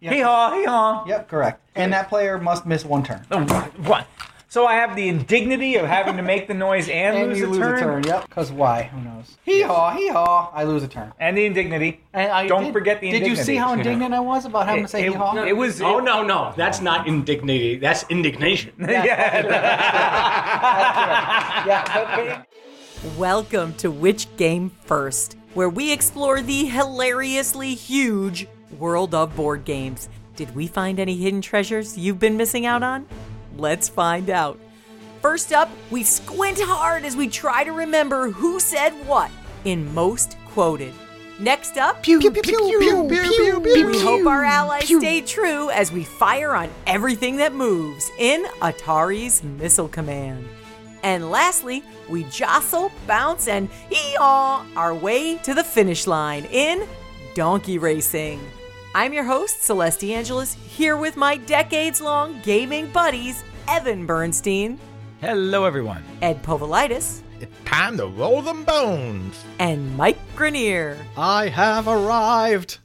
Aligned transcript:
Yep. 0.00 0.12
Hee 0.14 0.20
haw, 0.20 0.52
hee 0.54 0.64
haw. 0.64 1.04
Yep, 1.06 1.28
correct. 1.28 1.60
And 1.74 1.92
that 1.92 2.08
player 2.08 2.38
must 2.38 2.64
miss 2.66 2.84
one 2.84 3.02
turn. 3.02 3.24
Oh, 3.30 3.42
what? 3.84 4.06
So 4.48 4.66
I 4.66 4.74
have 4.74 4.96
the 4.96 5.08
indignity 5.08 5.76
of 5.76 5.86
having 5.86 6.16
to 6.16 6.22
make 6.24 6.48
the 6.48 6.54
noise 6.54 6.88
and, 6.88 7.16
And 7.16 7.28
lose, 7.28 7.38
you 7.38 7.46
a, 7.46 7.50
lose 7.50 7.58
turn? 7.58 7.76
a 7.76 7.80
turn. 7.80 8.02
Yep. 8.04 8.28
Because 8.28 8.50
why? 8.50 8.84
Who 8.84 9.00
knows? 9.02 9.36
Hee 9.44 9.60
haw, 9.60 9.92
hee 9.94 10.08
haw. 10.08 10.50
I 10.52 10.64
lose 10.64 10.82
a 10.82 10.88
turn. 10.88 11.12
And 11.20 11.38
the 11.38 11.46
indignity. 11.46 12.00
And 12.12 12.32
I 12.32 12.48
Don't 12.48 12.64
did- 12.64 12.72
forget 12.72 13.00
the 13.00 13.06
indignity. 13.08 13.30
Did 13.30 13.38
you 13.38 13.44
see 13.44 13.56
indignity. 13.58 13.84
how 13.84 13.92
indignant 13.92 14.14
I 14.14 14.20
was 14.20 14.46
about 14.46 14.66
having 14.66 14.82
to 14.82 14.88
say 14.88 15.02
It- 15.06 15.10
hee 15.12 15.16
haw? 15.16 15.36
it 15.44 15.56
was- 15.56 15.80
Oh 15.80 16.00
no, 16.00 16.24
no, 16.24 16.52
that's 16.56 16.80
not 16.80 17.06
indignity. 17.06 17.76
That's 17.78 18.04
indignation. 18.08 18.72
yeah. 18.80 19.04
yeah, 21.66 22.42
but, 23.04 23.16
Welcome 23.16 23.74
to 23.74 23.90
Which 23.90 24.26
Game 24.36 24.70
First, 24.84 25.36
where 25.54 25.68
we 25.70 25.92
explore 25.92 26.42
the 26.42 26.66
hilariously 26.66 27.74
huge 27.74 28.46
world 28.78 29.14
of 29.14 29.34
board 29.36 29.64
games. 29.64 30.08
Did 30.36 30.54
we 30.54 30.66
find 30.66 30.98
any 30.98 31.16
hidden 31.16 31.40
treasures 31.40 31.98
you've 31.98 32.18
been 32.18 32.36
missing 32.36 32.66
out 32.66 32.82
on? 32.82 33.06
Let's 33.56 33.88
find 33.88 34.30
out. 34.30 34.58
First 35.20 35.52
up, 35.52 35.70
we 35.90 36.02
squint 36.02 36.58
hard 36.60 37.04
as 37.04 37.14
we 37.14 37.28
try 37.28 37.64
to 37.64 37.72
remember 37.72 38.30
who 38.30 38.58
said 38.58 38.90
what 39.06 39.30
in 39.64 39.92
most 39.92 40.36
quoted. 40.46 40.94
Next 41.38 41.78
up, 41.78 42.02
Pew, 42.02 42.20
pew, 42.20 42.30
pew, 42.30 42.42
pew, 42.42 43.08
pew, 43.08 43.60
pew, 43.60 43.86
we 43.86 43.98
hope 44.00 44.26
our 44.26 44.44
allies 44.44 44.84
stay 44.84 45.22
true 45.22 45.70
as 45.70 45.90
we 45.90 46.04
fire 46.04 46.54
on 46.54 46.68
everything 46.86 47.36
that 47.36 47.54
moves 47.54 48.10
in 48.18 48.44
Atari's 48.60 49.42
Missile 49.42 49.88
Command. 49.88 50.46
And 51.02 51.30
lastly, 51.30 51.82
we 52.10 52.24
jostle, 52.24 52.92
bounce, 53.06 53.48
and 53.48 53.70
hee-haw 53.88 54.66
our 54.76 54.94
way 54.94 55.38
to 55.38 55.54
the 55.54 55.64
finish 55.64 56.06
line 56.06 56.44
in 56.46 56.86
Donkey 57.34 57.78
Racing. 57.78 58.38
I'm 58.94 59.12
your 59.12 59.24
host, 59.24 59.62
Celeste 59.62 60.04
Angeles, 60.04 60.54
here 60.54 60.96
with 60.96 61.16
my 61.16 61.36
decades 61.36 62.00
long 62.00 62.40
gaming 62.42 62.90
buddies, 62.90 63.42
Evan 63.68 64.06
Bernstein, 64.06 64.78
Hello, 65.20 65.64
everyone. 65.66 66.02
Ed 66.22 66.42
Povolitis, 66.42 67.20
It's 67.40 67.54
time 67.66 67.98
to 67.98 68.06
roll 68.06 68.40
them 68.42 68.64
bones. 68.64 69.44
and 69.58 69.94
Mike 69.96 70.18
Grenier. 70.34 70.96
I 71.16 71.48
have 71.48 71.86
arrived. 71.86 72.78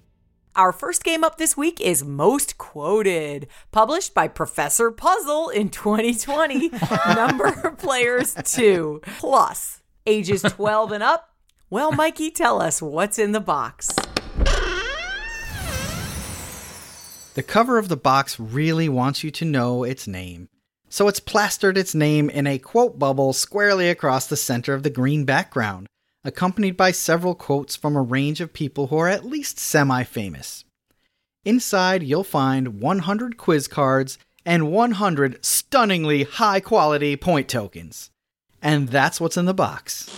Our 0.56 0.72
first 0.74 1.04
game 1.04 1.24
up 1.24 1.38
this 1.38 1.56
week 1.58 1.80
is 1.82 2.04
Most 2.04 2.58
Quoted, 2.58 3.48
published 3.72 4.14
by 4.14 4.28
Professor 4.28 4.92
Puzzle 4.92 5.50
in 5.50 5.70
2020. 5.70 6.72
Number 7.16 7.48
of 7.64 7.78
players 7.78 8.36
2 8.44 9.02
plus 9.20 9.82
ages 10.06 10.42
12 10.44 10.92
and 10.92 11.04
up. 11.04 11.30
Well, 11.70 11.92
Mikey, 11.92 12.32
tell 12.32 12.62
us 12.62 12.82
what's 12.82 13.18
in 13.18 13.32
the 13.32 13.40
box. 13.42 13.90
The 17.36 17.44
cover 17.44 17.78
of 17.78 17.90
the 17.90 17.98
box 17.98 18.40
really 18.40 18.88
wants 18.88 19.22
you 19.22 19.30
to 19.30 19.44
know 19.44 19.84
its 19.84 20.08
name. 20.08 20.48
So 20.88 21.10
it's 21.10 21.20
plastered 21.20 21.78
its 21.78 21.94
name 21.94 22.30
in 22.30 22.48
a 22.48 22.58
quote 22.58 22.98
bubble 22.98 23.34
squarely 23.34 23.90
across 23.90 24.26
the 24.26 24.38
center 24.38 24.74
of 24.74 24.84
the 24.84 24.90
green 24.90 25.26
background, 25.26 25.88
accompanied 26.24 26.78
by 26.78 26.92
several 26.92 27.36
quotes 27.36 27.76
from 27.76 27.98
a 27.98 28.02
range 28.02 28.40
of 28.40 28.54
people 28.54 28.88
who 28.88 28.98
are 28.98 29.10
at 29.10 29.26
least 29.26 29.60
semi 29.60 30.06
famous. 30.06 30.64
Inside, 31.44 32.04
you'll 32.04 32.24
find 32.24 32.80
100 32.80 33.36
quiz 33.36 33.68
cards 33.68 34.18
and 34.46 34.72
100 34.72 35.44
stunningly 35.44 36.24
high 36.24 36.62
quality 36.62 37.18
point 37.18 37.50
tokens. 37.50 38.12
And 38.62 38.88
that's 38.88 39.20
what's 39.20 39.36
in 39.36 39.44
the 39.44 39.54
box. 39.54 40.10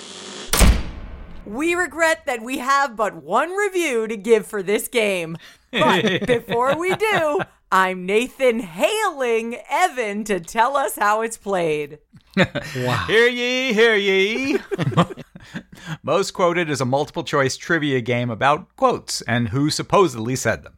We 1.47 1.73
regret 1.73 2.27
that 2.27 2.43
we 2.43 2.59
have 2.59 2.95
but 2.95 3.15
one 3.15 3.53
review 3.53 4.05
to 4.07 4.17
give 4.17 4.45
for 4.45 4.61
this 4.61 4.87
game. 4.87 5.37
But 5.71 6.25
before 6.27 6.77
we 6.77 6.95
do, 6.95 7.39
I'm 7.71 8.05
Nathan 8.05 8.59
hailing 8.59 9.57
Evan 9.69 10.23
to 10.25 10.39
tell 10.39 10.77
us 10.77 10.95
how 10.95 11.21
it's 11.21 11.37
played. 11.37 11.99
Hear 12.73 13.27
ye, 13.27 13.73
hear 13.73 13.95
ye. 13.95 14.59
Most 16.03 16.31
Quoted 16.31 16.69
is 16.69 16.79
a 16.79 16.85
multiple 16.85 17.23
choice 17.23 17.57
trivia 17.57 17.99
game 17.99 18.29
about 18.29 18.75
quotes 18.75 19.21
and 19.21 19.49
who 19.49 19.71
supposedly 19.71 20.35
said 20.35 20.61
them. 20.63 20.77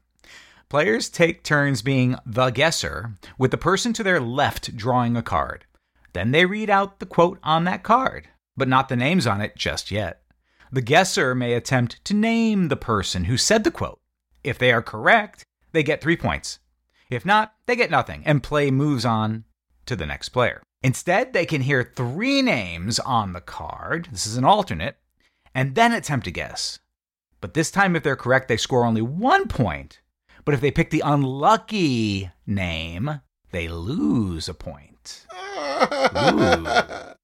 Players 0.70 1.10
take 1.10 1.44
turns 1.44 1.82
being 1.82 2.16
the 2.26 2.50
guesser, 2.52 3.16
with 3.38 3.52
the 3.52 3.58
person 3.58 3.92
to 3.94 4.04
their 4.04 4.22
left 4.22 4.78
drawing 4.78 5.18
a 5.18 5.22
card. 5.22 5.66
Then 6.14 6.32
they 6.32 6.46
read 6.46 6.70
out 6.70 7.00
the 7.00 7.06
quote 7.06 7.40
on 7.44 7.66
that 7.66 7.84
card, 7.84 8.30
but 8.56 8.68
not 8.70 8.88
the 8.88 8.96
names 8.96 9.28
on 9.28 9.42
it 9.42 9.58
just 9.58 9.92
yet. 9.92 10.22
The 10.72 10.82
guesser 10.82 11.36
may 11.36 11.54
attempt 11.54 12.04
to 12.06 12.14
name 12.14 12.68
the 12.68 12.78
person 12.78 13.26
who 13.26 13.36
said 13.36 13.64
the 13.64 13.72
quote. 13.72 14.00
If 14.44 14.58
they 14.58 14.72
are 14.72 14.82
correct, 14.82 15.44
they 15.72 15.84
get 15.84 16.02
three 16.02 16.18
points. 16.18 16.60
If 17.10 17.26
not, 17.26 17.54
they 17.66 17.76
get 17.76 17.92
nothing, 17.92 18.24
and 18.26 18.44
play 18.44 18.72
moves 18.72 19.06
on 19.06 19.46
to 19.86 19.96
the 19.96 20.06
next 20.06 20.30
player. 20.30 20.62
Instead, 20.82 21.34
they 21.34 21.46
can 21.46 21.62
hear 21.62 21.84
three 21.84 22.42
names 22.42 23.00
on 23.00 23.34
the 23.34 23.42
card. 23.42 24.10
This 24.12 24.28
is 24.28 24.38
an 24.38 24.46
alternate, 24.46 24.98
and 25.54 25.76
then 25.76 25.92
attempt 25.92 26.26
to 26.26 26.32
guess. 26.32 26.80
But 27.42 27.54
this 27.54 27.72
time, 27.72 27.96
if 27.96 28.04
they're 28.04 28.16
correct, 28.16 28.48
they 28.48 28.58
score 28.58 28.86
only 28.86 29.02
one 29.02 29.48
point. 29.48 30.02
But 30.46 30.54
if 30.54 30.62
they 30.62 30.72
pick 30.72 30.90
the 30.90 31.04
unlucky 31.04 32.32
name, 32.46 33.22
they 33.52 33.68
lose 33.68 34.48
a 34.48 34.54
point. 34.54 35.26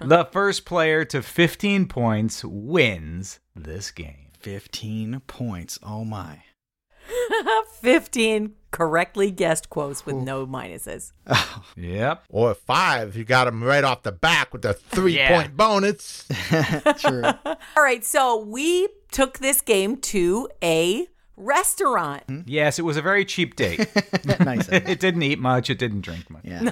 The 0.00 0.26
first 0.32 0.64
player 0.64 1.04
to 1.06 1.22
15 1.22 1.86
points 1.86 2.44
wins 2.44 3.40
this 3.54 3.90
game. 3.90 4.23
15 4.44 5.22
points. 5.26 5.78
Oh 5.82 6.04
my. 6.04 6.42
15 7.80 8.52
correctly 8.70 9.30
guessed 9.30 9.70
quotes 9.70 10.04
with 10.04 10.16
no 10.16 10.46
minuses. 10.46 11.12
Yep. 11.78 12.24
Or 12.28 12.52
five, 12.54 13.08
if 13.08 13.16
you 13.16 13.24
got 13.24 13.46
them 13.46 13.64
right 13.64 13.82
off 13.82 14.02
the 14.02 14.12
back 14.12 14.52
with 14.52 14.60
the 14.62 14.74
three 14.74 15.16
Yeah. 15.16 15.34
point 15.34 15.56
bonus. 15.56 16.28
True. 16.98 17.24
All 17.24 17.56
right, 17.82 18.04
so 18.04 18.36
we 18.44 18.88
took 19.10 19.38
this 19.38 19.62
game 19.62 19.96
to 20.12 20.48
a 20.62 21.08
restaurant. 21.38 22.22
Hmm? 22.28 22.40
Yes, 22.44 22.78
it 22.78 22.82
was 22.82 22.98
a 22.98 23.02
very 23.02 23.24
cheap 23.24 23.56
date. 23.56 23.88
nice. 24.40 24.68
it 24.68 25.00
didn't 25.00 25.22
eat 25.22 25.38
much, 25.38 25.70
it 25.70 25.78
didn't 25.78 26.02
drink 26.02 26.28
much. 26.28 26.44
Yeah. 26.44 26.70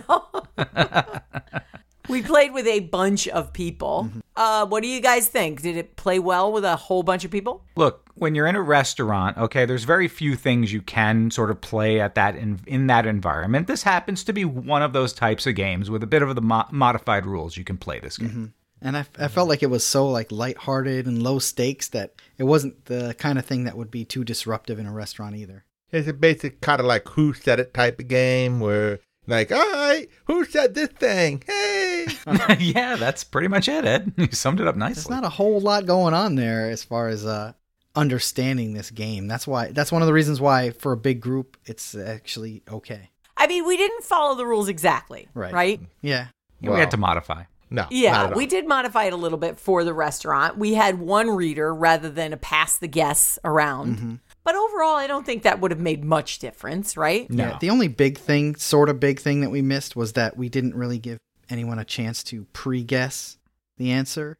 We 2.08 2.22
played 2.22 2.52
with 2.52 2.66
a 2.66 2.80
bunch 2.80 3.28
of 3.28 3.52
people. 3.52 4.10
Uh, 4.36 4.66
what 4.66 4.82
do 4.82 4.88
you 4.88 5.00
guys 5.00 5.28
think? 5.28 5.62
Did 5.62 5.76
it 5.76 5.96
play 5.96 6.18
well 6.18 6.52
with 6.52 6.64
a 6.64 6.74
whole 6.76 7.02
bunch 7.02 7.24
of 7.24 7.30
people? 7.30 7.64
Look, 7.76 8.10
when 8.14 8.34
you're 8.34 8.46
in 8.46 8.56
a 8.56 8.62
restaurant, 8.62 9.36
okay, 9.38 9.64
there's 9.66 9.84
very 9.84 10.08
few 10.08 10.34
things 10.34 10.72
you 10.72 10.82
can 10.82 11.30
sort 11.30 11.50
of 11.50 11.60
play 11.60 12.00
at 12.00 12.14
that 12.16 12.34
in, 12.36 12.60
in 12.66 12.86
that 12.88 13.06
environment. 13.06 13.66
This 13.66 13.82
happens 13.82 14.24
to 14.24 14.32
be 14.32 14.44
one 14.44 14.82
of 14.82 14.92
those 14.92 15.12
types 15.12 15.46
of 15.46 15.54
games 15.54 15.90
with 15.90 16.02
a 16.02 16.06
bit 16.06 16.22
of 16.22 16.34
the 16.34 16.42
mo- 16.42 16.66
modified 16.70 17.26
rules 17.26 17.56
you 17.56 17.64
can 17.64 17.76
play 17.76 18.00
this 18.00 18.18
game. 18.18 18.54
And 18.80 18.96
I, 18.96 19.04
I 19.18 19.28
felt 19.28 19.48
like 19.48 19.62
it 19.62 19.70
was 19.70 19.84
so 19.84 20.08
like 20.08 20.32
lighthearted 20.32 21.06
and 21.06 21.22
low 21.22 21.38
stakes 21.38 21.88
that 21.88 22.14
it 22.36 22.44
wasn't 22.44 22.86
the 22.86 23.14
kind 23.16 23.38
of 23.38 23.46
thing 23.46 23.64
that 23.64 23.76
would 23.76 23.92
be 23.92 24.04
too 24.04 24.24
disruptive 24.24 24.78
in 24.80 24.86
a 24.86 24.92
restaurant 24.92 25.36
either. 25.36 25.64
It's 25.92 26.08
a 26.08 26.12
basic 26.12 26.60
kind 26.60 26.80
of 26.80 26.86
like 26.86 27.06
who 27.10 27.32
said 27.32 27.60
it 27.60 27.74
type 27.74 28.00
of 28.00 28.08
game 28.08 28.58
where, 28.60 28.98
like, 29.26 29.52
all 29.52 29.58
right, 29.72 30.08
who 30.24 30.44
said 30.44 30.74
this 30.74 30.88
thing? 30.88 31.44
Hey. 31.46 31.71
yeah, 32.58 32.96
that's 32.96 33.24
pretty 33.24 33.48
much 33.48 33.68
it, 33.68 33.84
Ed. 33.84 34.12
You 34.18 34.28
summed 34.32 34.60
it 34.60 34.66
up 34.66 34.76
nicely. 34.76 34.94
There's 34.94 35.08
not 35.10 35.24
a 35.24 35.28
whole 35.30 35.60
lot 35.60 35.86
going 35.86 36.14
on 36.14 36.34
there 36.36 36.70
as 36.70 36.84
far 36.84 37.08
as 37.08 37.24
uh, 37.26 37.52
understanding 37.94 38.74
this 38.74 38.90
game. 38.90 39.26
That's 39.28 39.46
why 39.46 39.68
that's 39.72 39.92
one 39.92 40.02
of 40.02 40.06
the 40.06 40.12
reasons 40.12 40.40
why 40.40 40.70
for 40.70 40.92
a 40.92 40.96
big 40.96 41.20
group 41.20 41.56
it's 41.64 41.94
actually 41.94 42.62
okay. 42.70 43.10
I 43.36 43.46
mean, 43.46 43.66
we 43.66 43.76
didn't 43.76 44.04
follow 44.04 44.34
the 44.36 44.46
rules 44.46 44.68
exactly, 44.68 45.28
Right. 45.34 45.52
right? 45.52 45.80
Yeah. 46.00 46.28
Yeah, 46.60 46.70
we 46.70 46.78
had 46.78 46.92
to 46.92 46.96
modify. 46.96 47.44
No. 47.70 47.82
not 47.82 47.92
Yeah, 47.92 48.24
at 48.26 48.36
we 48.36 48.46
did 48.46 48.68
modify 48.68 49.04
it 49.04 49.12
a 49.14 49.16
little 49.16 49.38
bit 49.38 49.58
for 49.58 49.82
the 49.82 49.94
restaurant. 49.94 50.58
We 50.58 50.74
had 50.74 50.98
one 51.00 51.30
reader 51.30 51.74
rather 51.74 52.10
than 52.10 52.32
a 52.32 52.36
pass 52.36 52.76
the 52.78 52.86
guests 52.86 53.38
around. 53.44 54.20
But 54.44 54.54
overall, 54.56 54.94
I 54.96 55.06
don't 55.06 55.24
think 55.24 55.42
that 55.44 55.60
would 55.60 55.70
have 55.70 55.80
made 55.80 56.04
much 56.04 56.38
difference, 56.38 56.96
right? 56.96 57.28
No. 57.30 57.44
Yeah. 57.48 57.58
The 57.60 57.70
only 57.70 57.88
big 57.88 58.18
thing, 58.18 58.56
sort 58.56 58.88
of 58.90 59.00
big 59.00 59.18
thing 59.20 59.40
that 59.40 59.50
we 59.50 59.62
missed 59.62 59.96
was 59.96 60.12
that 60.12 60.36
we 60.36 60.48
didn't 60.48 60.74
really 60.74 60.98
give 60.98 61.18
anyone 61.50 61.78
a 61.78 61.84
chance 61.84 62.22
to 62.24 62.44
pre-guess 62.52 63.38
the 63.76 63.90
answer. 63.90 64.38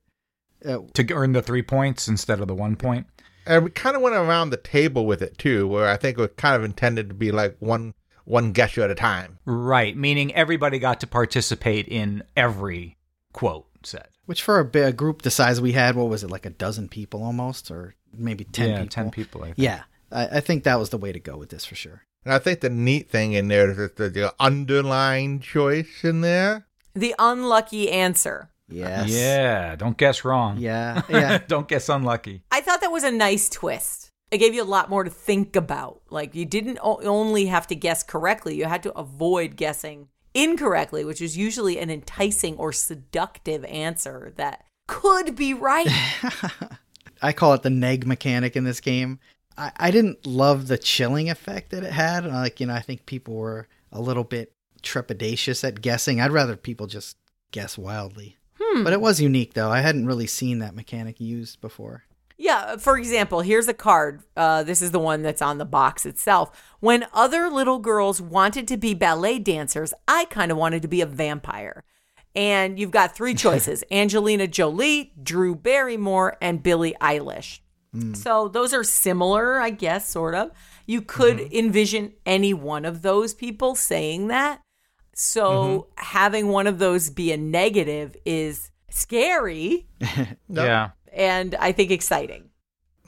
Uh, 0.64 0.78
to 0.94 1.12
earn 1.12 1.32
the 1.32 1.42
three 1.42 1.62
points 1.62 2.06
instead 2.06 2.40
of 2.40 2.46
the 2.46 2.54
one 2.54 2.76
point. 2.76 3.06
And 3.46 3.64
we 3.64 3.70
kind 3.70 3.96
of 3.96 4.02
went 4.02 4.14
around 4.14 4.50
the 4.50 4.56
table 4.56 5.06
with 5.06 5.20
it 5.20 5.36
too, 5.36 5.66
where 5.66 5.88
I 5.88 5.96
think 5.96 6.18
it 6.18 6.20
was 6.20 6.30
kind 6.36 6.54
of 6.54 6.62
intended 6.62 7.08
to 7.08 7.14
be 7.14 7.32
like 7.32 7.56
one 7.58 7.94
one 8.24 8.52
guesser 8.52 8.82
at 8.82 8.90
a 8.90 8.94
time. 8.94 9.38
Right, 9.44 9.96
meaning 9.96 10.32
everybody 10.34 10.78
got 10.78 11.00
to 11.00 11.08
participate 11.08 11.88
in 11.88 12.22
every 12.36 12.96
quote 13.32 13.66
said. 13.84 14.08
which 14.26 14.42
for 14.42 14.60
a, 14.60 14.78
a 14.86 14.92
group 14.92 15.22
the 15.22 15.30
size 15.30 15.60
we 15.60 15.72
had, 15.72 15.96
what 15.96 16.08
was 16.08 16.22
it, 16.22 16.30
like 16.30 16.46
a 16.46 16.50
dozen 16.50 16.88
people 16.88 17.22
almost, 17.22 17.70
or 17.70 17.94
maybe 18.16 18.44
ten 18.44 18.70
yeah, 18.70 18.76
people? 18.76 18.88
10 18.88 19.10
people. 19.10 19.42
I 19.42 19.46
think. 19.46 19.58
Yeah, 19.58 19.82
I, 20.10 20.36
I 20.36 20.40
think 20.40 20.64
that 20.64 20.78
was 20.78 20.90
the 20.90 20.98
way 20.98 21.12
to 21.12 21.20
go 21.20 21.36
with 21.36 21.50
this 21.50 21.64
for 21.64 21.74
sure. 21.74 22.02
And 22.24 22.32
I 22.32 22.38
think 22.38 22.60
the 22.60 22.70
neat 22.70 23.10
thing 23.10 23.32
in 23.32 23.48
there 23.48 23.70
is 23.70 23.90
the, 23.96 24.08
the 24.08 24.34
underlined 24.38 25.42
choice 25.42 26.04
in 26.04 26.20
there. 26.20 26.66
The 26.94 27.14
unlucky 27.18 27.90
answer. 27.90 28.50
Yes. 28.68 29.10
Yeah, 29.10 29.76
don't 29.76 29.96
guess 29.96 30.24
wrong. 30.24 30.58
Yeah. 30.58 31.02
Yeah. 31.08 31.38
don't 31.46 31.68
guess 31.68 31.88
unlucky. 31.88 32.42
I 32.50 32.60
thought 32.60 32.80
that 32.80 32.92
was 32.92 33.04
a 33.04 33.10
nice 33.10 33.48
twist. 33.48 34.10
it 34.30 34.38
gave 34.38 34.54
you 34.54 34.62
a 34.62 34.64
lot 34.64 34.88
more 34.88 35.04
to 35.04 35.10
think 35.10 35.56
about. 35.56 36.00
Like 36.10 36.34
you 36.34 36.44
didn't 36.46 36.78
o- 36.82 37.00
only 37.02 37.46
have 37.46 37.66
to 37.68 37.74
guess 37.74 38.02
correctly, 38.02 38.56
you 38.56 38.64
had 38.64 38.82
to 38.84 38.92
avoid 38.98 39.56
guessing 39.56 40.08
incorrectly, 40.34 41.04
which 41.04 41.20
is 41.20 41.36
usually 41.36 41.78
an 41.78 41.90
enticing 41.90 42.56
or 42.56 42.72
seductive 42.72 43.64
answer 43.66 44.32
that 44.36 44.64
could 44.88 45.36
be 45.36 45.52
right. 45.54 45.86
I 47.22 47.32
call 47.32 47.54
it 47.54 47.62
the 47.62 47.70
neg 47.70 48.06
mechanic 48.06 48.56
in 48.56 48.64
this 48.64 48.80
game. 48.80 49.20
I, 49.56 49.70
I 49.76 49.90
didn't 49.90 50.26
love 50.26 50.66
the 50.66 50.78
chilling 50.78 51.28
effect 51.30 51.70
that 51.70 51.84
it 51.84 51.92
had. 51.92 52.24
Like, 52.26 52.58
you 52.60 52.66
know, 52.66 52.74
I 52.74 52.80
think 52.80 53.06
people 53.06 53.34
were 53.34 53.68
a 53.92 54.00
little 54.00 54.24
bit 54.24 54.51
trepidatious 54.82 55.66
at 55.66 55.80
guessing. 55.80 56.20
I'd 56.20 56.32
rather 56.32 56.56
people 56.56 56.86
just 56.86 57.16
guess 57.50 57.78
wildly. 57.78 58.36
Hmm. 58.60 58.84
But 58.84 58.92
it 58.92 59.00
was 59.00 59.20
unique, 59.20 59.54
though. 59.54 59.70
I 59.70 59.80
hadn't 59.80 60.06
really 60.06 60.26
seen 60.26 60.58
that 60.60 60.74
mechanic 60.74 61.20
used 61.20 61.60
before. 61.60 62.04
Yeah, 62.38 62.58
uh, 62.58 62.76
for 62.76 62.98
example, 62.98 63.40
here's 63.40 63.68
a 63.68 63.74
card. 63.74 64.22
Uh, 64.36 64.62
this 64.64 64.82
is 64.82 64.90
the 64.90 64.98
one 64.98 65.22
that's 65.22 65.42
on 65.42 65.58
the 65.58 65.64
box 65.64 66.04
itself. 66.04 66.74
When 66.80 67.06
other 67.12 67.48
little 67.48 67.78
girls 67.78 68.20
wanted 68.20 68.66
to 68.68 68.76
be 68.76 68.94
ballet 68.94 69.38
dancers, 69.38 69.94
I 70.08 70.24
kind 70.24 70.50
of 70.50 70.58
wanted 70.58 70.82
to 70.82 70.88
be 70.88 71.00
a 71.00 71.06
vampire. 71.06 71.84
And 72.34 72.78
you've 72.78 72.90
got 72.90 73.14
three 73.14 73.34
choices 73.36 73.84
Angelina 73.92 74.48
Jolie, 74.48 75.12
Drew 75.22 75.54
Barrymore, 75.54 76.36
and 76.40 76.62
Billie 76.62 76.96
Eilish. 77.00 77.60
Hmm. 77.92 78.14
So 78.14 78.48
those 78.48 78.74
are 78.74 78.84
similar, 78.84 79.60
I 79.60 79.70
guess, 79.70 80.08
sort 80.08 80.34
of. 80.34 80.50
You 80.86 81.02
could 81.02 81.38
mm-hmm. 81.38 81.56
envision 81.56 82.12
any 82.26 82.52
one 82.54 82.84
of 82.84 83.02
those 83.02 83.34
people 83.34 83.74
saying 83.74 84.28
that. 84.28 84.60
So 85.14 85.52
mm-hmm. 85.52 86.02
having 86.04 86.48
one 86.48 86.66
of 86.66 86.78
those 86.78 87.10
be 87.10 87.32
a 87.32 87.36
negative 87.36 88.16
is 88.24 88.70
scary 88.88 89.86
Yeah. 90.48 90.90
and 91.12 91.54
I 91.56 91.72
think 91.72 91.90
exciting. 91.90 92.50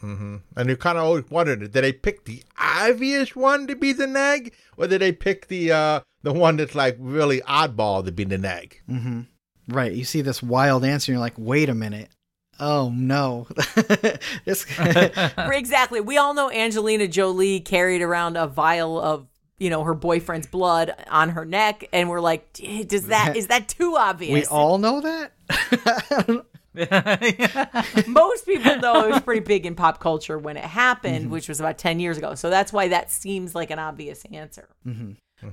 Mm-hmm. 0.02 0.36
And 0.56 0.68
you 0.68 0.76
kind 0.76 0.98
of 0.98 1.04
always 1.04 1.30
wondered, 1.30 1.60
did 1.60 1.72
they 1.72 1.92
pick 1.92 2.24
the 2.24 2.42
obvious 2.58 3.34
one 3.34 3.66
to 3.68 3.76
be 3.76 3.92
the 3.92 4.06
nag, 4.06 4.52
or 4.76 4.86
did 4.86 5.00
they 5.00 5.12
pick 5.12 5.48
the 5.48 5.72
uh, 5.72 6.00
the 6.22 6.32
one 6.32 6.56
that's 6.58 6.74
like 6.74 6.96
really 6.98 7.40
oddball 7.42 8.04
to 8.04 8.12
be 8.12 8.24
the 8.24 8.36
nag? 8.36 8.82
Mm-hmm. 8.88 9.20
Right. 9.68 9.92
You 9.92 10.04
see 10.04 10.20
this 10.20 10.42
wild 10.42 10.84
answer, 10.84 11.10
and 11.10 11.16
you're 11.16 11.24
like, 11.24 11.38
wait 11.38 11.70
a 11.70 11.74
minute. 11.74 12.10
Oh, 12.60 12.92
no. 12.94 13.46
this. 14.44 14.66
exactly. 15.38 16.00
We 16.00 16.18
all 16.18 16.34
know 16.34 16.50
Angelina 16.50 17.08
Jolie 17.08 17.60
carried 17.60 18.02
around 18.02 18.36
a 18.36 18.46
vial 18.46 19.00
of, 19.00 19.26
you 19.58 19.70
know, 19.70 19.84
her 19.84 19.94
boyfriend's 19.94 20.46
blood 20.46 20.94
on 21.08 21.30
her 21.30 21.44
neck, 21.44 21.88
and 21.92 22.08
we're 22.08 22.20
like, 22.20 22.46
"Eh, 22.62 22.84
does 22.84 23.06
that 23.06 23.36
is 23.36 23.48
that 23.48 23.68
too 23.68 23.96
obvious? 23.96 24.32
we 24.32 24.44
all 24.46 24.78
know 24.78 25.00
that? 25.00 26.44
Most 28.08 28.46
people 28.46 28.76
know 28.78 29.04
it 29.04 29.12
was 29.12 29.20
pretty 29.22 29.40
big 29.40 29.64
in 29.64 29.76
pop 29.76 30.00
culture 30.00 30.38
when 30.38 30.56
it 30.56 30.64
happened, 30.64 31.30
which 31.30 31.48
was 31.48 31.60
about 31.60 31.78
ten 31.78 32.00
years 32.00 32.18
ago. 32.18 32.34
So 32.34 32.50
that's 32.50 32.72
why 32.72 32.88
that 32.88 33.12
seems 33.12 33.54
like 33.54 33.70
an 33.70 33.78
obvious 33.78 34.24
answer. 34.32 34.68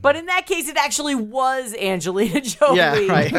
But 0.01 0.15
in 0.15 0.27
that 0.27 0.48
case, 0.48 0.68
it 0.69 0.77
actually 0.77 1.15
was 1.15 1.75
Angelina 1.75 2.42
Jolie. 2.42 2.77
yeah, 2.77 3.06
right. 3.07 3.33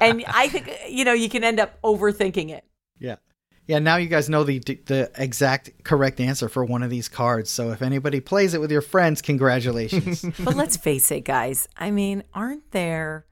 And 0.00 0.24
I 0.26 0.48
think 0.48 0.70
you 0.88 1.04
know 1.04 1.12
you 1.12 1.28
can 1.28 1.42
end 1.42 1.58
up 1.58 1.80
overthinking 1.82 2.50
it. 2.50 2.64
Yeah. 2.98 3.16
Yeah, 3.66 3.78
now 3.78 3.96
you 3.96 4.08
guys 4.08 4.28
know 4.28 4.44
the 4.44 4.58
the 4.58 5.10
exact 5.16 5.84
correct 5.84 6.20
answer 6.20 6.48
for 6.48 6.64
one 6.64 6.82
of 6.82 6.90
these 6.90 7.08
cards. 7.08 7.50
So 7.50 7.70
if 7.70 7.80
anybody 7.80 8.20
plays 8.20 8.54
it 8.54 8.60
with 8.60 8.72
your 8.72 8.80
friends, 8.82 9.22
congratulations. 9.22 10.24
But 10.40 10.56
let's 10.56 10.76
face 10.76 11.10
it, 11.10 11.20
guys. 11.20 11.68
I 11.76 11.90
mean, 11.90 12.24
aren't 12.34 12.70
there 12.72 13.26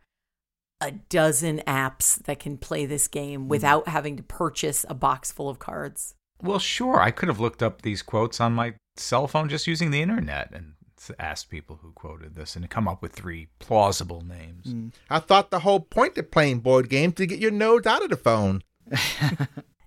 a 0.80 0.92
dozen 0.92 1.62
apps 1.66 2.22
that 2.24 2.38
can 2.38 2.56
play 2.56 2.86
this 2.86 3.08
game 3.08 3.42
hmm. 3.42 3.48
without 3.48 3.88
having 3.88 4.16
to 4.16 4.22
purchase 4.22 4.86
a 4.88 4.94
box 4.94 5.32
full 5.32 5.48
of 5.48 5.58
cards? 5.58 6.14
Well, 6.42 6.58
sure. 6.58 7.00
I 7.00 7.10
could 7.10 7.28
have 7.28 7.40
looked 7.40 7.62
up 7.62 7.82
these 7.82 8.02
quotes 8.02 8.40
on 8.40 8.52
my 8.52 8.74
cell 8.96 9.26
phone 9.26 9.48
just 9.48 9.66
using 9.66 9.90
the 9.90 10.00
internet 10.00 10.50
and 10.52 10.74
asked 11.18 11.50
people 11.50 11.80
who 11.82 11.92
quoted 11.92 12.34
this 12.34 12.56
and 12.56 12.68
come 12.70 12.86
up 12.86 13.02
with 13.02 13.12
three 13.12 13.48
plausible 13.58 14.22
names. 14.22 14.66
Hmm. 14.70 14.88
I 15.08 15.18
thought 15.18 15.50
the 15.50 15.60
whole 15.60 15.80
point 15.80 16.16
of 16.18 16.30
playing 16.30 16.60
board 16.60 16.88
games 16.88 17.14
to 17.14 17.26
get 17.26 17.40
your 17.40 17.50
nose 17.50 17.86
out 17.86 18.02
of 18.02 18.10
the 18.10 18.16
phone. 18.16 18.62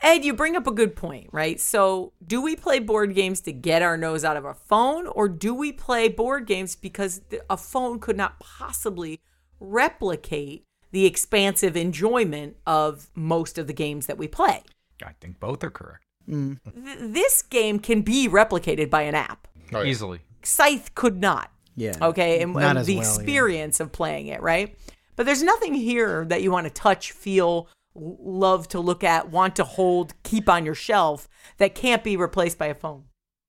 Ed, 0.03 0.25
you 0.25 0.33
bring 0.33 0.55
up 0.57 0.67
a 0.67 0.71
good 0.71 0.95
point, 0.95 1.29
right? 1.31 1.59
So, 1.59 2.11
do 2.27 2.41
we 2.41 2.55
play 2.57 2.79
board 2.79 3.15
games 3.15 3.39
to 3.41 3.53
get 3.53 3.81
our 3.81 3.95
nose 3.97 4.23
out 4.25 4.35
of 4.37 4.43
a 4.45 4.53
phone, 4.53 5.07
or 5.07 5.29
do 5.29 5.53
we 5.55 5.71
play 5.71 6.09
board 6.09 6.45
games 6.45 6.75
because 6.75 7.21
a 7.49 7.55
phone 7.57 7.99
could 7.99 8.17
not 8.17 8.37
possibly 8.39 9.21
replicate 9.59 10.65
the 10.91 11.05
expansive 11.05 11.75
enjoyment 11.75 12.57
of 12.67 13.07
most 13.15 13.57
of 13.57 13.65
the 13.67 13.73
games 13.73 14.05
that 14.07 14.17
we 14.17 14.27
play? 14.27 14.61
I 15.03 15.11
think 15.19 15.39
both 15.39 15.63
are 15.63 15.71
correct. 15.71 16.03
Mm. 16.29 16.59
Th- 16.85 16.97
this 16.99 17.41
game 17.41 17.79
can 17.79 18.01
be 18.01 18.27
replicated 18.29 18.89
by 18.89 19.01
an 19.03 19.15
app. 19.15 19.47
Oh, 19.73 19.81
yeah. 19.81 19.89
Easily. 19.89 20.19
Scythe 20.43 20.93
could 20.95 21.19
not. 21.21 21.49
yeah. 21.75 21.95
Okay, 22.01 22.41
and, 22.41 22.53
Not 22.53 22.63
and 22.63 22.79
as 22.79 22.87
the 22.87 22.97
well, 22.97 23.03
yeah. 23.05 23.09
experience 23.09 23.79
of 23.79 23.91
playing 23.91 24.27
it, 24.27 24.41
right? 24.41 24.77
But 25.15 25.25
there's 25.25 25.41
nothing 25.43 25.73
here 25.73 26.25
that 26.25 26.41
you 26.41 26.51
want 26.51 26.65
to 26.67 26.73
touch, 26.73 27.11
feel, 27.11 27.47
l- 27.47 27.67
love 27.95 28.67
to 28.69 28.79
look 28.79 29.03
at, 29.03 29.29
want 29.29 29.55
to 29.57 29.63
hold, 29.63 30.13
keep 30.23 30.49
on 30.49 30.65
your 30.65 30.75
shelf 30.75 31.27
that 31.57 31.75
can't 31.75 32.03
be 32.03 32.17
replaced 32.17 32.57
by 32.57 32.67
a 32.67 32.75
phone. 32.75 33.05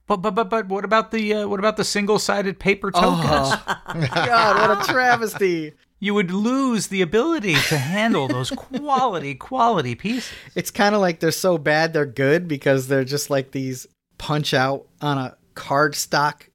But 0.07 0.19
but 0.19 0.33
but 0.33 0.51
but 0.51 0.69
what 0.69 0.85
about 0.85 1.11
the 1.13 1.33
uh, 1.33 1.49
what 1.49 1.59
about 1.59 1.79
the 1.79 1.85
single-sided 1.85 2.59
paper 2.59 2.91
tokens? 2.91 3.55
God, 4.15 4.69
what 4.69 4.83
a 4.83 4.93
travesty. 4.93 5.73
You 5.99 6.13
would 6.13 6.31
lose 6.31 6.89
the 6.89 7.01
ability 7.01 7.55
to 7.55 7.79
handle 7.79 8.29
those 8.29 8.51
quality 8.57 9.35
quality 9.35 9.95
pieces. 9.95 10.31
It's 10.55 10.71
kind 10.71 10.95
of 10.95 11.01
like 11.01 11.21
they're 11.21 11.31
so 11.31 11.57
bad 11.57 11.95
they're 11.95 12.05
good 12.05 12.47
because 12.47 12.89
they're 12.89 13.05
just 13.05 13.31
like 13.31 13.53
these 13.53 13.87
punch 14.19 14.53
out 14.53 14.87
on 15.01 15.17
a 15.17 15.37
cardstock 15.55 16.49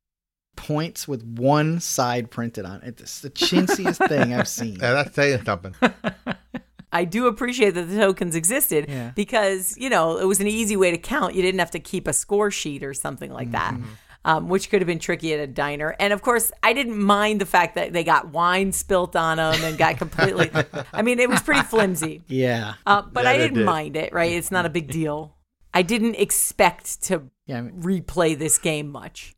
points 0.56 1.08
with 1.08 1.24
one 1.24 1.80
side 1.80 2.30
printed 2.30 2.66
on 2.66 2.84
it. 2.84 3.02
It's 3.02 3.22
the 3.22 3.32
chintziest 3.32 4.08
thing 4.08 4.36
I've 4.36 4.48
seen. 4.48 4.76
Yeah, 4.76 4.94
that's 4.94 5.16
saying 5.16 5.44
something. 5.44 5.74
I 6.92 7.06
do 7.06 7.28
appreciate 7.28 7.72
that 7.76 7.84
the 7.84 7.98
tokens 7.98 8.36
existed 8.36 8.86
Yeah. 8.90 9.12
because, 9.16 9.78
you 9.78 9.90
know, 9.90 10.18
it 10.18 10.26
was 10.26 10.40
an 10.40 10.48
easy 10.48 10.76
way 10.76 10.92
to 10.92 10.98
count. 10.98 11.36
You 11.36 11.42
didn't 11.42 11.60
have 11.60 11.72
to 11.72 11.80
keep 11.80 12.08
a 12.08 12.14
score 12.14 12.50
sheet 12.52 12.84
or 12.84 12.94
something 12.94 13.32
like 13.32 13.52
that. 13.52 13.76
Um, 14.26 14.50
which 14.50 14.70
could 14.70 14.82
have 14.82 14.86
been 14.88 15.00
tricky 15.00 15.34
at 15.34 15.40
a 15.40 15.48
diner. 15.48 15.96
And 15.98 16.12
of 16.12 16.22
course, 16.22 16.52
I 16.62 16.74
didn't 16.74 16.98
mind 17.02 17.40
the 17.40 17.46
fact 17.46 17.76
that 17.76 17.94
they 17.94 18.04
got 18.04 18.30
wine 18.34 18.74
spilt 18.74 19.16
on 19.16 19.38
them 19.38 19.64
and 19.64 19.78
got 19.78 19.98
completely. 19.98 20.52
I 20.94 21.04
mean, 21.04 21.20
it 21.20 21.30
was 21.30 21.42
pretty 21.42 21.62
flimsy. 21.62 22.22
Yeah. 22.28 22.74
Uh, 22.86 23.02
but 23.02 23.26
I 23.26 23.38
didn't 23.38 23.60
did. 23.60 23.66
mind 23.66 23.96
it, 23.96 24.12
right? 24.12 24.34
It's 24.34 24.52
not 24.52 24.66
a 24.66 24.70
big 24.70 24.92
deal. 24.92 25.36
I 25.74 25.84
didn't 25.84 26.16
expect 26.16 27.02
to 27.04 27.24
Yeah. 27.46 27.60
I, 27.60 27.62
mean, 27.62 27.82
replay 27.82 28.38
this 28.38 28.58
game 28.58 28.90
much. 28.90 29.36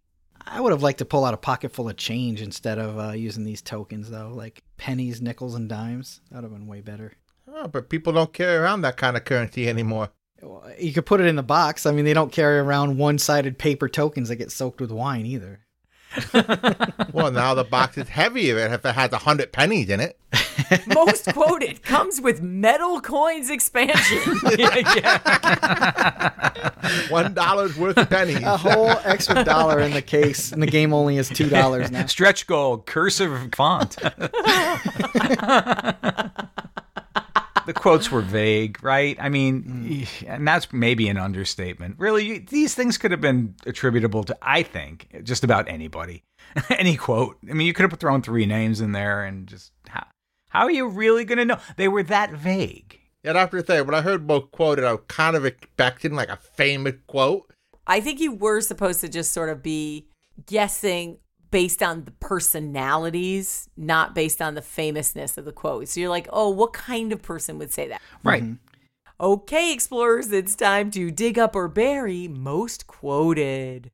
I 0.47 0.59
would 0.59 0.71
have 0.71 0.81
liked 0.81 0.97
to 0.97 1.05
pull 1.05 1.25
out 1.25 1.35
a 1.35 1.37
pocket 1.37 1.71
full 1.71 1.87
of 1.87 1.95
change 1.97 2.41
instead 2.41 2.79
of 2.79 2.97
uh, 2.97 3.11
using 3.11 3.43
these 3.43 3.61
tokens, 3.61 4.09
though, 4.09 4.31
like 4.33 4.63
pennies, 4.77 5.21
nickels, 5.21 5.53
and 5.53 5.69
dimes. 5.69 6.21
That 6.31 6.37
would 6.37 6.45
have 6.45 6.53
been 6.53 6.65
way 6.67 6.81
better. 6.81 7.13
Oh, 7.53 7.67
but 7.67 7.89
people 7.89 8.13
don't 8.13 8.33
carry 8.33 8.55
around 8.55 8.81
that 8.81 8.97
kind 8.97 9.17
of 9.17 9.25
currency 9.25 9.67
anymore. 9.67 10.09
You 10.79 10.93
could 10.93 11.05
put 11.05 11.21
it 11.21 11.27
in 11.27 11.35
the 11.35 11.43
box. 11.43 11.85
I 11.85 11.91
mean, 11.91 12.05
they 12.05 12.13
don't 12.13 12.31
carry 12.31 12.57
around 12.57 12.97
one 12.97 13.19
sided 13.19 13.59
paper 13.59 13.87
tokens 13.87 14.29
that 14.29 14.37
get 14.37 14.51
soaked 14.51 14.81
with 14.81 14.91
wine 14.91 15.25
either. 15.25 15.59
Well, 17.13 17.31
now 17.31 17.53
the 17.53 17.65
box 17.65 17.97
is 17.97 18.07
heavier 18.07 18.57
if 18.57 18.85
it 18.85 18.95
has 18.95 19.11
a 19.11 19.17
hundred 19.17 19.51
pennies 19.51 19.89
in 19.89 19.99
it. 19.99 20.17
Most 20.87 21.25
quoted 21.33 21.83
comes 21.83 22.21
with 22.21 22.41
metal 22.41 23.01
coins 23.01 23.49
expansion. 23.49 24.17
One 27.09 27.33
dollar's 27.33 27.75
worth 27.77 27.97
of 27.97 28.09
pennies. 28.09 28.41
A 28.43 28.55
whole 28.55 28.89
extra 29.03 29.43
dollar 29.43 29.81
in 29.81 29.91
the 29.91 30.01
case, 30.01 30.53
and 30.53 30.63
the 30.63 30.67
game 30.67 30.93
only 30.93 31.17
is 31.17 31.29
$2 31.29 31.91
now. 31.91 32.05
Stretch 32.05 32.47
goal, 32.47 32.77
cursive 32.77 33.49
font. 33.53 33.97
The 37.65 37.73
quotes 37.73 38.11
were 38.11 38.21
vague, 38.21 38.83
right? 38.83 39.17
I 39.19 39.29
mean, 39.29 40.07
and 40.27 40.47
that's 40.47 40.71
maybe 40.71 41.07
an 41.09 41.17
understatement. 41.17 41.95
Really, 41.97 42.25
you, 42.25 42.39
these 42.39 42.75
things 42.75 42.97
could 42.97 43.11
have 43.11 43.21
been 43.21 43.55
attributable 43.65 44.23
to, 44.25 44.37
I 44.41 44.63
think, 44.63 45.07
just 45.23 45.43
about 45.43 45.67
anybody. 45.67 46.23
Any 46.69 46.97
quote. 46.97 47.37
I 47.49 47.53
mean, 47.53 47.67
you 47.67 47.73
could 47.73 47.89
have 47.89 47.99
thrown 47.99 48.21
three 48.21 48.45
names 48.45 48.81
in 48.81 48.91
there 48.91 49.23
and 49.23 49.47
just 49.47 49.71
how, 49.87 50.05
how 50.49 50.63
are 50.63 50.71
you 50.71 50.87
really 50.87 51.23
going 51.23 51.37
to 51.37 51.45
know? 51.45 51.59
They 51.77 51.87
were 51.87 52.03
that 52.03 52.31
vague. 52.31 52.99
Yet 53.23 53.37
I 53.37 53.41
have 53.41 53.51
to 53.51 53.65
say, 53.65 53.81
when 53.81 53.95
I 53.95 54.01
heard 54.01 54.27
both 54.27 54.51
quoted, 54.51 54.83
I 54.83 54.93
was 54.93 55.01
kind 55.07 55.35
of 55.35 55.45
expecting 55.45 56.13
like 56.13 56.29
a 56.29 56.37
famous 56.37 56.95
quote. 57.07 57.53
I 57.85 58.01
think 58.01 58.19
you 58.19 58.33
were 58.33 58.61
supposed 58.61 59.01
to 59.01 59.09
just 59.09 59.31
sort 59.31 59.49
of 59.49 59.61
be 59.61 60.07
guessing 60.45 61.17
based 61.51 61.83
on 61.83 62.05
the 62.05 62.11
personalities, 62.11 63.69
not 63.77 64.15
based 64.15 64.41
on 64.41 64.55
the 64.55 64.61
famousness 64.61 65.37
of 65.37 65.45
the 65.45 65.51
quote. 65.51 65.89
So 65.89 65.99
you're 65.99 66.09
like, 66.09 66.27
oh, 66.31 66.49
what 66.49 66.73
kind 66.73 67.11
of 67.11 67.21
person 67.21 67.57
would 67.59 67.71
say 67.71 67.89
that? 67.89 68.01
Right. 68.23 68.43
Mm-hmm. 68.43 68.53
Okay, 69.19 69.71
explorers, 69.71 70.31
it's 70.31 70.55
time 70.55 70.89
to 70.91 71.11
dig 71.11 71.37
up 71.37 71.55
or 71.55 71.67
bury 71.67 72.27
most 72.27 72.87
quoted. 72.87 73.91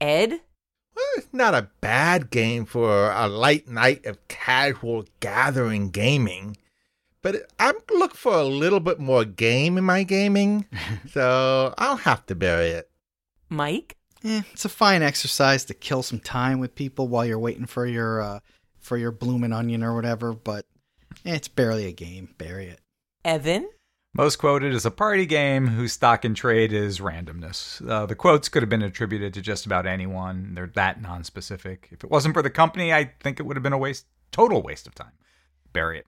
Ed? 0.00 0.40
Well, 0.94 1.06
it's 1.16 1.32
not 1.32 1.54
a 1.54 1.70
bad 1.80 2.30
game 2.30 2.64
for 2.64 3.10
a 3.10 3.26
light 3.26 3.66
night 3.66 4.06
of 4.06 4.28
casual 4.28 5.04
gathering 5.18 5.90
gaming, 5.90 6.56
but 7.22 7.50
I'm 7.58 7.74
looking 7.90 8.16
for 8.16 8.34
a 8.34 8.44
little 8.44 8.78
bit 8.78 9.00
more 9.00 9.24
game 9.24 9.78
in 9.78 9.84
my 9.84 10.04
gaming, 10.04 10.66
so 11.10 11.74
I'll 11.76 11.96
have 11.96 12.24
to 12.26 12.36
bury 12.36 12.68
it. 12.68 12.88
Mike? 13.48 13.97
Eh, 14.24 14.42
it's 14.52 14.64
a 14.64 14.68
fine 14.68 15.02
exercise 15.02 15.64
to 15.66 15.74
kill 15.74 16.02
some 16.02 16.20
time 16.20 16.60
with 16.60 16.74
people 16.74 17.08
while 17.08 17.24
you're 17.24 17.38
waiting 17.38 17.66
for 17.66 17.86
your 17.86 18.20
uh, 18.20 18.40
for 18.78 18.96
your 18.96 19.10
bloomin' 19.12 19.52
onion 19.52 19.82
or 19.82 19.94
whatever. 19.94 20.32
But 20.32 20.66
eh, 21.24 21.34
it's 21.34 21.48
barely 21.48 21.86
a 21.86 21.92
game. 21.92 22.34
Bury 22.38 22.66
it. 22.68 22.80
Evan? 23.24 23.68
Most 24.14 24.36
quoted 24.36 24.72
is 24.74 24.86
a 24.86 24.90
party 24.90 25.26
game 25.26 25.66
whose 25.68 25.92
stock 25.92 26.24
and 26.24 26.34
trade 26.34 26.72
is 26.72 26.98
randomness. 26.98 27.86
Uh, 27.88 28.06
the 28.06 28.14
quotes 28.14 28.48
could 28.48 28.62
have 28.62 28.70
been 28.70 28.82
attributed 28.82 29.34
to 29.34 29.42
just 29.42 29.66
about 29.66 29.86
anyone. 29.86 30.54
They're 30.54 30.72
that 30.74 31.00
non-specific. 31.00 31.88
If 31.92 32.02
it 32.02 32.10
wasn't 32.10 32.34
for 32.34 32.42
the 32.42 32.50
company, 32.50 32.92
I 32.92 33.12
think 33.20 33.38
it 33.38 33.44
would 33.44 33.54
have 33.56 33.62
been 33.62 33.74
a 33.74 33.78
waste, 33.78 34.06
total 34.32 34.62
waste 34.62 34.86
of 34.86 34.94
time. 34.94 35.12
Bury 35.72 35.98
it. 35.98 36.06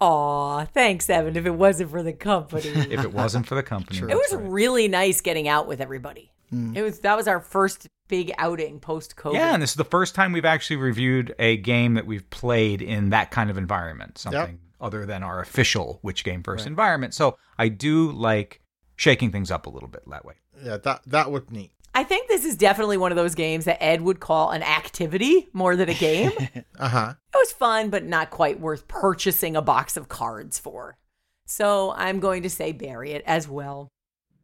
Aw, 0.00 0.64
thanks, 0.66 1.08
Evan, 1.08 1.36
if 1.36 1.46
it 1.46 1.54
wasn't 1.54 1.90
for 1.90 2.02
the 2.02 2.12
company. 2.12 2.68
If 2.68 3.04
it 3.04 3.12
wasn't 3.12 3.46
for 3.46 3.54
the 3.54 3.62
company, 3.62 3.98
It 4.00 4.08
was 4.08 4.34
right. 4.34 4.44
really 4.50 4.88
nice 4.88 5.20
getting 5.20 5.48
out 5.48 5.66
with 5.66 5.80
everybody. 5.80 6.32
It 6.50 6.82
was 6.82 7.00
that 7.00 7.16
was 7.16 7.28
our 7.28 7.40
first 7.40 7.88
big 8.08 8.32
outing 8.38 8.80
post 8.80 9.16
COVID. 9.16 9.34
Yeah, 9.34 9.52
and 9.54 9.62
this 9.62 9.70
is 9.70 9.76
the 9.76 9.84
first 9.84 10.14
time 10.14 10.32
we've 10.32 10.44
actually 10.44 10.76
reviewed 10.76 11.34
a 11.38 11.58
game 11.58 11.94
that 11.94 12.06
we've 12.06 12.28
played 12.30 12.80
in 12.82 13.10
that 13.10 13.30
kind 13.30 13.50
of 13.50 13.58
environment, 13.58 14.18
something 14.18 14.58
other 14.80 15.04
than 15.06 15.22
our 15.22 15.40
official 15.40 15.98
which 16.02 16.24
game 16.24 16.42
first 16.42 16.66
environment. 16.66 17.12
So 17.12 17.36
I 17.58 17.68
do 17.68 18.12
like 18.12 18.60
shaking 18.96 19.30
things 19.30 19.50
up 19.50 19.66
a 19.66 19.70
little 19.70 19.88
bit 19.88 20.02
that 20.08 20.24
way. 20.24 20.34
Yeah, 20.62 20.78
that 20.78 21.02
that 21.06 21.30
was 21.30 21.42
neat. 21.50 21.72
I 21.94 22.04
think 22.04 22.28
this 22.28 22.44
is 22.44 22.56
definitely 22.56 22.96
one 22.96 23.10
of 23.10 23.16
those 23.16 23.34
games 23.34 23.64
that 23.64 23.82
Ed 23.82 24.02
would 24.02 24.20
call 24.20 24.50
an 24.50 24.62
activity 24.62 25.48
more 25.52 25.74
than 25.74 25.88
a 25.88 25.94
game. 25.94 26.30
Uh 26.78 26.88
huh. 26.88 27.14
It 27.34 27.36
was 27.36 27.50
fun, 27.50 27.90
but 27.90 28.04
not 28.04 28.30
quite 28.30 28.60
worth 28.60 28.86
purchasing 28.86 29.56
a 29.56 29.62
box 29.62 29.96
of 29.96 30.08
cards 30.08 30.60
for. 30.60 30.96
So 31.44 31.92
I'm 31.96 32.20
going 32.20 32.44
to 32.44 32.50
say 32.50 32.70
bury 32.70 33.10
it 33.10 33.24
as 33.26 33.48
well. 33.48 33.88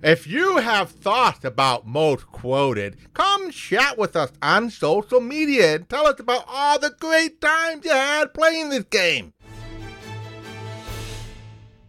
If 0.03 0.27
you 0.27 0.59
have 0.59 0.91
thoughts 0.91 1.45
about 1.45 1.87
most 1.87 2.27
quoted, 2.27 2.97
come 3.15 3.51
chat 3.51 3.97
with 3.97 4.17
us 4.17 4.33
on 4.43 4.71
social 4.71 5.21
media 5.21 5.77
and 5.77 5.89
tell 5.89 6.07
us 6.09 6.19
about 6.19 6.45
all 6.49 6.79
the 6.79 6.91
great 6.99 7.41
times 7.41 7.85
you 7.85 7.93
had 7.93 8.35
playing 8.35 8.71
this 8.71 8.85
game. 8.85 9.33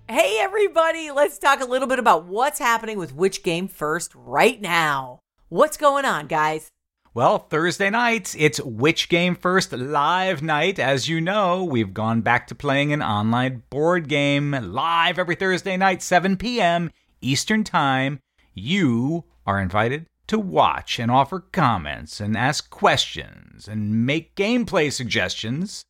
Hey, 0.07 0.37
everybody, 0.39 1.09
let's 1.09 1.39
talk 1.39 1.61
a 1.61 1.65
little 1.65 1.87
bit 1.87 1.97
about 1.97 2.25
what's 2.25 2.59
happening 2.59 2.99
with 2.99 3.15
which 3.15 3.41
game 3.41 3.67
first 3.67 4.13
right 4.13 4.61
now. 4.61 5.19
What's 5.49 5.75
going 5.75 6.05
on, 6.05 6.27
guys? 6.27 6.71
Well, 7.15 7.39
Thursday 7.39 7.89
nights, 7.89 8.35
it's 8.37 8.59
Which 8.59 9.07
Game 9.07 9.35
First 9.35 9.71
live 9.71 10.43
night. 10.43 10.79
As 10.79 11.07
you 11.07 11.21
know, 11.21 11.63
we've 11.63 11.93
gone 11.93 12.21
back 12.21 12.47
to 12.47 12.55
playing 12.55 12.91
an 12.91 13.01
online 13.01 13.63
board 13.69 14.09
game 14.09 14.51
live 14.51 15.17
every 15.17 15.35
Thursday 15.35 15.77
night, 15.77 16.03
7 16.03 16.35
p.m. 16.35 16.91
Eastern 17.25 17.63
Time. 17.63 18.19
You 18.53 19.25
are 19.45 19.59
invited 19.59 20.05
to 20.27 20.37
watch 20.37 20.99
and 20.99 21.09
offer 21.09 21.39
comments 21.39 22.19
and 22.19 22.37
ask 22.37 22.69
questions 22.69 23.67
and 23.67 24.05
make 24.05 24.35
gameplay 24.35 24.91
suggestions. 24.91 25.83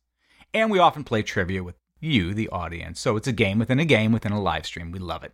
And 0.54 0.70
we 0.70 0.78
often 0.78 1.04
play 1.04 1.22
trivia 1.22 1.62
with 1.62 1.76
you, 2.00 2.32
the 2.32 2.48
audience. 2.48 3.00
So 3.00 3.16
it's 3.16 3.28
a 3.28 3.32
game 3.32 3.58
within 3.58 3.78
a 3.78 3.84
game 3.84 4.12
within 4.12 4.32
a 4.32 4.40
live 4.40 4.66
stream. 4.66 4.90
We 4.90 4.98
love 4.98 5.24
it. 5.24 5.32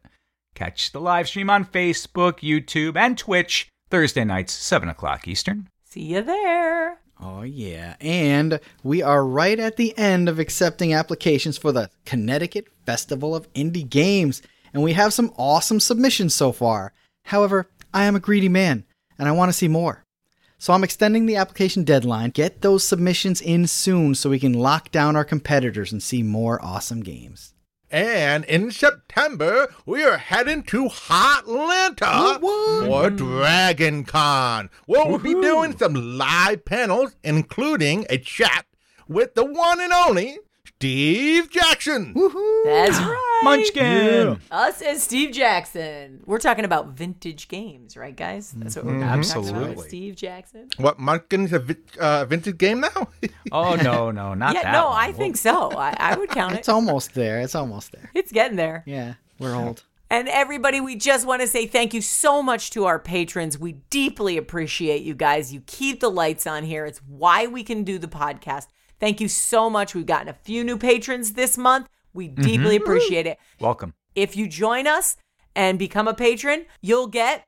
Catch 0.55 0.93
the 0.93 1.01
live 1.01 1.29
stream 1.29 1.49
on 1.49 1.65
Facebook, 1.65 2.41
YouTube, 2.41 2.97
and 2.97 3.17
Twitch 3.17 3.69
Thursday 3.91 4.25
nights, 4.25 4.53
7 4.53 4.89
o'clock 4.89 5.29
Eastern. 5.29 5.69
See 5.85 6.03
you 6.03 6.23
there. 6.23 6.99
Oh, 7.21 7.43
yeah. 7.43 7.95
And 8.01 8.59
we 8.83 9.03
are 9.03 9.25
right 9.25 9.59
at 9.59 9.77
the 9.77 9.97
end 9.97 10.29
of 10.29 10.41
accepting 10.41 10.93
applications 10.93 11.57
for 11.57 11.71
the 11.71 11.91
Connecticut 12.05 12.67
Festival 12.85 13.37
of 13.37 13.53
Indie 13.53 13.89
Games. 13.89 14.43
And 14.73 14.83
we 14.83 14.95
have 14.95 15.13
some 15.13 15.33
awesome 15.37 15.81
submissions 15.81 16.35
so 16.35 16.53
far. 16.53 16.93
However, 17.25 17.69
I 17.93 18.05
am 18.05 18.17
a 18.17 18.21
greedy 18.21 18.49
man 18.49 18.85
and 19.19 19.29
I 19.29 19.33
want 19.33 19.51
to 19.51 19.53
see 19.53 19.69
more. 19.69 20.05
So 20.59 20.73
I'm 20.73 20.85
extending 20.85 21.27
the 21.27 21.37
application 21.37 21.83
deadline. 21.83 22.31
Get 22.31 22.63
those 22.63 22.85
submissions 22.85 23.41
in 23.41 23.67
soon 23.67 24.15
so 24.15 24.31
we 24.31 24.39
can 24.39 24.53
lock 24.53 24.91
down 24.93 25.17
our 25.17 25.25
competitors 25.25 25.91
and 25.91 26.03
see 26.03 26.23
more 26.23 26.65
awesome 26.65 27.03
games. 27.03 27.53
And 27.91 28.45
in 28.47 28.71
September, 28.71 29.75
we 29.85 30.03
are 30.03 30.17
heading 30.17 30.63
to 30.65 30.89
Hotlanta 30.89 32.41
for 32.41 33.11
Dragon 33.11 34.05
Con, 34.05 34.71
where 34.87 35.05
we'll 35.05 35.19
be 35.19 35.35
doing 35.35 35.77
some 35.77 36.17
live 36.17 36.65
panels, 36.65 37.17
including 37.23 38.07
a 38.09 38.17
chat 38.17 38.65
with 39.09 39.35
the 39.35 39.45
one 39.45 39.81
and 39.81 39.93
only 39.93 40.39
Steve 40.83 41.49
Jackson. 41.49 42.13
That's 42.65 42.99
right. 42.99 43.41
Munchkin! 43.45 44.41
Us 44.51 44.83
and 44.83 44.99
Steve 44.99 45.31
Jackson. 45.31 46.25
We're 46.27 46.41
talking 46.41 46.65
about 46.65 46.89
vintage 46.89 47.47
games, 47.47 47.97
right, 47.97 48.17
guys? 48.17 48.51
That's 48.51 48.75
what 48.75 48.87
we're 48.87 48.95
talking 48.95 49.07
about. 49.07 49.19
Absolutely. 49.19 49.89
Steve 49.89 50.17
Jackson. 50.17 50.71
What, 50.79 50.99
Munchkin's 50.99 51.53
a 51.53 51.61
vi- 51.61 51.77
uh, 52.01 52.25
vintage 52.25 52.59
game 52.59 52.81
now? 52.81 53.09
Oh, 53.53 53.77
no, 53.77 54.11
no, 54.11 54.35
not 54.35 54.55
yeah, 54.55 54.63
that. 54.63 54.73
no, 54.73 54.89
one. 54.89 54.99
I 54.99 55.13
think 55.13 55.37
so. 55.37 55.71
I, 55.71 55.95
I 55.99 56.17
would 56.17 56.31
count 56.31 56.55
it. 56.55 56.59
It's 56.61 56.69
almost 56.69 57.15
there. 57.15 57.41
It's 57.43 57.55
almost 57.55 57.93
there. 57.93 58.11
It's 58.15 58.33
getting 58.33 58.57
there. 58.57 58.83
Yeah, 58.85 59.15
we're 59.39 59.55
old. 59.55 59.85
And 60.11 60.27
everybody, 60.27 60.81
we 60.81 60.97
just 60.97 61.27
want 61.29 61.43
to 61.43 61.47
say 61.47 61.67
thank 61.67 61.95
you 61.95 62.01
so 62.01 62.43
much 62.43 62.71
to 62.71 62.87
our 62.87 62.99
patrons. 62.99 63.57
We 63.57 63.75
deeply 63.91 64.37
appreciate 64.37 65.03
you 65.03 65.15
guys. 65.15 65.55
You 65.55 65.63
keep 65.65 66.01
the 66.01 66.11
lights 66.11 66.45
on 66.45 66.65
here. 66.65 66.87
It's 66.87 66.99
why 67.07 67.47
we 67.47 67.63
can 67.63 67.85
do 67.85 67.99
the 67.99 68.09
podcast. 68.09 68.67
Thank 69.03 69.21
you 69.21 69.27
so 69.27 69.69
much. 69.69 69.97
We've 69.97 70.07
gotten 70.07 70.29
a 70.29 70.33
few 70.33 70.63
new 70.63 70.79
patrons 70.79 71.33
this 71.33 71.59
month. 71.59 71.89
We 72.15 72.29
deeply 72.29 72.77
mm-hmm. 72.77 72.85
appreciate 72.85 73.27
it. 73.27 73.37
Welcome. 73.59 73.95
If 74.15 74.37
you 74.37 74.47
join 74.47 74.87
us 74.87 75.17
and 75.57 75.77
become 75.77 76.07
a 76.07 76.15
patron, 76.15 76.67
you'll 76.81 77.09
get 77.09 77.45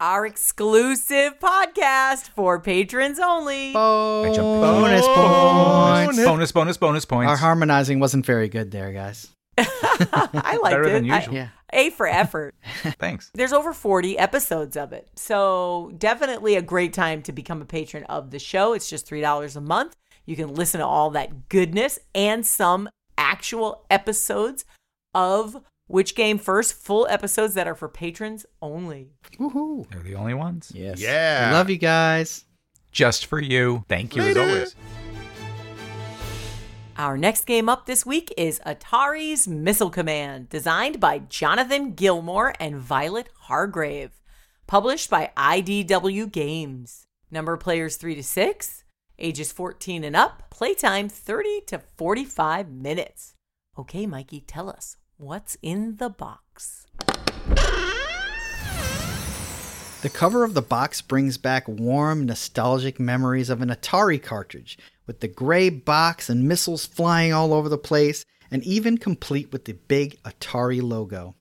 our 0.00 0.26
exclusive 0.26 1.38
podcast 1.38 2.28
for 2.28 2.60
patrons 2.60 3.18
only. 3.18 3.72
Bonus 3.72 4.36
Bonus, 4.36 5.06
points. 5.06 6.24
bonus, 6.26 6.52
bonus, 6.52 6.76
bonus 6.76 7.04
points. 7.06 7.30
Our 7.30 7.38
harmonizing 7.38 8.00
wasn't 8.00 8.26
very 8.26 8.50
good 8.50 8.70
there, 8.70 8.92
guys. 8.92 9.28
I 9.56 10.58
liked 10.62 10.74
Better 10.74 10.88
it. 10.88 10.92
than 10.92 11.10
I- 11.10 11.26
Yeah. 11.30 11.48
A 11.72 11.88
for 11.88 12.06
effort. 12.06 12.54
Thanks. 12.98 13.30
There's 13.32 13.54
over 13.54 13.72
40 13.72 14.18
episodes 14.18 14.76
of 14.76 14.92
it. 14.92 15.08
So, 15.16 15.90
definitely 15.96 16.56
a 16.56 16.62
great 16.62 16.92
time 16.92 17.22
to 17.22 17.32
become 17.32 17.62
a 17.62 17.66
patron 17.66 18.04
of 18.04 18.30
the 18.30 18.38
show. 18.38 18.74
It's 18.74 18.90
just 18.90 19.08
$3 19.08 19.56
a 19.56 19.60
month. 19.62 19.94
You 20.28 20.36
can 20.36 20.52
listen 20.52 20.80
to 20.80 20.86
all 20.86 21.08
that 21.12 21.48
goodness 21.48 21.98
and 22.14 22.44
some 22.44 22.90
actual 23.16 23.86
episodes 23.88 24.66
of 25.14 25.64
Which 25.86 26.14
Game 26.14 26.36
First, 26.36 26.74
full 26.74 27.06
episodes 27.08 27.54
that 27.54 27.66
are 27.66 27.74
for 27.74 27.88
patrons 27.88 28.44
only. 28.60 29.14
Woohoo. 29.38 29.88
They're 29.90 30.02
the 30.02 30.16
only 30.16 30.34
ones. 30.34 30.70
Yes. 30.74 31.00
Yeah. 31.00 31.48
We 31.48 31.54
love 31.54 31.70
you 31.70 31.78
guys. 31.78 32.44
Just 32.92 33.24
for 33.24 33.40
you. 33.40 33.86
Thank 33.88 34.16
you 34.16 34.22
Later. 34.22 34.40
as 34.40 34.48
always. 34.48 34.76
Our 36.98 37.16
next 37.16 37.46
game 37.46 37.70
up 37.70 37.86
this 37.86 38.04
week 38.04 38.30
is 38.36 38.60
Atari's 38.66 39.48
Missile 39.48 39.88
Command, 39.88 40.50
designed 40.50 41.00
by 41.00 41.20
Jonathan 41.20 41.94
Gilmore 41.94 42.52
and 42.60 42.76
Violet 42.76 43.30
Hargrave, 43.44 44.10
published 44.66 45.08
by 45.08 45.30
IDW 45.38 46.30
Games. 46.30 47.06
Number 47.30 47.54
of 47.54 47.60
players 47.60 47.96
3 47.96 48.14
to 48.16 48.22
6, 48.22 48.84
ages 49.18 49.52
14 49.52 50.04
and 50.04 50.16
up, 50.16 50.50
playtime 50.50 51.08
30 51.08 51.62
to 51.66 51.78
45 51.78 52.70
minutes. 52.70 53.34
Okay, 53.78 54.06
Mikey, 54.06 54.40
tell 54.40 54.68
us 54.68 54.96
what's 55.16 55.56
in 55.62 55.96
the 55.96 56.08
box. 56.08 56.86
The 60.00 60.10
cover 60.10 60.44
of 60.44 60.54
the 60.54 60.62
box 60.62 61.00
brings 61.00 61.38
back 61.38 61.66
warm, 61.66 62.24
nostalgic 62.24 63.00
memories 63.00 63.50
of 63.50 63.60
an 63.60 63.68
Atari 63.68 64.22
cartridge, 64.22 64.78
with 65.08 65.18
the 65.18 65.26
gray 65.26 65.70
box 65.70 66.30
and 66.30 66.46
missiles 66.46 66.86
flying 66.86 67.32
all 67.32 67.52
over 67.52 67.68
the 67.68 67.76
place, 67.76 68.24
and 68.48 68.62
even 68.62 68.96
complete 68.96 69.50
with 69.50 69.64
the 69.64 69.72
big 69.72 70.22
Atari 70.22 70.80
logo. 70.80 71.34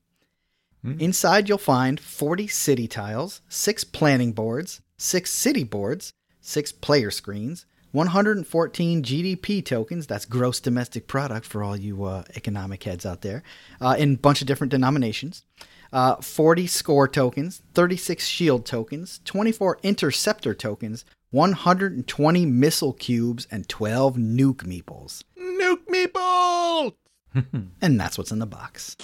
Hmm. 0.84 1.00
Inside, 1.00 1.48
you'll 1.48 1.60
find 1.60 2.00
40 2.00 2.48
city 2.48 2.88
tiles, 2.88 3.42
6 3.48 3.84
planning 3.84 4.32
boards, 4.32 4.82
6 4.98 5.30
city 5.30 5.64
boards, 5.64 6.14
6 6.48 6.72
player 6.72 7.12
screens, 7.12 7.66
114 7.92 9.04
GDP 9.04 9.63
tokens, 9.63 10.08
that's 10.08 10.25
gross 10.25 10.62
domestic 10.62 11.06
product 11.06 11.46
for 11.46 11.62
all 11.62 11.75
you 11.75 12.06
uh, 12.06 12.24
economic 12.36 12.84
heads 12.84 13.06
out 13.06 13.22
there, 13.22 13.44
uh, 13.82 13.96
in 14.00 14.13
a 14.13 14.18
bunch 14.18 14.39
of 14.39 14.48
different 14.48 14.72
denominations, 14.72 15.44
uh, 15.92 16.16
40 16.16 16.66
score 16.68 17.08
tokens, 17.08 17.62
36 17.74 18.25
shield 18.25 18.66
tokens, 18.66 19.20
24 19.25 19.80
interceptor 19.84 20.54
tokens, 20.54 21.04
120 21.32 22.46
missile 22.46 22.94
cubes, 22.94 23.46
and 23.51 23.68
12 23.68 24.16
nuke 24.16 24.63
meeples. 24.63 25.24
Nuke 25.38 25.86
meatballs! 25.88 26.94
And 27.82 28.00
that's 28.00 28.18
what's 28.18 28.32
in 28.32 28.39
the 28.39 28.46
box. 28.48 28.96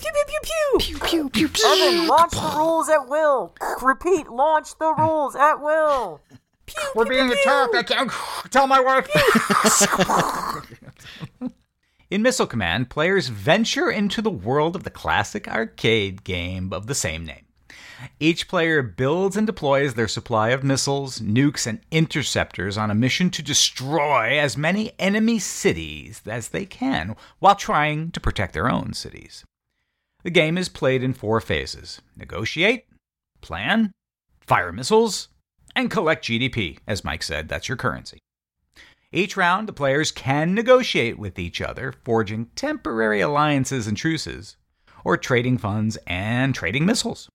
Pew, 0.00 0.10
pew, 0.12 0.24
pew, 0.26 0.40
pew, 0.78 0.98
pew. 0.98 0.98
Pew, 1.08 1.28
pew, 1.30 1.48
pew. 1.48 1.66
Evan, 1.66 2.06
launch 2.06 2.32
the 2.32 2.52
rules 2.56 2.88
at 2.88 3.08
will. 3.08 3.54
Repeat, 3.82 4.28
launch 4.30 4.78
the 4.78 4.94
rules 4.94 5.36
at 5.36 5.56
will. 5.60 6.20
Pew, 6.66 6.82
We're 6.94 7.04
pew, 7.04 7.10
being 7.14 7.28
pew, 7.28 7.38
attacked. 7.40 7.70
pew. 7.72 7.78
I 7.80 7.82
can't 7.82 8.10
tell 8.50 8.66
my 8.66 8.80
wife. 8.80 9.08
In 12.10 12.22
Missile 12.22 12.46
Command, 12.46 12.90
players 12.90 13.28
venture 13.28 13.88
into 13.88 14.20
the 14.20 14.30
world 14.30 14.74
of 14.74 14.82
the 14.82 14.90
classic 14.90 15.46
arcade 15.46 16.24
game 16.24 16.72
of 16.72 16.88
the 16.88 16.94
same 16.94 17.24
name. 17.24 17.44
Each 18.18 18.48
player 18.48 18.82
builds 18.82 19.36
and 19.36 19.46
deploys 19.46 19.94
their 19.94 20.08
supply 20.08 20.48
of 20.50 20.64
missiles, 20.64 21.20
nukes, 21.20 21.66
and 21.68 21.80
interceptors 21.92 22.76
on 22.76 22.90
a 22.90 22.94
mission 22.96 23.30
to 23.30 23.42
destroy 23.42 24.38
as 24.40 24.56
many 24.56 24.92
enemy 24.98 25.38
cities 25.38 26.22
as 26.26 26.48
they 26.48 26.64
can 26.64 27.14
while 27.38 27.54
trying 27.54 28.10
to 28.12 28.18
protect 28.20 28.54
their 28.54 28.70
own 28.70 28.92
cities. 28.94 29.44
The 30.22 30.30
game 30.30 30.58
is 30.58 30.68
played 30.68 31.02
in 31.02 31.14
four 31.14 31.40
phases 31.40 32.00
negotiate, 32.16 32.86
plan, 33.40 33.92
fire 34.40 34.72
missiles, 34.72 35.28
and 35.74 35.90
collect 35.90 36.24
GDP. 36.24 36.78
As 36.86 37.04
Mike 37.04 37.22
said, 37.22 37.48
that's 37.48 37.68
your 37.68 37.76
currency. 37.76 38.18
Each 39.12 39.36
round, 39.36 39.66
the 39.66 39.72
players 39.72 40.12
can 40.12 40.54
negotiate 40.54 41.18
with 41.18 41.38
each 41.38 41.60
other, 41.60 41.92
forging 42.04 42.46
temporary 42.54 43.20
alliances 43.20 43.86
and 43.86 43.96
truces, 43.96 44.56
or 45.04 45.16
trading 45.16 45.58
funds 45.58 45.98
and 46.06 46.54
trading 46.54 46.86
missiles. 46.86 47.28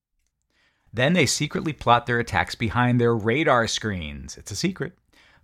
Then 0.94 1.13
they 1.13 1.25
secretly 1.25 1.74
plot 1.74 2.06
their 2.06 2.20
attacks 2.20 2.56
behind 2.56 3.01
their 3.01 3.13
radar 3.13 3.68
screens. 3.68 4.38
It's 4.38 4.51
a 4.51 4.56
secret. 4.56 4.94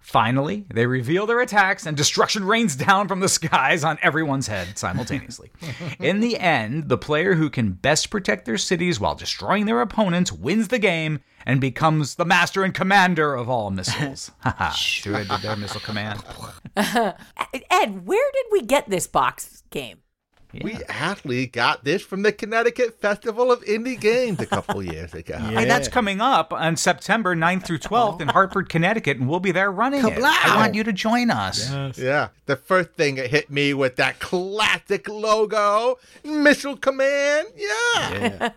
Finally, 0.01 0.65
they 0.74 0.86
reveal 0.88 1.25
their 1.25 1.39
attacks 1.39 1.86
and 1.86 1.96
destruction 1.96 2.43
rains 2.43 2.75
down 2.75 3.08
from 3.08 3.20
the 3.20 3.29
skies 3.29 3.84
on 3.84 4.00
everyone's 4.01 4.48
head 4.48 4.77
simultaneously. 4.77 5.51
In 6.00 6.20
the 6.20 6.38
end, 6.38 6.89
the 6.89 6.98
player 6.98 7.36
who 7.36 7.50
can 7.50 7.74
best 7.74 8.10
protect 8.10 8.46
their 8.46 8.58
cities 8.58 9.00
while 9.00 9.15
destroying 9.15 9.67
their 9.67 9.79
opponents 9.79 10.31
wins 10.31 10.70
the 10.70 10.79
game 10.79 11.20
and 11.46 11.62
becomes 11.62 12.15
the 12.15 12.25
master 12.25 12.63
and 12.63 12.74
commander 12.74 13.36
of 13.36 13.48
all 13.48 13.70
missiles. 13.70 14.31
Haha, 14.39 14.72
see 14.72 15.12
what 15.12 15.29
I 15.29 15.36
did 15.36 15.43
there, 15.43 15.55
missile 15.55 15.81
command. 15.81 16.24
Ed, 16.75 18.05
where 18.05 18.31
did 18.34 18.46
we 18.51 18.63
get 18.63 18.89
this 18.89 19.08
box 19.08 19.63
game? 19.70 20.00
We 20.62 20.77
actually 20.88 21.48
got 21.48 21.84
this 21.84 22.01
from 22.01 22.24
the 22.24 22.31
Connecticut 22.31 23.00
Festival 23.00 23.51
of 23.51 23.62
Indie 23.65 24.00
Games 24.00 24.39
a 24.39 24.46
couple 24.46 24.81
years 24.93 25.13
ago. 25.13 25.38
Hey, 25.38 25.65
that's 25.65 25.88
coming 25.88 26.20
up 26.22 26.51
on 26.53 26.75
September 26.75 27.36
9th 27.36 27.63
through 27.65 27.79
12th 27.79 28.22
in 28.22 28.27
Hartford, 28.27 28.70
Connecticut, 28.70 29.17
and 29.17 29.29
we'll 29.29 29.39
be 29.39 29.51
there 29.51 29.72
running 29.72 30.05
it. 30.05 30.20
I 30.22 30.55
want 30.58 30.75
you 30.75 30.84
to 30.84 30.93
join 30.93 31.29
us. 31.31 31.72
Yeah. 31.98 32.29
The 32.46 32.55
first 32.55 32.93
thing 32.93 33.15
that 33.15 33.29
hit 33.29 33.50
me 33.50 33.74
with 33.74 33.96
that 33.98 34.20
classic 34.20 35.08
logo, 35.08 35.98
Missile 36.24 36.77
Command. 36.77 37.48
Yeah. 37.55 38.50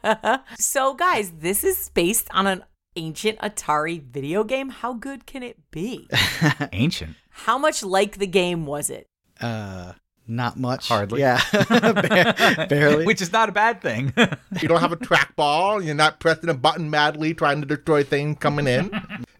So, 0.58 0.94
guys, 0.94 1.30
this 1.38 1.64
is 1.64 1.90
based 1.94 2.28
on 2.32 2.46
an 2.46 2.64
ancient 2.96 3.38
Atari 3.40 4.02
video 4.02 4.44
game. 4.44 4.68
How 4.70 4.92
good 4.92 5.26
can 5.26 5.42
it 5.42 5.58
be? 5.70 6.08
Ancient. 6.72 7.16
How 7.30 7.58
much 7.58 7.82
like 7.82 8.18
the 8.18 8.26
game 8.26 8.66
was 8.66 8.90
it? 8.90 9.06
Uh, 9.40 9.92
not 10.26 10.58
much. 10.58 10.88
Hardly. 10.88 11.20
Yeah. 11.20 11.40
Barely. 12.68 13.04
Which 13.10 13.20
is 13.22 13.32
not 13.32 13.48
a 13.48 13.52
bad 13.52 13.80
thing. 13.82 14.12
You 14.62 14.68
don't 14.68 14.80
have 14.80 14.92
a 14.92 14.96
trackball. 14.96 15.84
You're 15.84 15.96
not 15.96 16.20
pressing 16.20 16.48
a 16.48 16.54
button 16.54 16.88
madly 16.88 17.34
trying 17.34 17.60
to 17.60 17.66
destroy 17.66 18.04
things 18.04 18.36
coming 18.38 18.66
in. 18.68 18.88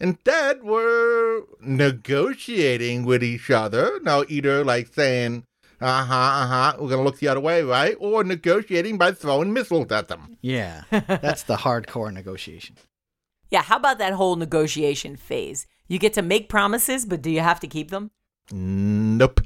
Instead, 0.01 0.65
we're 0.65 1.43
negotiating 1.61 3.05
with 3.05 3.23
each 3.23 3.51
other. 3.51 4.01
Now, 4.03 4.25
either 4.29 4.65
like 4.65 4.93
saying, 4.93 5.45
uh 5.81 6.05
huh, 6.05 6.15
uh 6.15 6.47
huh, 6.47 6.73
we're 6.81 6.89
going 6.89 6.99
to 7.01 7.05
look 7.05 7.19
the 7.21 7.29
other 7.29 7.41
way, 7.41 7.63
right? 7.63 7.95
Or 8.01 8.25
negotiating 8.25 8.99
by 8.99 9.13
throwing 9.13 9.53
missiles 9.53 9.91
at 9.93 10.09
them. 10.09 10.37
yeah. 10.43 10.83
That's 10.91 11.45
the 11.45 11.57
hardcore 11.57 12.13
negotiation. 12.13 12.77
Yeah, 13.51 13.63
how 13.63 13.77
about 13.77 13.99
that 13.99 14.15
whole 14.15 14.35
negotiation 14.37 15.17
phase? 15.17 15.67
You 15.87 15.99
get 15.99 16.13
to 16.15 16.23
make 16.23 16.49
promises, 16.49 17.07
but 17.07 17.23
do 17.23 17.31
you 17.31 17.41
have 17.41 17.61
to 17.61 17.69
keep 17.69 17.91
them? 17.91 18.11
Nope. 18.51 19.41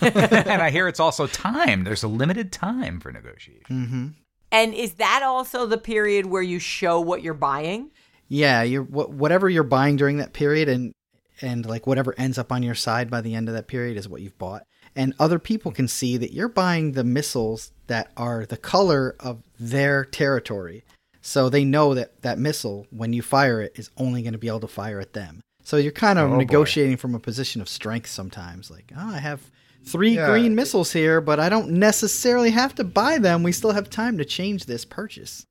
And 0.00 0.62
I 0.62 0.70
hear 0.70 0.88
it's 0.88 1.00
also 1.00 1.26
time. 1.26 1.84
There's 1.84 2.02
a 2.02 2.08
limited 2.08 2.52
time 2.52 3.00
for 3.00 3.10
negotiation. 3.10 3.64
Mm-hmm. 3.68 4.06
And 4.50 4.74
is 4.74 4.94
that 4.94 5.22
also 5.22 5.66
the 5.66 5.78
period 5.78 6.26
where 6.26 6.42
you 6.42 6.58
show 6.58 7.00
what 7.00 7.22
you're 7.22 7.34
buying? 7.34 7.90
Yeah, 8.28 8.62
you're 8.62 8.84
wh- 8.84 9.10
whatever 9.10 9.48
you're 9.48 9.64
buying 9.64 9.96
during 9.96 10.18
that 10.18 10.32
period, 10.32 10.68
and 10.68 10.92
and 11.40 11.66
like 11.66 11.86
whatever 11.86 12.14
ends 12.18 12.38
up 12.38 12.52
on 12.52 12.62
your 12.62 12.74
side 12.74 13.10
by 13.10 13.20
the 13.20 13.34
end 13.34 13.48
of 13.48 13.54
that 13.54 13.68
period 13.68 13.96
is 13.96 14.08
what 14.08 14.22
you've 14.22 14.38
bought. 14.38 14.64
And 14.96 15.14
other 15.18 15.38
people 15.38 15.70
can 15.70 15.86
see 15.86 16.16
that 16.16 16.32
you're 16.32 16.48
buying 16.48 16.92
the 16.92 17.04
missiles 17.04 17.72
that 17.86 18.10
are 18.16 18.46
the 18.46 18.56
color 18.56 19.16
of 19.20 19.42
their 19.58 20.04
territory, 20.04 20.84
so 21.20 21.48
they 21.48 21.64
know 21.64 21.94
that 21.94 22.22
that 22.22 22.38
missile, 22.38 22.86
when 22.90 23.12
you 23.12 23.22
fire 23.22 23.60
it, 23.60 23.72
is 23.76 23.90
only 23.96 24.22
going 24.22 24.32
to 24.32 24.38
be 24.38 24.48
able 24.48 24.60
to 24.60 24.68
fire 24.68 25.00
at 25.00 25.12
them. 25.12 25.40
So 25.68 25.76
you're 25.76 25.92
kind 25.92 26.18
of 26.18 26.28
Oh, 26.28 26.32
boy. 26.32 26.36
negotiating 26.38 26.96
from 26.96 27.14
a 27.14 27.18
position 27.18 27.60
of 27.60 27.68
strength 27.68 28.08
sometimes. 28.08 28.70
Like, 28.70 28.90
oh, 28.96 29.10
I 29.14 29.18
have 29.18 29.42
three 29.84 30.14
Yeah. 30.14 30.26
green 30.30 30.54
missiles 30.54 30.92
here, 30.94 31.20
but 31.20 31.38
I 31.38 31.50
don't 31.50 31.72
necessarily 31.72 32.48
have 32.52 32.74
to 32.76 32.84
buy 32.84 33.18
them. 33.18 33.42
We 33.42 33.52
still 33.52 33.72
have 33.72 33.90
time 33.90 34.16
to 34.16 34.24
change 34.24 34.64
this 34.64 34.86
purchase. 34.86 35.44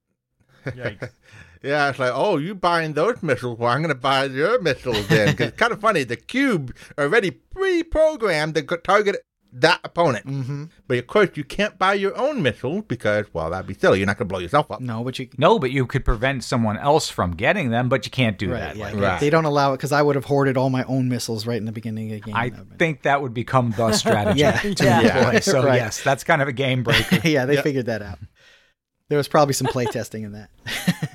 Yeah, 1.63 1.89
it's 1.89 1.97
like, 1.97 2.11
oh, 2.13 2.37
you 2.37 2.53
buying 2.53 2.93
those 2.93 3.21
missiles? 3.23 3.57
Well, 3.57 3.71
I'm 3.71 3.81
going 3.81 3.93
to 3.93 3.99
buy 3.99 4.25
your 4.25 4.61
missiles 4.61 5.07
then. 5.07 5.35
'Cause 5.35 5.47
it's 5.47 5.57
kind 5.57 5.73
of 5.73 5.81
funny. 5.81 6.03
The 6.03 6.15
cube 6.15 6.73
already 6.99 7.31
pre-programmed 7.31 8.53
to 8.55 8.61
go- 8.61 8.77
target 8.77 9.15
that 9.53 9.79
opponent. 9.83 10.25
Mm-hmm. 10.25 10.65
But 10.87 10.97
of 10.99 11.07
course, 11.07 11.29
you 11.35 11.43
can't 11.43 11.77
buy 11.77 11.93
your 11.95 12.15
own 12.17 12.41
missiles 12.41 12.83
because, 12.87 13.25
well, 13.33 13.49
that'd 13.49 13.65
be 13.67 13.73
silly. 13.73 13.99
You're 13.99 14.07
not 14.07 14.17
going 14.17 14.27
to 14.27 14.31
blow 14.33 14.39
yourself 14.39 14.69
up. 14.71 14.81
No, 14.81 15.03
but 15.03 15.17
you 15.19 15.29
No, 15.37 15.57
but 15.59 15.71
you 15.71 15.85
could 15.85 16.03
prevent 16.05 16.43
someone 16.43 16.77
else 16.77 17.09
from 17.09 17.31
getting 17.31 17.69
them, 17.69 17.89
but 17.89 18.05
you 18.05 18.11
can't 18.11 18.37
do 18.37 18.51
Right, 18.51 18.59
that. 18.59 18.75
yeah, 18.75 18.83
Like, 18.85 18.93
they- 18.95 18.99
Right. 19.01 19.19
They 19.19 19.29
don't 19.29 19.45
allow 19.45 19.73
it 19.73 19.77
because 19.77 19.91
I 19.91 20.01
would 20.01 20.15
have 20.15 20.25
hoarded 20.25 20.57
all 20.57 20.69
my 20.69 20.83
own 20.83 21.09
missiles 21.09 21.45
right 21.47 21.57
in 21.57 21.65
the 21.65 21.71
beginning 21.71 22.11
of 22.13 22.21
the 22.21 22.25
game. 22.27 22.35
I 22.35 22.49
That 22.49 22.77
think 22.77 23.01
that 23.03 23.21
would 23.21 23.33
become 23.33 23.71
the 23.77 23.91
strategy 23.93 24.39
Yeah. 24.41 24.57
to 24.59 24.83
Yeah. 24.83 25.17
employ. 25.19 25.39
So 25.41 25.63
Right. 25.63 25.75
yes, 25.77 26.03
that's 26.03 26.23
kind 26.23 26.41
of 26.41 26.47
a 26.47 26.53
game 26.53 26.83
breaker. 26.83 27.19
yeah, 27.27 27.45
they 27.45 27.55
Yeah. 27.55 27.61
figured 27.61 27.85
that 27.87 28.01
out. 28.01 28.19
There 29.09 29.17
was 29.17 29.29
probably 29.29 29.53
some 29.53 29.67
playtesting 29.67 30.25
in 30.25 30.33
that. 30.33 30.49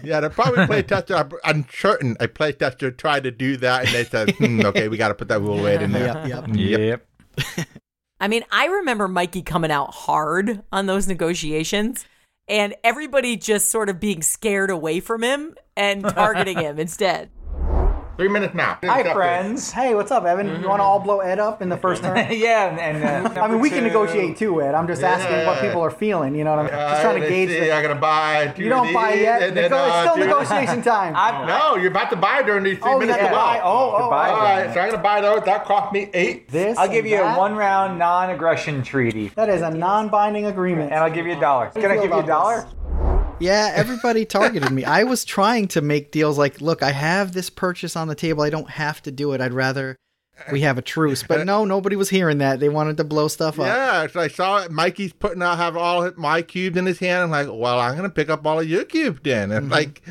Yeah, 0.03 0.21
the 0.21 0.31
probably 0.31 0.65
playtester, 0.65 1.15
I'm- 1.15 1.31
I'm 1.45 1.67
certain 1.71 2.17
a 2.21 2.27
playtester 2.27 2.97
tried 2.97 3.25
to 3.25 3.31
do 3.31 3.59
that 3.59 3.85
and 3.85 3.95
they 3.95 4.05
said, 4.05 4.31
hmm, 4.37 4.63
okay, 4.65 4.89
we 4.89 4.97
got 4.97 5.09
to 5.09 5.15
put 5.15 5.29
that 5.29 5.41
rule 5.43 5.63
right 5.63 5.81
in 5.83 5.93
there. 5.93 6.07
yep, 6.27 6.49
yep. 6.49 7.07
Yep. 7.39 7.67
I 8.23 8.29
mean, 8.29 8.45
I 8.53 8.67
remember 8.67 9.09
Mikey 9.09 9.43
coming 9.43 9.73
out 9.73 9.93
hard 9.93 10.63
on 10.71 10.87
those 10.87 11.09
negotiations 11.09 12.07
and 12.47 12.73
everybody 12.85 13.37
just 13.37 13.69
sort 13.69 13.89
of 13.89 13.99
being 13.99 14.23
scared 14.23 14.71
away 14.71 15.01
from 15.01 15.25
him 15.25 15.57
and 15.77 16.05
targeting 16.05 16.59
him 16.61 16.79
instead. 16.79 17.31
Three 18.19 18.29
minutes 18.29 18.55
now. 18.55 18.79
Hi, 18.85 19.11
friends. 19.15 19.71
Hey, 19.71 19.95
what's 19.95 20.11
up, 20.11 20.25
Evan? 20.25 20.61
You 20.61 20.69
want 20.69 20.81
to 20.81 20.85
all 20.85 21.01
blow 21.01 21.21
Ed 21.21 21.39
up 21.39 21.63
in 21.63 21.71
the 21.71 21.79
first 21.79 22.03
turn? 22.03 22.17
yeah, 22.31 22.69
and, 22.69 22.79
and 22.79 23.39
uh, 23.39 23.41
I 23.41 23.49
mean, 23.49 23.59
we 23.59 23.71
can 23.71 23.85
negotiate 23.85 24.37
too, 24.37 24.61
Ed. 24.61 24.75
I'm 24.75 24.87
just 24.87 25.03
asking 25.03 25.47
what 25.47 25.61
people 25.63 25.81
are 25.81 25.91
feeling. 25.91 26.35
You 26.35 26.45
know 26.45 26.51
what 26.55 26.67
I'm 26.67 26.69
just 26.69 27.03
trying 27.03 27.23
to 27.23 27.29
gauge. 27.29 27.49
The, 27.49 27.73
I'm 27.73 27.83
going 27.83 27.95
to 27.95 28.01
buy 28.01 28.53
two 28.55 28.65
you 28.65 28.69
don't 28.69 28.89
of 28.89 28.95
buy 28.95 29.13
these, 29.13 29.23
yet. 29.23 29.43
and 29.43 29.57
then, 29.57 29.71
Nego- 29.71 29.85
it's 29.85 29.95
uh, 29.95 30.03
still 30.03 30.15
two- 30.17 30.27
negotiation 30.27 30.83
time. 30.93 31.47
No, 31.47 31.77
you're 31.77 31.91
about 31.91 32.11
to 32.11 32.17
buy 32.17 32.43
during 32.43 32.65
these 32.65 32.79
three 32.79 32.93
oh, 32.93 32.99
minutes 32.99 33.19
yeah, 33.19 33.27
as 33.27 33.33
well. 33.33 33.47
buy- 33.47 33.61
oh, 33.61 33.91
oh, 33.91 34.03
All 34.03 34.11
right, 34.11 34.75
so 34.75 34.81
I'm 34.81 34.89
going 34.89 34.93
to 34.93 34.99
buy 34.99 35.21
those. 35.23 35.43
That 35.45 35.65
cost 35.65 35.93
me 35.93 36.11
eight. 36.13 36.49
This. 36.49 36.77
I'll 36.77 36.89
give 36.89 37.05
and 37.07 37.13
you 37.13 37.19
a 37.19 37.23
that? 37.23 37.39
one 37.39 37.57
round 37.57 37.99
non 37.99 38.29
aggression 38.29 38.83
treaty. 38.83 39.29
That 39.29 39.49
is 39.49 39.63
a 39.63 39.71
non-binding 39.71 40.47
agreement. 40.47 40.93
And 40.93 41.03
I'll 41.03 41.11
give 41.11 41.27
you 41.27 41.37
a 41.37 41.41
dollar. 41.41 41.71
Can 41.71 41.91
I 41.91 41.95
give 41.95 42.11
you 42.11 42.19
a 42.19 42.27
dollar? 42.27 42.67
Yeah, 43.43 43.73
everybody 43.75 44.25
targeted 44.25 44.71
me. 44.71 44.85
I 44.85 45.03
was 45.03 45.25
trying 45.25 45.67
to 45.69 45.81
make 45.81 46.13
deals 46.13 46.39
like, 46.39 46.61
look, 46.61 46.81
I 46.81 46.93
have 46.93 47.33
this 47.33 47.51
purchase 47.51 47.97
on 47.97 48.07
the 48.07 48.15
table. 48.15 48.45
I 48.45 48.51
don't 48.51 48.71
have 48.71 49.03
to 49.03 49.11
do 49.11 49.33
it. 49.33 49.41
I'd 49.41 49.53
rather 49.53 49.97
we 50.51 50.63
have 50.63 50.79
a 50.79 50.83
truce. 50.83 51.23
But 51.23 51.47
no, 51.47 51.65
nobody 51.65 51.97
was 51.97 52.09
hearing 52.09 52.39
that. 52.39 52.59
They 52.61 52.69
wanted 52.69 52.97
to 52.97 53.05
blow 53.05 53.29
stuff 53.29 53.61
up. 53.61 53.67
Yeah, 53.67 54.07
so 54.09 54.21
I 54.21 54.29
saw 54.29 54.63
it. 54.63 54.71
Mikey's 54.71 55.13
putting 55.13 55.43
out 55.43 55.59
have 55.59 55.77
all 55.77 56.11
my 56.17 56.43
cubes 56.43 56.77
in 56.77 56.87
his 56.87 56.99
hand. 56.99 57.23
I'm 57.23 57.31
like, 57.31 57.47
well, 57.49 57.79
I'm 57.79 57.95
gonna 57.97 58.11
pick 58.11 58.29
up 58.29 58.47
all 58.47 58.61
of 58.61 58.69
your 58.69 58.85
cubes 58.85 59.21
then. 59.23 59.53
And 59.53 59.71
mm-hmm. 59.71 59.73
like, 59.73 60.03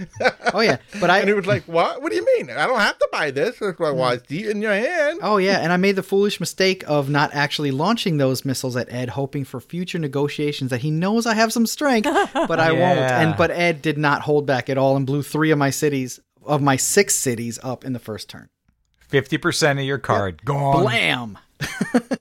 Oh 0.54 0.62
yeah, 0.62 0.78
but 1.00 1.10
I 1.10 1.20
and 1.20 1.28
he 1.28 1.34
was 1.34 1.48
like, 1.48 1.64
what? 1.64 2.02
What 2.02 2.12
do 2.12 2.16
you 2.16 2.26
mean? 2.38 2.50
I 2.50 2.68
don't 2.68 2.80
have 2.80 2.98
to 3.00 3.10
buy 3.12 3.32
this. 3.32 3.62
It's 3.62 3.80
like, 3.80 3.80
well, 3.80 3.96
mm. 3.96 4.14
it's 4.14 4.32
in 4.32 4.62
your 4.62 4.74
hand. 4.74 5.20
Oh 5.22 5.38
yeah, 5.38 5.60
and 5.60 5.72
I 5.72 5.78
made 5.78 5.96
the 5.96 6.04
foolish 6.04 6.40
mistake 6.40 6.84
of 6.88 7.10
not 7.10 7.34
actually 7.34 7.72
launching 7.72 8.18
those 8.18 8.46
missiles 8.46 8.76
at 8.76 8.92
Ed, 8.92 9.10
hoping 9.10 9.44
for 9.44 9.60
future 9.60 10.00
negotiations 10.00 10.70
that 10.72 10.82
he 10.82 10.92
knows 10.92 11.26
I 11.26 11.34
have 11.34 11.52
some 11.54 11.66
strength, 11.66 12.06
but 12.34 12.60
I 12.60 12.72
won't. 12.72 13.00
And 13.00 13.36
but 13.38 13.52
Ed 13.52 13.82
did 13.82 13.98
not 13.98 14.22
hold 14.22 14.46
back 14.46 14.70
at 14.70 14.78
all 14.78 14.96
and 14.96 15.06
blew 15.06 15.24
three 15.24 15.52
of 15.52 15.58
my 15.58 15.70
cities 15.70 16.20
of 16.46 16.62
my 16.62 16.76
six 16.76 17.16
cities 17.16 17.60
up 17.64 17.86
in 17.86 17.94
the 17.94 18.00
first 18.00 18.30
turn. 18.30 18.50
Fifty 19.12 19.38
percent 19.38 19.78
of 19.78 19.86
your 19.86 20.00
card 20.00 20.44
gone. 20.44 20.82
Blam! 20.84 21.38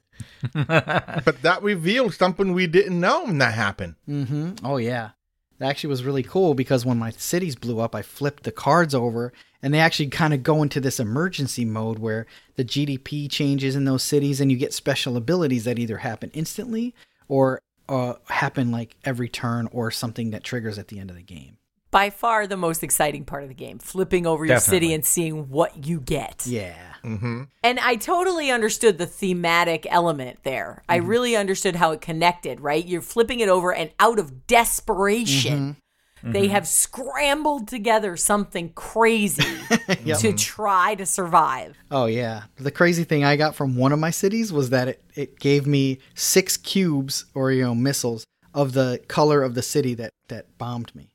But 0.55 1.43
that 1.43 1.63
revealed 1.63 2.15
something 2.15 2.53
we 2.53 2.67
didn't 2.67 2.99
know 2.99 3.25
when 3.25 3.39
that 3.39 3.55
happened. 3.55 3.97
hmm 4.07 4.53
Oh 4.65 4.79
yeah, 4.79 5.11
that 5.59 5.69
actually 5.69 5.91
was 5.91 6.05
really 6.05 6.23
cool 6.23 6.55
because 6.55 6.87
when 6.87 6.99
my 6.99 7.11
cities 7.11 7.57
blew 7.57 7.81
up, 7.81 7.95
I 7.95 8.03
flipped 8.03 8.45
the 8.45 8.53
cards 8.53 8.95
over, 8.95 9.33
and 9.63 9.75
they 9.75 9.81
actually 9.81 10.09
kind 10.09 10.33
of 10.33 10.43
go 10.43 10.63
into 10.63 10.81
this 10.81 10.99
emergency 10.99 11.65
mode 11.65 11.99
where 11.99 12.27
the 12.57 12.65
GDP 12.65 13.31
changes 13.31 13.77
in 13.77 13.85
those 13.85 14.03
cities, 14.03 14.41
and 14.41 14.51
you 14.51 14.57
get 14.57 14.73
special 14.73 15.17
abilities 15.17 15.65
that 15.65 15.79
either 15.79 15.99
happen 15.99 16.31
instantly 16.33 16.95
or 17.29 17.61
uh, 17.89 18.15
happen 18.29 18.71
like 18.71 18.97
every 19.05 19.29
turn, 19.29 19.69
or 19.73 19.91
something 19.91 20.31
that 20.31 20.45
triggers 20.45 20.79
at 20.79 20.89
the 20.89 20.99
end 20.99 21.11
of 21.11 21.17
the 21.17 21.23
game. 21.23 21.59
By 21.91 22.11
far 22.11 22.47
the 22.47 22.57
most 22.57 22.85
exciting 22.85 23.25
part 23.25 23.43
of 23.43 23.49
the 23.49 23.55
game, 23.55 23.79
flipping 23.79 24.27
over 24.27 24.45
your 24.45 24.61
city 24.61 24.95
and 24.95 25.05
seeing 25.05 25.49
what 25.49 25.87
you 25.87 26.01
get. 26.01 26.47
Yeah. 26.47 26.77
Mm-hmm. 27.05 27.45
And 27.65 27.81
I 27.81 27.97
totally 27.97 28.51
understood 28.51 28.99
the 28.99 29.07
thematic 29.07 29.87
element 29.91 30.41
there. 30.45 30.85
I 30.89 30.99
mm-hmm. 30.99 31.09
really 31.09 31.37
understood 31.37 31.77
how 31.77 31.91
it 31.93 32.01
connected, 32.01 32.61
right? 32.61 32.87
You're 32.87 33.01
flipping 33.01 33.41
it 33.41 33.49
over 33.49 33.75
and 33.75 33.91
out 33.99 34.19
of 34.19 34.47
desperation, 34.47 35.59
mm-hmm. 35.59 35.81
They 36.23 36.45
mm-hmm. 36.45 36.53
have 36.53 36.69
scrambled 36.69 37.69
together 37.69 38.17
something 38.17 38.73
crazy 38.75 39.43
Yep. 40.05 40.19
to 40.19 40.33
try 40.33 40.95
to 40.97 41.07
survive. 41.07 41.77
Oh 41.91 42.07
yeah. 42.07 42.45
The 42.57 42.71
crazy 42.71 43.05
thing 43.05 43.25
I 43.25 43.37
got 43.37 43.55
from 43.55 43.77
one 43.77 43.93
of 43.93 43.99
my 43.99 44.11
cities 44.11 44.53
was 44.53 44.71
that 44.71 44.89
it, 44.89 45.05
it 45.15 45.41
gave 45.41 45.67
me 45.67 45.99
six 46.15 46.57
cubes 46.57 47.25
or 47.35 47.53
you 47.53 47.63
know 47.63 47.75
missiles 47.75 48.25
of 48.55 48.73
the 48.73 49.01
color 49.09 49.43
of 49.43 49.55
the 49.55 49.63
city 49.63 49.95
that 49.95 50.11
that 50.29 50.59
bombed 50.59 50.95
me. 50.95 51.10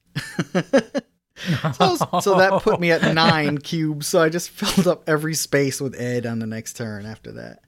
So, 1.73 1.95
so 2.21 2.37
that 2.37 2.61
put 2.63 2.79
me 2.79 2.91
at 2.91 3.13
nine 3.15 3.57
cubes. 3.57 4.07
So 4.07 4.21
I 4.21 4.29
just 4.29 4.49
filled 4.49 4.87
up 4.87 5.07
every 5.07 5.33
space 5.33 5.81
with 5.81 5.99
Ed 5.99 6.25
on 6.25 6.39
the 6.39 6.47
next 6.47 6.73
turn 6.73 7.05
after 7.05 7.31
that. 7.33 7.59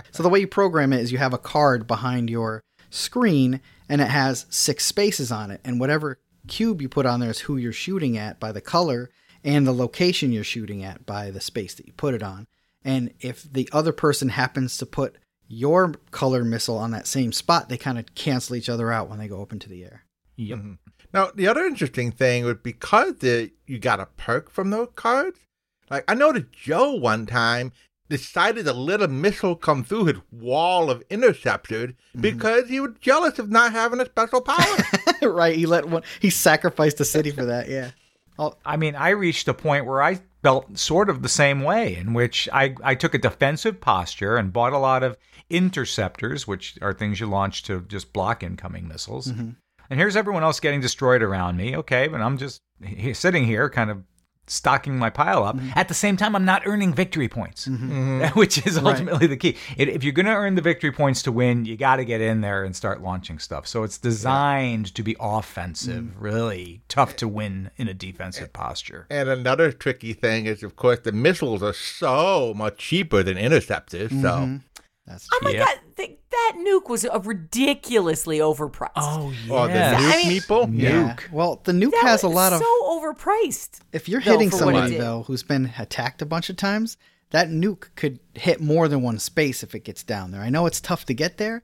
so 0.12 0.22
the 0.22 0.28
way 0.28 0.40
you 0.40 0.46
program 0.46 0.92
it 0.92 1.00
is 1.00 1.12
you 1.12 1.18
have 1.18 1.34
a 1.34 1.38
card 1.38 1.86
behind 1.86 2.30
your 2.30 2.62
screen 2.90 3.60
and 3.88 4.00
it 4.00 4.08
has 4.08 4.46
six 4.48 4.84
spaces 4.84 5.30
on 5.30 5.50
it, 5.50 5.60
and 5.64 5.78
whatever 5.78 6.18
cube 6.48 6.80
you 6.80 6.88
put 6.88 7.06
on 7.06 7.20
there 7.20 7.30
is 7.30 7.40
who 7.40 7.56
you're 7.56 7.72
shooting 7.72 8.16
at 8.16 8.40
by 8.40 8.52
the 8.52 8.60
color 8.60 9.10
and 9.44 9.66
the 9.66 9.72
location 9.72 10.32
you're 10.32 10.44
shooting 10.44 10.82
at 10.82 11.06
by 11.06 11.30
the 11.30 11.40
space 11.40 11.74
that 11.74 11.86
you 11.86 11.92
put 11.92 12.14
it 12.14 12.22
on. 12.22 12.46
And 12.84 13.12
if 13.20 13.42
the 13.42 13.68
other 13.72 13.92
person 13.92 14.28
happens 14.30 14.78
to 14.78 14.86
put 14.86 15.16
your 15.48 15.94
color 16.10 16.44
missile 16.44 16.78
on 16.78 16.90
that 16.92 17.06
same 17.06 17.32
spot, 17.32 17.68
they 17.68 17.78
kind 17.78 17.98
of 17.98 18.14
cancel 18.14 18.56
each 18.56 18.68
other 18.68 18.90
out 18.90 19.08
when 19.08 19.18
they 19.18 19.28
go 19.28 19.42
up 19.42 19.52
into 19.52 19.68
the 19.68 19.84
air. 19.84 20.04
Yep. 20.36 20.58
Mm-hmm. 20.58 20.72
Now, 21.16 21.30
the 21.34 21.48
other 21.48 21.64
interesting 21.64 22.12
thing 22.12 22.44
would 22.44 22.62
because 22.62 23.16
the, 23.20 23.50
you 23.66 23.78
got 23.78 24.00
a 24.00 24.06
perk 24.18 24.50
from 24.50 24.68
those 24.68 24.88
cards. 24.96 25.40
Like 25.88 26.04
I 26.08 26.14
know 26.14 26.30
that 26.30 26.52
Joe 26.52 26.92
one 26.92 27.24
time 27.24 27.72
decided 28.10 28.66
to 28.66 28.74
let 28.74 29.00
a 29.00 29.08
missile 29.08 29.56
come 29.56 29.82
through 29.82 30.04
his 30.04 30.16
wall 30.30 30.90
of 30.90 31.02
interceptors 31.08 31.92
mm-hmm. 31.92 32.20
because 32.20 32.68
he 32.68 32.80
was 32.80 32.92
jealous 33.00 33.38
of 33.38 33.48
not 33.48 33.72
having 33.72 33.98
a 33.98 34.04
special 34.04 34.42
power. 34.42 34.76
right? 35.22 35.56
He 35.56 35.64
let 35.64 35.88
one. 35.88 36.02
He 36.20 36.28
sacrificed 36.28 36.98
the 36.98 37.06
city 37.06 37.30
for 37.30 37.46
that. 37.46 37.70
Yeah. 37.70 37.92
I 38.66 38.76
mean, 38.76 38.94
I 38.94 39.10
reached 39.10 39.48
a 39.48 39.54
point 39.54 39.86
where 39.86 40.02
I 40.02 40.20
felt 40.42 40.76
sort 40.78 41.08
of 41.08 41.22
the 41.22 41.30
same 41.30 41.62
way, 41.62 41.96
in 41.96 42.12
which 42.12 42.46
I, 42.52 42.74
I 42.84 42.94
took 42.94 43.14
a 43.14 43.18
defensive 43.18 43.80
posture 43.80 44.36
and 44.36 44.52
bought 44.52 44.74
a 44.74 44.78
lot 44.78 45.02
of 45.02 45.16
interceptors, 45.48 46.46
which 46.46 46.76
are 46.82 46.92
things 46.92 47.20
you 47.20 47.26
launch 47.26 47.62
to 47.62 47.80
just 47.80 48.12
block 48.12 48.42
incoming 48.42 48.86
missiles. 48.86 49.28
Mm-hmm. 49.28 49.52
And 49.90 49.98
here's 49.98 50.16
everyone 50.16 50.42
else 50.42 50.60
getting 50.60 50.80
destroyed 50.80 51.22
around 51.22 51.56
me. 51.56 51.76
Okay, 51.76 52.08
but 52.08 52.20
I'm 52.20 52.38
just 52.38 52.60
he- 52.82 53.14
sitting 53.14 53.44
here, 53.44 53.68
kind 53.70 53.90
of 53.90 54.02
stocking 54.48 54.96
my 54.96 55.10
pile 55.10 55.44
up. 55.44 55.56
Mm-hmm. 55.56 55.70
At 55.74 55.88
the 55.88 55.94
same 55.94 56.16
time, 56.16 56.36
I'm 56.36 56.44
not 56.44 56.62
earning 56.66 56.94
victory 56.94 57.28
points, 57.28 57.66
mm-hmm. 57.66 57.90
Mm-hmm. 57.90 58.38
which 58.38 58.64
is 58.66 58.78
ultimately 58.78 59.26
the 59.26 59.36
key. 59.36 59.56
It, 59.76 59.88
if 59.88 60.04
you're 60.04 60.12
going 60.12 60.26
to 60.26 60.32
earn 60.32 60.54
the 60.54 60.62
victory 60.62 60.92
points 60.92 61.22
to 61.24 61.32
win, 61.32 61.64
you 61.64 61.76
got 61.76 61.96
to 61.96 62.04
get 62.04 62.20
in 62.20 62.40
there 62.40 62.64
and 62.64 62.74
start 62.74 63.02
launching 63.02 63.38
stuff. 63.38 63.66
So 63.66 63.82
it's 63.82 63.98
designed 63.98 64.94
to 64.94 65.02
be 65.02 65.16
offensive, 65.18 66.04
mm. 66.04 66.12
really 66.18 66.82
tough 66.88 67.16
to 67.16 67.28
win 67.28 67.70
in 67.76 67.88
a 67.88 67.94
defensive 67.94 68.52
posture. 68.52 69.06
and 69.10 69.28
another 69.28 69.72
tricky 69.72 70.12
thing 70.12 70.46
is, 70.46 70.62
of 70.62 70.76
course, 70.76 71.00
the 71.00 71.12
missiles 71.12 71.62
are 71.62 71.72
so 71.72 72.54
much 72.54 72.78
cheaper 72.78 73.22
than 73.22 73.36
interceptors. 73.36 74.10
So, 74.10 74.60
That's 75.06 75.28
Oh 75.32 75.40
my 75.42 75.50
Yeah. 75.50 75.64
god, 75.64 75.78
th- 75.96 76.18
that 76.30 76.52
nuke 76.58 76.88
was 76.88 77.04
uh, 77.04 77.18
ridiculously 77.20 78.38
overpriced. 78.38 78.90
Oh, 78.96 79.32
oh, 79.50 79.66
the 79.66 79.72
nuke 79.74 79.94
I 79.94 80.16
mean- 80.28 80.40
meeple. 80.40 80.70
yeah. 80.80 81.16
Well, 81.32 81.60
the 81.64 81.72
nuke 81.72 81.92
that 81.92 82.02
has 82.02 82.22
a 82.22 82.28
was 82.28 82.34
lot 82.36 82.52
of. 82.52 82.60
so 82.60 82.82
overpriced. 82.84 83.80
If 83.92 84.08
you're 84.08 84.20
though, 84.20 84.32
hitting 84.32 84.50
for 84.50 84.64
what 84.66 84.74
it 84.74 84.78
somebody 84.78 84.96
though 84.98 85.22
who's 85.26 85.42
been 85.42 85.72
attacked 85.78 86.22
a 86.22 86.26
bunch 86.26 86.50
of 86.50 86.56
times, 86.56 86.96
that 87.30 87.48
nuke 87.48 87.88
could 87.96 88.20
hit 88.34 88.60
more 88.60 88.88
than 88.88 89.02
one 89.02 89.18
space 89.18 89.62
if 89.62 89.74
it 89.74 89.80
gets 89.84 90.02
down 90.02 90.30
there. 90.30 90.40
I 90.42 90.50
know 90.50 90.66
it's 90.66 90.80
tough 90.80 91.04
to 91.06 91.14
get 91.14 91.38
there, 91.38 91.62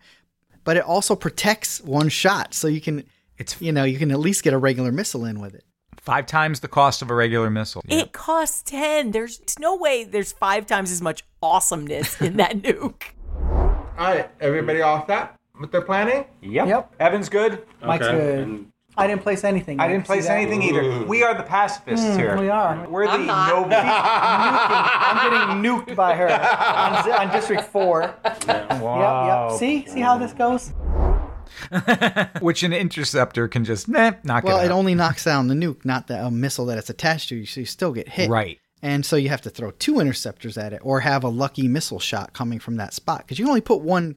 but 0.64 0.76
it 0.76 0.84
also 0.84 1.14
protects 1.14 1.80
one 1.80 2.08
shot, 2.08 2.54
so 2.54 2.68
you 2.68 2.80
can, 2.80 3.04
It's 3.38 3.60
you 3.60 3.72
know, 3.72 3.84
you 3.84 3.98
can 3.98 4.10
at 4.10 4.18
least 4.18 4.42
get 4.42 4.52
a 4.52 4.58
regular 4.58 4.90
missile 4.92 5.24
in 5.24 5.40
with 5.40 5.54
it. 5.54 5.64
five 6.00 6.26
times 6.26 6.60
the 6.60 6.68
cost 6.68 7.00
of 7.02 7.10
a 7.10 7.14
regular 7.14 7.48
missile. 7.50 7.82
It 7.88 8.12
costs 8.12 8.62
10. 8.64 9.12
There's 9.12 9.40
no 9.60 9.76
way 9.76 10.02
there's 10.04 10.32
five 10.32 10.66
times 10.66 10.90
as 10.90 11.00
much 11.00 11.22
awesomeness 11.42 12.20
in 12.20 12.38
that 12.38 12.56
nuke. 12.62 13.02
All 13.98 14.06
right, 14.06 14.30
everybody 14.40 14.80
all 14.82 15.06
set 15.06 15.36
with 15.60 15.70
their 15.70 15.82
planning? 15.82 16.24
Yep. 16.42 16.66
Yep. 16.66 16.94
Evan's 17.00 17.28
good. 17.28 17.64
Mike's 17.84 18.06
Okay. 18.06 18.16
good. 18.16 18.38
And 18.48 18.66
I 18.96 19.06
didn't 19.06 19.22
place 19.22 19.44
anything. 19.44 19.80
I 19.80 19.88
didn't 19.88 20.04
See 20.04 20.06
place 20.06 20.26
that? 20.26 20.36
anything 20.38 20.62
either. 20.62 21.04
We 21.04 21.22
are 21.22 21.34
the 21.34 21.42
pacifists 21.42 22.16
here. 22.16 22.36
We 22.38 22.48
are. 22.48 22.86
We're 22.88 23.06
the 23.06 23.12
I'm 23.12 23.26
not. 23.26 23.48
noble. 23.48 23.70
I'm 23.74 25.30
getting 25.30 25.62
nuked 25.62 25.94
by 25.96 26.14
her 26.14 26.28
on, 26.28 27.04
zi- 27.04 27.12
on 27.12 27.30
District 27.30 27.62
4. 27.64 28.14
Wow. 28.80 29.48
Yep, 29.48 29.50
yep. 29.52 29.58
See? 29.58 29.86
See 29.88 30.00
how 30.00 30.18
this 30.18 30.32
goes? 30.32 30.72
Which 32.40 32.62
an 32.62 32.72
interceptor 32.72 33.46
can 33.46 33.64
just 33.64 33.86
meh, 33.88 34.12
knock 34.24 34.44
out. 34.44 34.48
Well, 34.48 34.58
it 34.60 34.64
it 34.66 34.70
out. 34.70 34.78
only 34.78 34.94
knocks 34.94 35.24
down 35.24 35.48
the 35.48 35.54
nuke, 35.54 35.84
not 35.84 36.06
the 36.08 36.24
uh, 36.26 36.30
missile 36.30 36.66
that 36.66 36.78
it's 36.78 36.90
attached 36.90 37.28
to. 37.28 37.44
So 37.46 37.60
you 37.60 37.66
still 37.66 37.92
get 37.92 38.08
hit. 38.08 38.28
Right. 38.30 38.58
And 38.82 39.06
so 39.06 39.14
you 39.14 39.28
have 39.28 39.42
to 39.42 39.50
throw 39.50 39.70
two 39.70 40.00
interceptors 40.00 40.58
at 40.58 40.72
it, 40.72 40.80
or 40.82 41.00
have 41.00 41.22
a 41.22 41.28
lucky 41.28 41.68
missile 41.68 42.00
shot 42.00 42.32
coming 42.32 42.58
from 42.58 42.76
that 42.76 42.92
spot, 42.92 43.20
because 43.20 43.38
you 43.38 43.46
only 43.48 43.60
put 43.60 43.80
one 43.80 44.16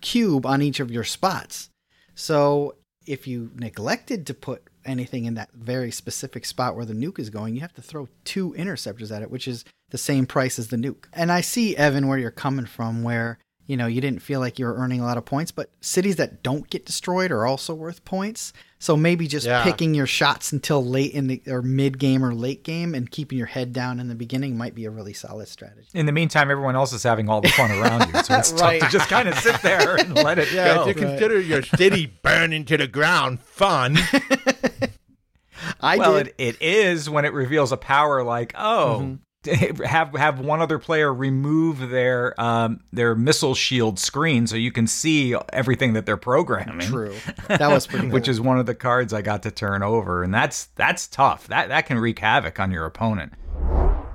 cube 0.00 0.44
on 0.44 0.62
each 0.62 0.80
of 0.80 0.90
your 0.90 1.04
spots. 1.04 1.70
So 2.14 2.74
if 3.06 3.26
you 3.26 3.52
neglected 3.54 4.26
to 4.26 4.34
put 4.34 4.64
anything 4.84 5.26
in 5.26 5.34
that 5.34 5.52
very 5.52 5.90
specific 5.90 6.44
spot 6.44 6.74
where 6.74 6.84
the 6.84 6.94
nuke 6.94 7.18
is 7.18 7.30
going, 7.30 7.54
you 7.54 7.60
have 7.60 7.74
to 7.74 7.82
throw 7.82 8.08
two 8.24 8.52
interceptors 8.54 9.12
at 9.12 9.22
it, 9.22 9.30
which 9.30 9.46
is 9.46 9.64
the 9.90 9.98
same 9.98 10.26
price 10.26 10.58
as 10.58 10.68
the 10.68 10.76
nuke. 10.76 11.04
And 11.12 11.30
I 11.30 11.40
see, 11.40 11.76
Evan, 11.76 12.08
where 12.08 12.18
you're 12.18 12.30
coming 12.30 12.66
from, 12.66 13.02
where 13.02 13.38
you 13.66 13.76
know 13.76 13.86
you 13.86 14.00
didn't 14.00 14.22
feel 14.22 14.40
like 14.40 14.58
you 14.58 14.66
were 14.66 14.76
earning 14.76 15.00
a 15.00 15.04
lot 15.04 15.18
of 15.18 15.24
points, 15.24 15.52
but 15.52 15.70
cities 15.80 16.16
that 16.16 16.42
don't 16.42 16.68
get 16.70 16.86
destroyed 16.86 17.30
are 17.30 17.46
also 17.46 17.74
worth 17.74 18.04
points. 18.04 18.52
So 18.80 18.96
maybe 18.96 19.26
just 19.26 19.44
Yeah. 19.44 19.64
picking 19.64 19.92
your 19.92 20.06
shots 20.06 20.52
until 20.52 20.84
late 20.84 21.12
in 21.12 21.26
the 21.26 21.42
or 21.48 21.62
mid 21.62 21.98
game 21.98 22.24
or 22.24 22.32
late 22.32 22.62
game 22.62 22.94
and 22.94 23.10
keeping 23.10 23.36
your 23.36 23.48
head 23.48 23.72
down 23.72 23.98
in 23.98 24.06
the 24.06 24.14
beginning 24.14 24.56
might 24.56 24.74
be 24.74 24.84
a 24.84 24.90
really 24.90 25.12
solid 25.12 25.48
strategy. 25.48 25.88
In 25.94 26.06
the 26.06 26.12
meantime, 26.12 26.48
everyone 26.50 26.76
else 26.76 26.92
is 26.92 27.02
having 27.02 27.28
all 27.28 27.40
the 27.40 27.48
fun 27.48 27.72
around 27.72 28.06
you, 28.14 28.22
so 28.22 28.36
it's 28.36 28.52
Right. 28.52 28.80
tough 28.80 28.90
to 28.92 28.98
just 28.98 29.10
kind 29.10 29.28
of 29.28 29.36
sit 29.40 29.60
there 29.62 29.96
and 29.96 30.14
let 30.14 30.38
it 30.38 30.52
Yeah, 30.52 30.76
go. 30.76 30.82
if 30.82 30.96
you 30.96 31.02
consider 31.02 31.40
your 31.40 31.62
city 31.62 32.06
burning 32.22 32.64
to 32.66 32.76
the 32.76 32.86
ground 32.86 33.40
fun. 33.40 33.98
I 35.80 35.96
well, 35.96 36.14
did. 36.14 36.28
it, 36.38 36.56
it 36.56 36.62
is 36.62 37.10
when 37.10 37.24
it 37.24 37.32
reveals 37.32 37.72
a 37.72 37.76
power 37.76 38.22
like, 38.22 38.52
oh, 38.56 38.98
mm-hmm. 39.02 39.14
have 39.84 40.14
have 40.14 40.40
one 40.40 40.60
other 40.60 40.78
player 40.78 41.14
remove 41.14 41.90
their 41.90 42.38
um, 42.40 42.80
their 42.92 43.14
missile 43.14 43.54
shield 43.54 43.98
screen 43.98 44.48
so 44.48 44.56
you 44.56 44.72
can 44.72 44.86
see 44.88 45.36
everything 45.52 45.92
that 45.92 46.06
they're 46.06 46.16
programming. 46.16 46.86
True. 46.86 47.14
That 47.48 47.70
was 47.70 47.86
pretty. 47.86 48.08
Which 48.08 48.28
is 48.28 48.40
one 48.40 48.58
of 48.58 48.66
the 48.66 48.74
cards 48.74 49.12
I 49.14 49.22
got 49.22 49.42
to 49.44 49.50
turn 49.50 49.82
over, 49.82 50.22
and 50.22 50.34
that's 50.34 50.66
that's 50.76 51.06
tough. 51.06 51.46
That 51.48 51.68
that 51.68 51.86
can 51.86 51.98
wreak 51.98 52.18
havoc 52.18 52.60
on 52.60 52.70
your 52.70 52.84
opponent. 52.84 53.32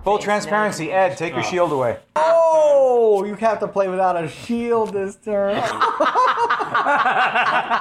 Full 0.03 0.19
transparency. 0.19 0.91
Ed, 0.91 1.17
take 1.17 1.33
your 1.33 1.43
shield 1.43 1.71
away. 1.71 1.97
Oh, 2.15 3.23
you 3.25 3.35
have 3.35 3.59
to 3.61 3.67
play 3.67 3.87
without 3.87 4.21
a 4.21 4.27
shield 4.27 4.93
this 4.93 5.15
turn. 5.15 5.55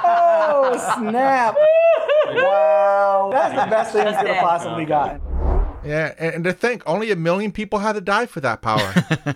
oh, 0.05 0.95
snap. 0.97 1.55
Wow. 2.27 3.29
That's 3.31 3.53
the 3.53 3.69
best 3.69 3.91
thing 3.93 4.07
you 4.07 4.13
could 4.17 4.27
have 4.27 4.43
possibly 4.43 4.85
gotten. 4.85 5.21
Yeah, 5.85 6.13
and, 6.17 6.35
and 6.35 6.43
to 6.45 6.53
think, 6.53 6.83
only 6.85 7.11
a 7.11 7.15
million 7.15 7.51
people 7.51 7.79
had 7.79 7.93
to 7.93 8.01
die 8.01 8.25
for 8.25 8.41
that 8.41 8.61
power. 8.61 8.93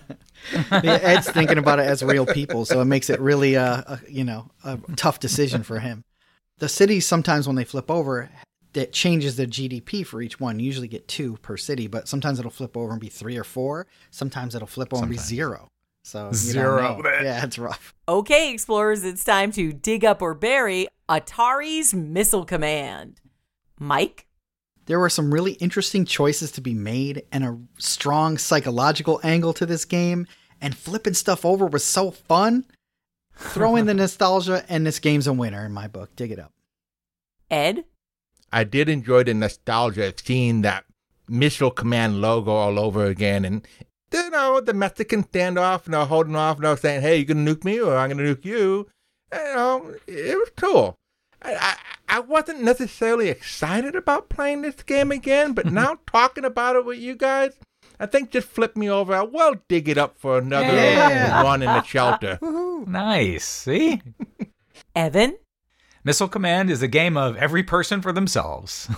Yeah, 0.70 0.98
Ed's 1.02 1.28
thinking 1.28 1.58
about 1.58 1.80
it 1.80 1.86
as 1.86 2.02
real 2.02 2.24
people, 2.24 2.64
so 2.64 2.80
it 2.80 2.84
makes 2.84 3.10
it 3.10 3.20
really 3.20 3.54
a, 3.54 3.84
a 3.86 4.00
you 4.08 4.24
know 4.24 4.50
a 4.64 4.78
tough 4.96 5.18
decision 5.20 5.62
for 5.62 5.80
him. 5.80 6.04
The 6.58 6.68
cities 6.68 7.06
sometimes 7.06 7.46
when 7.46 7.56
they 7.56 7.64
flip 7.64 7.90
over, 7.90 8.30
it 8.74 8.92
changes 8.92 9.36
the 9.36 9.46
GDP 9.46 10.06
for 10.06 10.22
each 10.22 10.38
one. 10.38 10.60
You 10.60 10.66
usually 10.66 10.88
get 10.88 11.08
two 11.08 11.36
per 11.42 11.56
city, 11.56 11.86
but 11.86 12.08
sometimes 12.08 12.38
it'll 12.38 12.50
flip 12.50 12.76
over 12.76 12.92
and 12.92 13.00
be 13.00 13.08
three 13.08 13.36
or 13.36 13.44
four. 13.44 13.86
Sometimes 14.10 14.54
it'll 14.54 14.68
flip 14.68 14.94
over 14.94 15.02
and 15.02 15.10
be 15.10 15.18
zero. 15.18 15.68
So 16.04 16.30
Zero. 16.32 17.02
know. 17.02 17.10
Yeah, 17.22 17.44
it's 17.44 17.58
rough. 17.58 17.94
Okay, 18.08 18.52
explorers, 18.52 19.04
it's 19.04 19.24
time 19.24 19.52
to 19.52 19.72
dig 19.72 20.04
up 20.04 20.22
or 20.22 20.32
bury 20.32 20.88
Atari's 21.08 21.92
Missile 21.92 22.46
Command. 22.46 23.20
Mike? 23.78 24.27
There 24.88 24.98
were 24.98 25.10
some 25.10 25.34
really 25.34 25.52
interesting 25.52 26.06
choices 26.06 26.50
to 26.52 26.62
be 26.62 26.72
made 26.72 27.22
and 27.30 27.44
a 27.44 27.58
strong 27.76 28.38
psychological 28.38 29.20
angle 29.22 29.52
to 29.52 29.66
this 29.66 29.84
game, 29.84 30.26
and 30.62 30.74
flipping 30.74 31.12
stuff 31.12 31.44
over 31.44 31.66
was 31.66 31.84
so 31.84 32.10
fun. 32.10 32.64
Throw 33.34 33.76
in 33.76 33.84
the 33.84 33.92
nostalgia, 33.92 34.64
and 34.66 34.86
this 34.86 34.98
game's 34.98 35.26
a 35.26 35.32
winner 35.34 35.66
in 35.66 35.72
my 35.72 35.88
book. 35.88 36.16
Dig 36.16 36.32
it 36.32 36.38
up. 36.38 36.52
Ed? 37.50 37.84
I 38.50 38.64
did 38.64 38.88
enjoy 38.88 39.24
the 39.24 39.34
nostalgia 39.34 40.06
of 40.06 40.18
seeing 40.18 40.62
that 40.62 40.86
Missile 41.28 41.70
Command 41.70 42.22
logo 42.22 42.50
all 42.50 42.78
over 42.78 43.04
again, 43.04 43.44
and 43.44 43.68
you 44.10 44.30
know 44.30 44.62
the 44.62 44.72
Mexican 44.72 45.22
standoff, 45.22 45.86
you 45.86 45.92
know, 45.92 46.06
holding 46.06 46.34
off, 46.34 46.56
you 46.56 46.62
know, 46.62 46.76
saying, 46.76 47.02
"Hey, 47.02 47.18
you 47.18 47.26
gonna 47.26 47.44
nuke 47.44 47.62
me, 47.62 47.78
or 47.78 47.94
I'm 47.94 48.08
gonna 48.08 48.22
nuke 48.22 48.46
you." 48.46 48.88
You 49.34 49.38
know, 49.54 49.94
it 50.06 50.38
was 50.38 50.50
cool. 50.56 50.96
I, 51.42 51.54
I 51.54 51.76
I 52.10 52.20
wasn't 52.20 52.62
necessarily 52.62 53.28
excited 53.28 53.94
about 53.94 54.28
playing 54.28 54.62
this 54.62 54.82
game 54.82 55.12
again, 55.12 55.52
but 55.52 55.66
now 55.72 55.98
talking 56.10 56.44
about 56.44 56.76
it 56.76 56.84
with 56.84 56.98
you 56.98 57.14
guys, 57.16 57.52
I 58.00 58.06
think 58.06 58.30
just 58.30 58.48
flip 58.48 58.76
me 58.76 58.88
over. 58.90 59.14
I 59.14 59.22
will 59.22 59.56
dig 59.68 59.88
it 59.88 59.98
up 59.98 60.18
for 60.18 60.38
another 60.38 60.66
Yeah. 60.66 61.42
one 61.44 61.62
in 61.62 61.66
the 61.68 61.82
shelter. 61.82 62.38
Nice. 62.86 63.44
See? 63.44 64.00
Evan? 64.94 65.36
Missile 66.04 66.28
Command 66.28 66.70
is 66.70 66.80
a 66.80 66.88
game 66.88 67.16
of 67.16 67.36
every 67.36 67.62
person 67.64 68.00
for 68.00 68.12
themselves. 68.12 68.88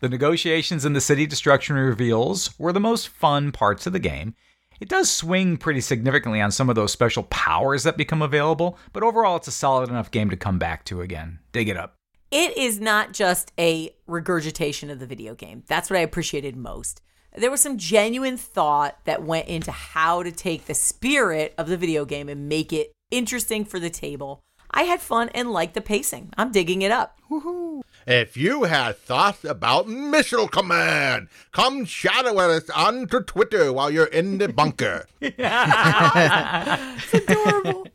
the 0.00 0.08
negotiations 0.08 0.84
and 0.84 0.94
the 0.94 1.00
city 1.00 1.26
destruction 1.26 1.74
reveals 1.76 2.56
were 2.58 2.72
the 2.72 2.78
most 2.78 3.08
fun 3.08 3.50
parts 3.50 3.86
of 3.86 3.92
the 3.94 3.98
game. 3.98 4.34
It 4.82 4.88
does 4.88 5.08
swing 5.08 5.58
pretty 5.58 5.80
significantly 5.80 6.40
on 6.40 6.50
some 6.50 6.68
of 6.68 6.74
those 6.74 6.90
special 6.90 7.22
powers 7.30 7.84
that 7.84 7.96
become 7.96 8.20
available, 8.20 8.76
but 8.92 9.04
overall 9.04 9.36
it's 9.36 9.46
a 9.46 9.52
solid 9.52 9.88
enough 9.88 10.10
game 10.10 10.28
to 10.30 10.36
come 10.36 10.58
back 10.58 10.84
to 10.86 11.02
again. 11.02 11.38
Dig 11.52 11.68
it 11.68 11.76
up. 11.76 11.94
It 12.32 12.58
is 12.58 12.80
not 12.80 13.12
just 13.12 13.52
a 13.56 13.94
regurgitation 14.08 14.90
of 14.90 14.98
the 14.98 15.06
video 15.06 15.36
game. 15.36 15.62
That's 15.68 15.88
what 15.88 16.00
I 16.00 16.02
appreciated 16.02 16.56
most. 16.56 17.00
There 17.36 17.48
was 17.48 17.60
some 17.60 17.78
genuine 17.78 18.36
thought 18.36 18.98
that 19.04 19.22
went 19.22 19.46
into 19.46 19.70
how 19.70 20.24
to 20.24 20.32
take 20.32 20.64
the 20.64 20.74
spirit 20.74 21.54
of 21.56 21.68
the 21.68 21.76
video 21.76 22.04
game 22.04 22.28
and 22.28 22.48
make 22.48 22.72
it 22.72 22.90
interesting 23.12 23.64
for 23.64 23.78
the 23.78 23.88
table. 23.88 24.40
I 24.74 24.84
had 24.84 25.00
fun 25.00 25.28
and 25.34 25.50
liked 25.50 25.74
the 25.74 25.80
pacing. 25.80 26.30
I'm 26.36 26.50
digging 26.50 26.82
it 26.82 26.90
up. 26.90 27.18
If 28.06 28.36
you 28.36 28.64
have 28.64 28.98
thoughts 28.98 29.44
about 29.44 29.88
Missile 29.88 30.48
Command, 30.48 31.28
come 31.52 31.84
shadow 31.84 32.38
us 32.38 32.68
on 32.70 33.06
to 33.08 33.20
Twitter 33.20 33.72
while 33.72 33.90
you're 33.90 34.06
in 34.06 34.38
the 34.38 34.48
bunker. 34.48 35.06
it's 35.20 37.14
adorable. 37.14 37.86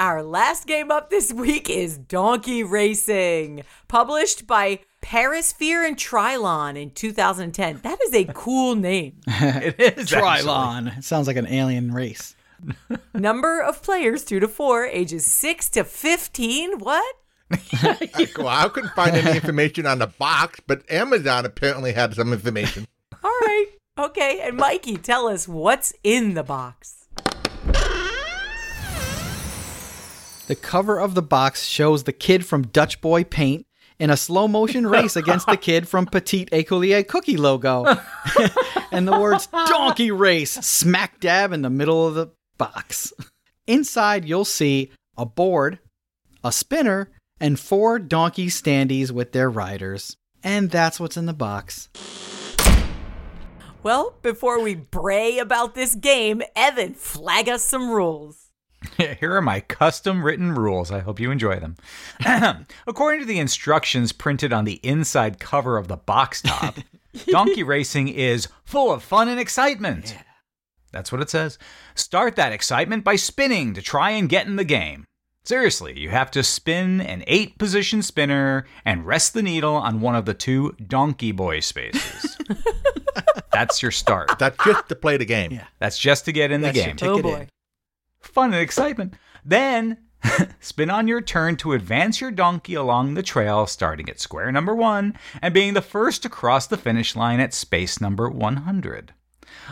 Our 0.00 0.24
last 0.24 0.66
game 0.66 0.90
up 0.90 1.08
this 1.08 1.32
week 1.32 1.70
is 1.70 1.96
Donkey 1.96 2.64
Racing, 2.64 3.62
published 3.86 4.44
by 4.46 4.80
Perisphere 5.00 5.84
and 5.84 5.96
Trylon 5.96 6.76
in 6.76 6.90
2010. 6.90 7.80
That 7.82 7.98
is 8.02 8.12
a 8.12 8.24
cool 8.34 8.74
name. 8.74 9.20
It 9.26 9.78
is 9.78 10.12
actually. 10.12 10.20
Trylon. 10.20 10.98
It 10.98 11.04
sounds 11.04 11.28
like 11.28 11.36
an 11.36 11.46
alien 11.46 11.92
race. 11.92 12.33
Number 13.14 13.60
of 13.60 13.82
players 13.82 14.24
2 14.24 14.40
to 14.40 14.48
4, 14.48 14.86
ages 14.86 15.26
6 15.26 15.68
to 15.70 15.84
15. 15.84 16.78
What? 16.78 17.16
well, 18.38 18.48
I 18.48 18.68
couldn't 18.72 18.94
find 18.94 19.14
any 19.14 19.36
information 19.36 19.86
on 19.86 19.98
the 19.98 20.06
box, 20.06 20.60
but 20.66 20.90
Amazon 20.90 21.44
apparently 21.44 21.92
had 21.92 22.14
some 22.14 22.32
information. 22.32 22.86
All 23.24 23.30
right. 23.30 23.66
Okay. 23.98 24.40
And 24.40 24.56
Mikey, 24.56 24.96
tell 24.96 25.28
us 25.28 25.46
what's 25.46 25.92
in 26.02 26.34
the 26.34 26.42
box. 26.42 27.06
The 30.46 30.56
cover 30.56 31.00
of 31.00 31.14
the 31.14 31.22
box 31.22 31.64
shows 31.64 32.04
the 32.04 32.12
kid 32.12 32.44
from 32.44 32.66
Dutch 32.66 33.00
Boy 33.00 33.24
Paint 33.24 33.66
in 33.98 34.10
a 34.10 34.16
slow 34.16 34.46
motion 34.46 34.86
race 34.86 35.16
against 35.16 35.46
the 35.46 35.56
kid 35.56 35.88
from 35.88 36.04
Petite 36.06 36.50
Écolier 36.50 37.06
Cookie 37.06 37.36
logo. 37.36 37.86
and 38.92 39.08
the 39.08 39.18
words 39.18 39.46
Donkey 39.46 40.10
Race 40.10 40.52
smack 40.52 41.20
dab 41.20 41.52
in 41.52 41.62
the 41.62 41.70
middle 41.70 42.06
of 42.06 42.14
the 42.14 42.28
box. 42.58 43.12
Inside, 43.66 44.24
you'll 44.24 44.44
see 44.44 44.90
a 45.16 45.24
board, 45.24 45.78
a 46.42 46.52
spinner, 46.52 47.10
and 47.40 47.58
four 47.58 47.98
donkey 47.98 48.46
standees 48.46 49.10
with 49.10 49.32
their 49.32 49.50
riders. 49.50 50.16
And 50.42 50.70
that's 50.70 51.00
what's 51.00 51.16
in 51.16 51.26
the 51.26 51.32
box. 51.32 51.88
Well, 53.82 54.14
before 54.22 54.62
we 54.62 54.74
bray 54.74 55.38
about 55.38 55.74
this 55.74 55.94
game, 55.94 56.42
Evan, 56.56 56.94
flag 56.94 57.48
us 57.48 57.64
some 57.64 57.90
rules. 57.90 58.50
Here 58.96 59.34
are 59.34 59.42
my 59.42 59.60
custom 59.60 60.24
written 60.24 60.54
rules. 60.54 60.90
I 60.90 61.00
hope 61.00 61.20
you 61.20 61.30
enjoy 61.30 61.58
them. 61.58 61.76
According 62.86 63.20
to 63.20 63.26
the 63.26 63.38
instructions 63.38 64.12
printed 64.12 64.52
on 64.52 64.64
the 64.64 64.80
inside 64.82 65.38
cover 65.38 65.76
of 65.76 65.88
the 65.88 65.96
box 65.96 66.42
top, 66.42 66.76
Donkey 67.26 67.62
Racing 67.62 68.08
is 68.08 68.48
full 68.64 68.92
of 68.92 69.02
fun 69.02 69.28
and 69.28 69.40
excitement. 69.40 70.16
That's 70.94 71.10
what 71.10 71.20
it 71.20 71.28
says. 71.28 71.58
Start 71.96 72.36
that 72.36 72.52
excitement 72.52 73.02
by 73.02 73.16
spinning 73.16 73.74
to 73.74 73.82
try 73.82 74.10
and 74.10 74.28
get 74.28 74.46
in 74.46 74.54
the 74.54 74.64
game. 74.64 75.04
Seriously, 75.44 75.98
you 75.98 76.08
have 76.08 76.30
to 76.30 76.42
spin 76.44 77.00
an 77.00 77.24
eight 77.26 77.58
position 77.58 78.00
spinner 78.00 78.64
and 78.84 79.04
rest 79.04 79.34
the 79.34 79.42
needle 79.42 79.74
on 79.74 80.00
one 80.00 80.14
of 80.14 80.24
the 80.24 80.32
two 80.34 80.72
Donkey 80.86 81.32
Boy 81.32 81.58
spaces. 81.60 82.38
That's 83.52 83.82
your 83.82 83.90
start. 83.90 84.38
That's 84.38 84.56
just 84.64 84.88
to 84.88 84.94
play 84.94 85.16
the 85.16 85.24
game. 85.26 85.52
Yeah. 85.52 85.66
That's 85.80 85.98
just 85.98 86.24
to 86.26 86.32
get 86.32 86.50
in 86.52 86.62
That's 86.62 86.78
the 86.78 86.84
game. 86.84 86.96
ticket 86.96 87.12
oh 87.12 87.16
in. 87.16 87.22
boy. 87.22 87.48
fun 88.20 88.52
and 88.54 88.62
excitement. 88.62 89.14
Then 89.44 89.98
spin 90.60 90.90
on 90.90 91.08
your 91.08 91.20
turn 91.20 91.56
to 91.56 91.72
advance 91.72 92.20
your 92.20 92.30
donkey 92.30 92.74
along 92.74 93.14
the 93.14 93.22
trail, 93.22 93.66
starting 93.66 94.08
at 94.08 94.20
square 94.20 94.50
number 94.50 94.74
one 94.74 95.18
and 95.42 95.52
being 95.52 95.74
the 95.74 95.82
first 95.82 96.22
to 96.22 96.28
cross 96.30 96.66
the 96.68 96.78
finish 96.78 97.14
line 97.16 97.40
at 97.40 97.52
space 97.52 98.00
number 98.00 98.30
100. 98.30 99.12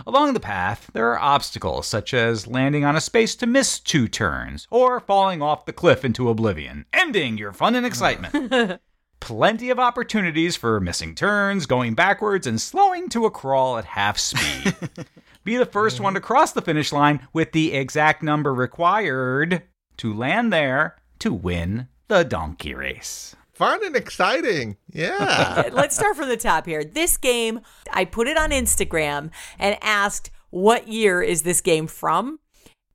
Along 0.06 0.34
the 0.34 0.40
path, 0.40 0.90
there 0.92 1.10
are 1.12 1.18
obstacles 1.18 1.86
such 1.86 2.14
as 2.14 2.46
landing 2.46 2.84
on 2.84 2.96
a 2.96 3.00
space 3.00 3.34
to 3.36 3.46
miss 3.46 3.78
two 3.78 4.08
turns 4.08 4.66
or 4.70 5.00
falling 5.00 5.42
off 5.42 5.66
the 5.66 5.72
cliff 5.72 6.04
into 6.04 6.28
oblivion, 6.28 6.86
ending 6.92 7.38
your 7.38 7.52
fun 7.52 7.74
and 7.74 7.86
excitement. 7.86 8.80
Plenty 9.20 9.70
of 9.70 9.78
opportunities 9.78 10.56
for 10.56 10.80
missing 10.80 11.14
turns, 11.14 11.66
going 11.66 11.94
backwards, 11.94 12.46
and 12.46 12.60
slowing 12.60 13.08
to 13.10 13.24
a 13.24 13.30
crawl 13.30 13.78
at 13.78 13.84
half 13.84 14.18
speed. 14.18 14.74
Be 15.44 15.56
the 15.56 15.66
first 15.66 16.00
one 16.00 16.14
to 16.14 16.20
cross 16.20 16.52
the 16.52 16.62
finish 16.62 16.92
line 16.92 17.26
with 17.32 17.52
the 17.52 17.72
exact 17.72 18.22
number 18.22 18.52
required 18.52 19.62
to 19.98 20.12
land 20.12 20.52
there 20.52 20.96
to 21.20 21.32
win 21.32 21.86
the 22.08 22.24
donkey 22.24 22.74
race. 22.74 23.36
Fun 23.62 23.84
and 23.84 23.94
exciting. 23.94 24.76
Yeah. 24.92 25.68
Let's 25.72 25.94
start 25.94 26.16
from 26.16 26.28
the 26.28 26.36
top 26.36 26.66
here. 26.66 26.82
This 26.82 27.16
game, 27.16 27.60
I 27.92 28.04
put 28.04 28.26
it 28.26 28.36
on 28.36 28.50
Instagram 28.50 29.30
and 29.56 29.78
asked, 29.80 30.32
what 30.50 30.88
year 30.88 31.22
is 31.22 31.42
this 31.42 31.60
game 31.60 31.86
from? 31.86 32.40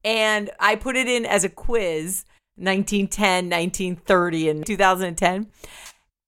And 0.03 0.49
I 0.59 0.75
put 0.75 0.97
it 0.97 1.07
in 1.07 1.25
as 1.25 1.45
a 1.45 1.49
quiz 1.49 2.25
1910, 2.57 3.49
1930, 3.49 4.49
and 4.49 4.65
2010. 4.65 5.47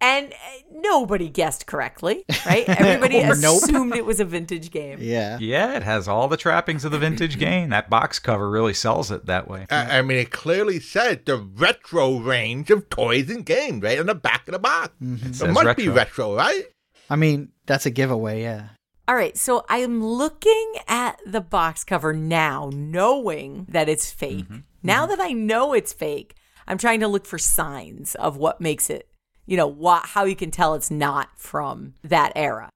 And 0.02 0.32
uh, 0.32 0.36
nobody 0.72 1.28
guessed 1.28 1.66
correctly, 1.68 2.24
right? 2.46 2.68
Everybody 2.70 3.20
Or 3.22 3.36
nope. 3.36 3.64
assumed 3.64 3.96
it 3.96 4.06
was 4.06 4.22
a 4.22 4.26
vintage 4.26 4.72
game. 4.72 5.00
Yeah. 5.02 5.38
Yeah, 5.42 5.76
it 5.76 5.84
has 5.84 6.08
all 6.08 6.28
the 6.30 6.38
trappings 6.38 6.86
of 6.86 6.92
the 6.92 7.00
vintage 7.00 7.38
game. 7.40 7.70
That 7.70 7.90
box 7.90 8.18
cover 8.18 8.50
really 8.50 8.74
sells 8.74 9.12
it 9.12 9.26
that 9.26 9.50
way. 9.50 9.66
I, 9.70 10.00
I 10.00 10.02
mean, 10.02 10.18
it 10.18 10.32
clearly 10.32 10.80
says 10.80 11.20
the 11.26 11.38
retro 11.38 12.18
range 12.18 12.70
of 12.70 12.90
toys 12.90 13.30
and 13.30 13.46
games 13.46 13.84
right 13.84 14.00
on 14.00 14.06
the 14.06 14.16
back 14.16 14.48
of 14.48 14.54
the 14.54 14.60
box. 14.60 14.94
Mm-hmm. 15.04 15.28
It 15.28 15.36
says 15.36 15.54
must 15.54 15.78
be 15.78 15.90
retro. 15.90 15.94
retro, 15.94 16.36
right? 16.36 16.64
I 17.10 17.16
mean, 17.18 17.50
that's 17.66 17.86
a 17.86 17.90
giveaway, 17.90 18.44
yeah. 18.44 18.70
All 19.10 19.16
right, 19.16 19.36
so 19.36 19.66
I'm 19.68 20.04
looking 20.04 20.76
at 20.88 21.20
the 21.26 21.42
box 21.42 21.84
cover 21.84 22.14
now, 22.14 22.70
knowing 22.72 23.66
that 23.68 23.90
it's 23.90 24.12
fake. 24.12 24.46
Mm-hmm. 24.46 24.58
Now 24.84 25.08
mm-hmm. 25.08 25.18
that 25.18 25.20
I 25.20 25.32
know 25.34 25.74
it's 25.74 25.92
fake, 25.92 26.36
I'm 26.68 26.78
trying 26.78 27.00
to 27.00 27.08
look 27.08 27.26
for 27.26 27.40
signs 27.40 28.14
of 28.16 28.38
what 28.38 28.62
makes 28.62 28.90
it, 28.92 29.09
you 29.50 29.58
know, 29.58 29.68
what, 29.68 30.06
how 30.06 30.26
you 30.26 30.36
can 30.36 30.52
tell 30.52 30.76
it's 30.76 30.92
not 30.92 31.30
from 31.36 31.96
that 32.04 32.32
era. 32.36 32.70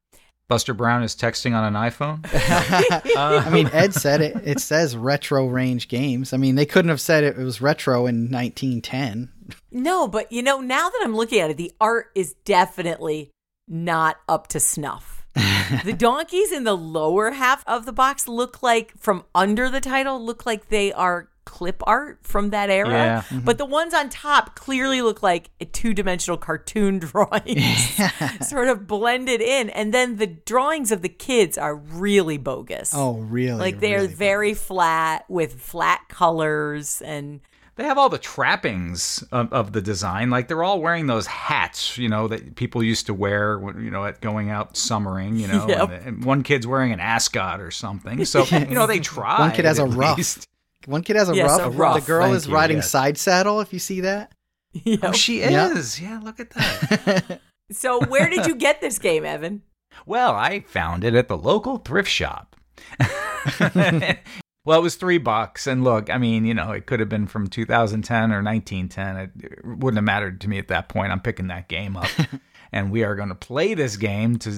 Buster 0.48 0.74
Brown 0.74 1.04
is 1.04 1.16
texting 1.16 1.54
on 1.54 1.64
an 1.64 1.74
iPhone. 1.76 2.20
I 3.16 3.50
mean, 3.52 3.70
Ed 3.72 3.94
said 3.94 4.22
it. 4.22 4.36
It 4.44 4.60
says 4.60 4.98
retro 4.98 5.48
range 5.48 5.88
games. 5.88 6.34
I 6.34 6.38
mean, 6.38 6.56
they 6.56 6.66
couldn't 6.66 6.90
have 6.90 7.00
said 7.00 7.24
it, 7.24 7.38
it 7.38 7.44
was 7.44 7.62
retro 7.62 8.08
in 8.08 8.32
1910. 8.32 9.32
No, 9.72 10.08
but 10.08 10.32
you 10.32 10.42
know, 10.42 10.62
now 10.62 10.90
that 10.90 11.02
I'm 11.04 11.16
looking 11.16 11.40
at 11.40 11.52
it, 11.52 11.58
the 11.58 11.72
art 11.80 12.08
is 12.16 12.34
definitely 12.44 13.30
not 13.68 14.18
up 14.28 14.48
to 14.48 14.60
snuff. 14.60 15.26
the 15.84 15.94
donkeys 15.94 16.52
in 16.52 16.64
the 16.64 16.78
lower 16.78 17.32
half 17.32 17.64
of 17.68 17.86
the 17.86 17.94
box 17.94 18.28
look 18.28 18.62
like 18.64 18.94
from 18.98 19.24
under 19.34 19.70
the 19.70 19.82
title 19.82 20.24
look 20.24 20.46
like 20.46 20.70
they 20.70 20.92
are 20.92 21.30
clip 21.46 21.82
art 21.86 22.20
from 22.24 22.50
that 22.52 22.70
era. 22.70 22.90
Yeah. 22.90 23.22
Mm-hmm. 23.22 23.40
But 23.46 23.58
the 23.58 23.66
ones 23.66 23.94
on 23.94 24.10
top 24.10 24.56
clearly 24.56 25.02
look 25.02 25.22
like 25.22 25.50
two-dimensional 25.72 26.38
cartoon 26.38 27.00
drawings 27.00 28.00
sort 28.48 28.68
of 28.70 28.88
blended 28.88 29.42
in 29.42 29.70
and 29.70 29.94
then 29.94 30.18
the 30.18 30.28
drawings 30.28 30.92
of 30.92 31.02
the 31.02 31.10
kids 31.10 31.58
are 31.58 31.76
really 31.76 32.38
bogus. 32.38 32.92
Oh, 32.96 33.18
really? 33.18 33.60
like 33.60 33.80
they're 33.80 34.02
really 34.02 34.14
very 34.14 34.54
flat 34.54 35.26
with 35.30 35.60
flat 35.62 36.02
colors 36.10 37.02
and 37.02 37.42
They 37.76 37.86
have 37.86 37.98
all 37.98 38.10
the 38.10 38.20
trappings 38.20 39.24
of, 39.32 39.52
of 39.52 39.74
the 39.74 39.82
design. 39.82 40.30
Like 40.30 40.48
they're 40.48 40.64
all 40.64 40.80
wearing 40.80 41.08
those 41.08 41.26
hats, 41.26 41.98
you 41.98 42.08
know, 42.08 42.28
that 42.28 42.56
people 42.56 42.84
used 42.84 43.08
to 43.08 43.14
wear, 43.16 43.58
when, 43.58 43.84
you 43.84 43.90
know, 43.90 44.06
at 44.06 44.22
going 44.22 44.50
out 44.52 44.78
summering, 44.78 45.38
you 45.38 45.48
know. 45.48 45.68
Yep. 45.74 45.90
and, 45.90 46.06
and 46.08 46.24
one 46.26 46.44
kid's 46.44 46.68
wearing 46.68 46.92
an 46.94 47.00
ascot 47.00 47.60
or 47.62 47.72
something. 47.72 48.26
So, 48.26 48.44
you 48.44 48.76
know, 48.76 48.86
they 48.86 49.00
try. 49.00 49.40
One 49.40 49.52
kid 49.52 49.66
has 49.66 49.80
a 49.80 49.86
ruff. 49.86 50.20
Least. 50.88 50.92
One 50.92 51.04
kid 51.04 51.16
has 51.16 51.30
a 51.30 51.36
Yes, 51.36 51.50
ruff. 51.50 51.62
a 51.62 51.70
ruff. 51.70 52.00
The 52.02 52.06
girl 52.08 52.24
Thank 52.26 52.36
is 52.38 52.48
you, 52.48 52.54
riding 52.54 52.78
yes. 52.78 52.90
side 52.90 53.18
saddle. 53.18 53.60
If 53.62 53.74
you 53.74 53.80
see 53.80 54.02
that, 54.02 54.32
Oh, 55.04 55.12
she 55.12 55.42
Yeah. 55.42 55.72
is. 55.74 56.00
Yeah, 56.02 56.20
look 56.24 56.40
at 56.40 56.50
that. 56.52 57.42
So 57.72 58.06
where 58.06 58.30
did 58.30 58.46
you 58.46 58.56
get 58.56 58.82
this 58.82 59.00
game, 59.00 59.26
Evan? 59.26 59.64
Well, 60.06 60.36
I 60.36 60.60
found 60.68 61.04
it 61.04 61.16
at 61.16 61.28
the 61.28 61.38
local 61.38 61.78
thrift 61.78 62.10
shop. 62.10 62.56
well, 64.66 64.80
it 64.80 64.84
was 64.84 64.96
three 64.96 65.18
bucks. 65.18 65.66
And 65.66 65.84
look, 65.84 66.10
I 66.10 66.18
mean, 66.18 66.46
you 66.46 66.54
know, 66.54 66.72
it 66.72 66.86
could 66.86 67.00
have 67.00 67.10
been 67.10 67.26
from 67.26 67.48
2010 67.48 68.32
or 68.32 68.44
1910. 68.44 69.18
It, 69.18 69.32
it 69.40 69.66
wouldn't 69.66 69.98
have 69.98 70.04
mattered 70.04 70.42
to 70.42 70.48
me 70.50 70.60
at 70.60 70.68
that 70.68 70.90
point. 70.90 71.12
I'm 71.12 71.22
picking 71.22 71.48
that 71.48 71.68
game 71.68 71.96
up. 71.98 72.10
and 72.72 72.92
we 72.92 73.04
are 73.04 73.16
going 73.16 73.30
to 73.30 73.36
play 73.36 73.74
this 73.74 73.98
game 73.98 74.38
to 74.40 74.52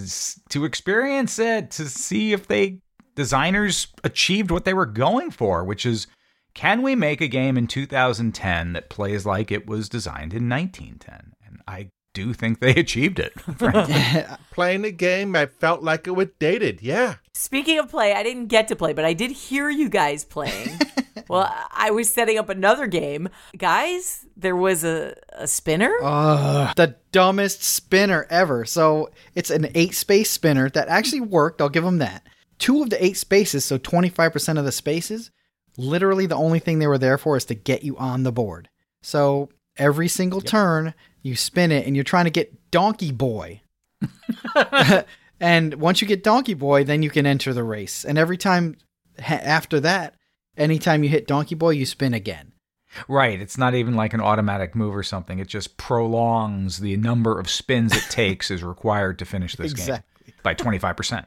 to 0.50 0.66
experience 0.66 1.40
it, 1.40 1.72
to 1.72 1.86
see 1.88 2.34
if 2.34 2.48
they 2.48 2.80
designers 3.16 3.88
achieved 4.04 4.52
what 4.52 4.66
they 4.66 4.74
were 4.74 4.86
going 4.86 5.32
for, 5.32 5.64
which 5.64 5.86
is 5.86 6.08
Can 6.56 6.82
we 6.82 6.96
make 6.96 7.20
a 7.20 7.28
game 7.28 7.58
in 7.58 7.68
2010 7.68 8.74
that 8.74 8.90
plays 8.90 9.26
like 9.26 9.52
it 9.52 9.68
was 9.68 9.90
designed 9.90 10.34
in 10.34 10.50
1910? 10.50 11.34
And 11.46 11.62
I 11.68 11.90
do 12.14 12.32
think 12.32 12.60
they 12.62 12.72
achieved 12.76 13.20
it. 13.20 13.34
Playing 14.52 14.84
the 14.84 14.92
game, 14.92 15.36
I 15.36 15.48
felt 15.48 15.84
like 15.84 16.08
it 16.08 16.12
was 16.12 16.30
dated. 16.40 16.82
Yeah. 16.82 17.16
Speaking 17.34 17.78
of 17.78 17.90
play, 17.90 18.14
I 18.14 18.24
didn't 18.24 18.48
get 18.48 18.70
to 18.70 18.76
play, 18.76 18.94
but 18.94 19.04
I 19.04 19.12
did 19.14 19.32
hear 19.32 19.70
you 19.70 19.90
guys 19.90 20.24
playing. 20.24 20.80
well, 21.28 21.54
I 21.72 21.92
was 21.92 22.12
setting 22.12 22.38
up 22.38 22.48
another 22.48 22.88
game. 22.88 23.28
Guys, 23.58 24.26
there 24.38 24.56
was 24.56 24.86
a, 24.86 25.14
a 25.34 25.48
spinner. 25.48 25.94
Ugh, 26.02 26.74
the 26.78 26.96
dumbest 27.12 27.64
spinner 27.64 28.26
ever. 28.30 28.64
So 28.64 29.10
it's 29.36 29.50
an 29.50 29.68
eight 29.76 29.94
space 29.94 30.32
spinner 30.32 30.70
that 30.70 30.88
actually 30.88 31.22
worked. 31.22 31.62
I'll 31.62 31.68
give 31.68 31.84
them 31.84 31.98
that. 31.98 32.26
Two 32.60 32.82
of 32.82 32.90
the 32.90 33.04
eight 33.04 33.18
spaces, 33.18 33.66
so 33.66 33.78
25% 33.78 34.58
of 34.58 34.64
the 34.64 34.72
spaces, 34.72 35.32
literally 35.78 36.26
the 36.26 36.36
only 36.36 36.60
thing 36.60 36.80
they 36.80 36.88
were 36.88 36.98
there 36.98 37.18
for 37.18 37.36
is 37.38 37.46
to 37.46 37.56
get 37.56 37.84
you 37.84 37.98
on 37.98 38.24
the 38.24 38.32
board. 38.32 38.70
So 39.02 39.50
every 39.78 40.08
single 40.08 40.42
turn, 40.42 40.94
you 41.22 41.36
spin 41.36 41.72
it 41.72 41.86
and 41.86 41.96
you're 41.96 42.04
trying 42.04 42.26
to 42.26 42.32
get 42.32 42.72
Donkey 42.72 43.12
Boy. 43.12 43.62
and 45.40 45.74
once 45.76 46.02
you 46.02 46.08
get 46.08 46.24
Donkey 46.24 46.54
Boy, 46.54 46.84
then 46.84 47.04
you 47.04 47.10
can 47.10 47.26
enter 47.26 47.54
the 47.54 47.64
race. 47.64 48.06
And 48.06 48.18
every 48.18 48.38
time 48.38 48.78
ha- 49.20 49.40
after 49.42 49.80
that, 49.82 50.16
anytime 50.58 51.04
you 51.04 51.10
hit 51.10 51.28
Donkey 51.28 51.56
Boy, 51.56 51.72
you 51.72 51.86
spin 51.86 52.14
again. 52.14 52.54
right. 53.08 53.40
It's 53.42 53.58
not 53.58 53.76
even 53.76 53.96
like 53.96 54.14
an 54.14 54.22
automatic 54.22 54.76
move 54.76 54.96
or 54.96 55.04
something. 55.04 55.40
It 55.40 55.48
just 55.48 55.78
prolongs 55.78 56.80
the 56.80 56.96
number 56.98 57.40
of 57.40 57.50
spins 57.50 57.96
it 57.96 58.06
takes 58.10 58.50
is 58.50 58.64
required 58.64 59.20
to 59.20 59.26
finish 59.26 59.56
this 59.56 59.72
Exactly. 59.72 59.96
game 59.96 60.04
by 60.46 60.56
25%. 60.56 61.26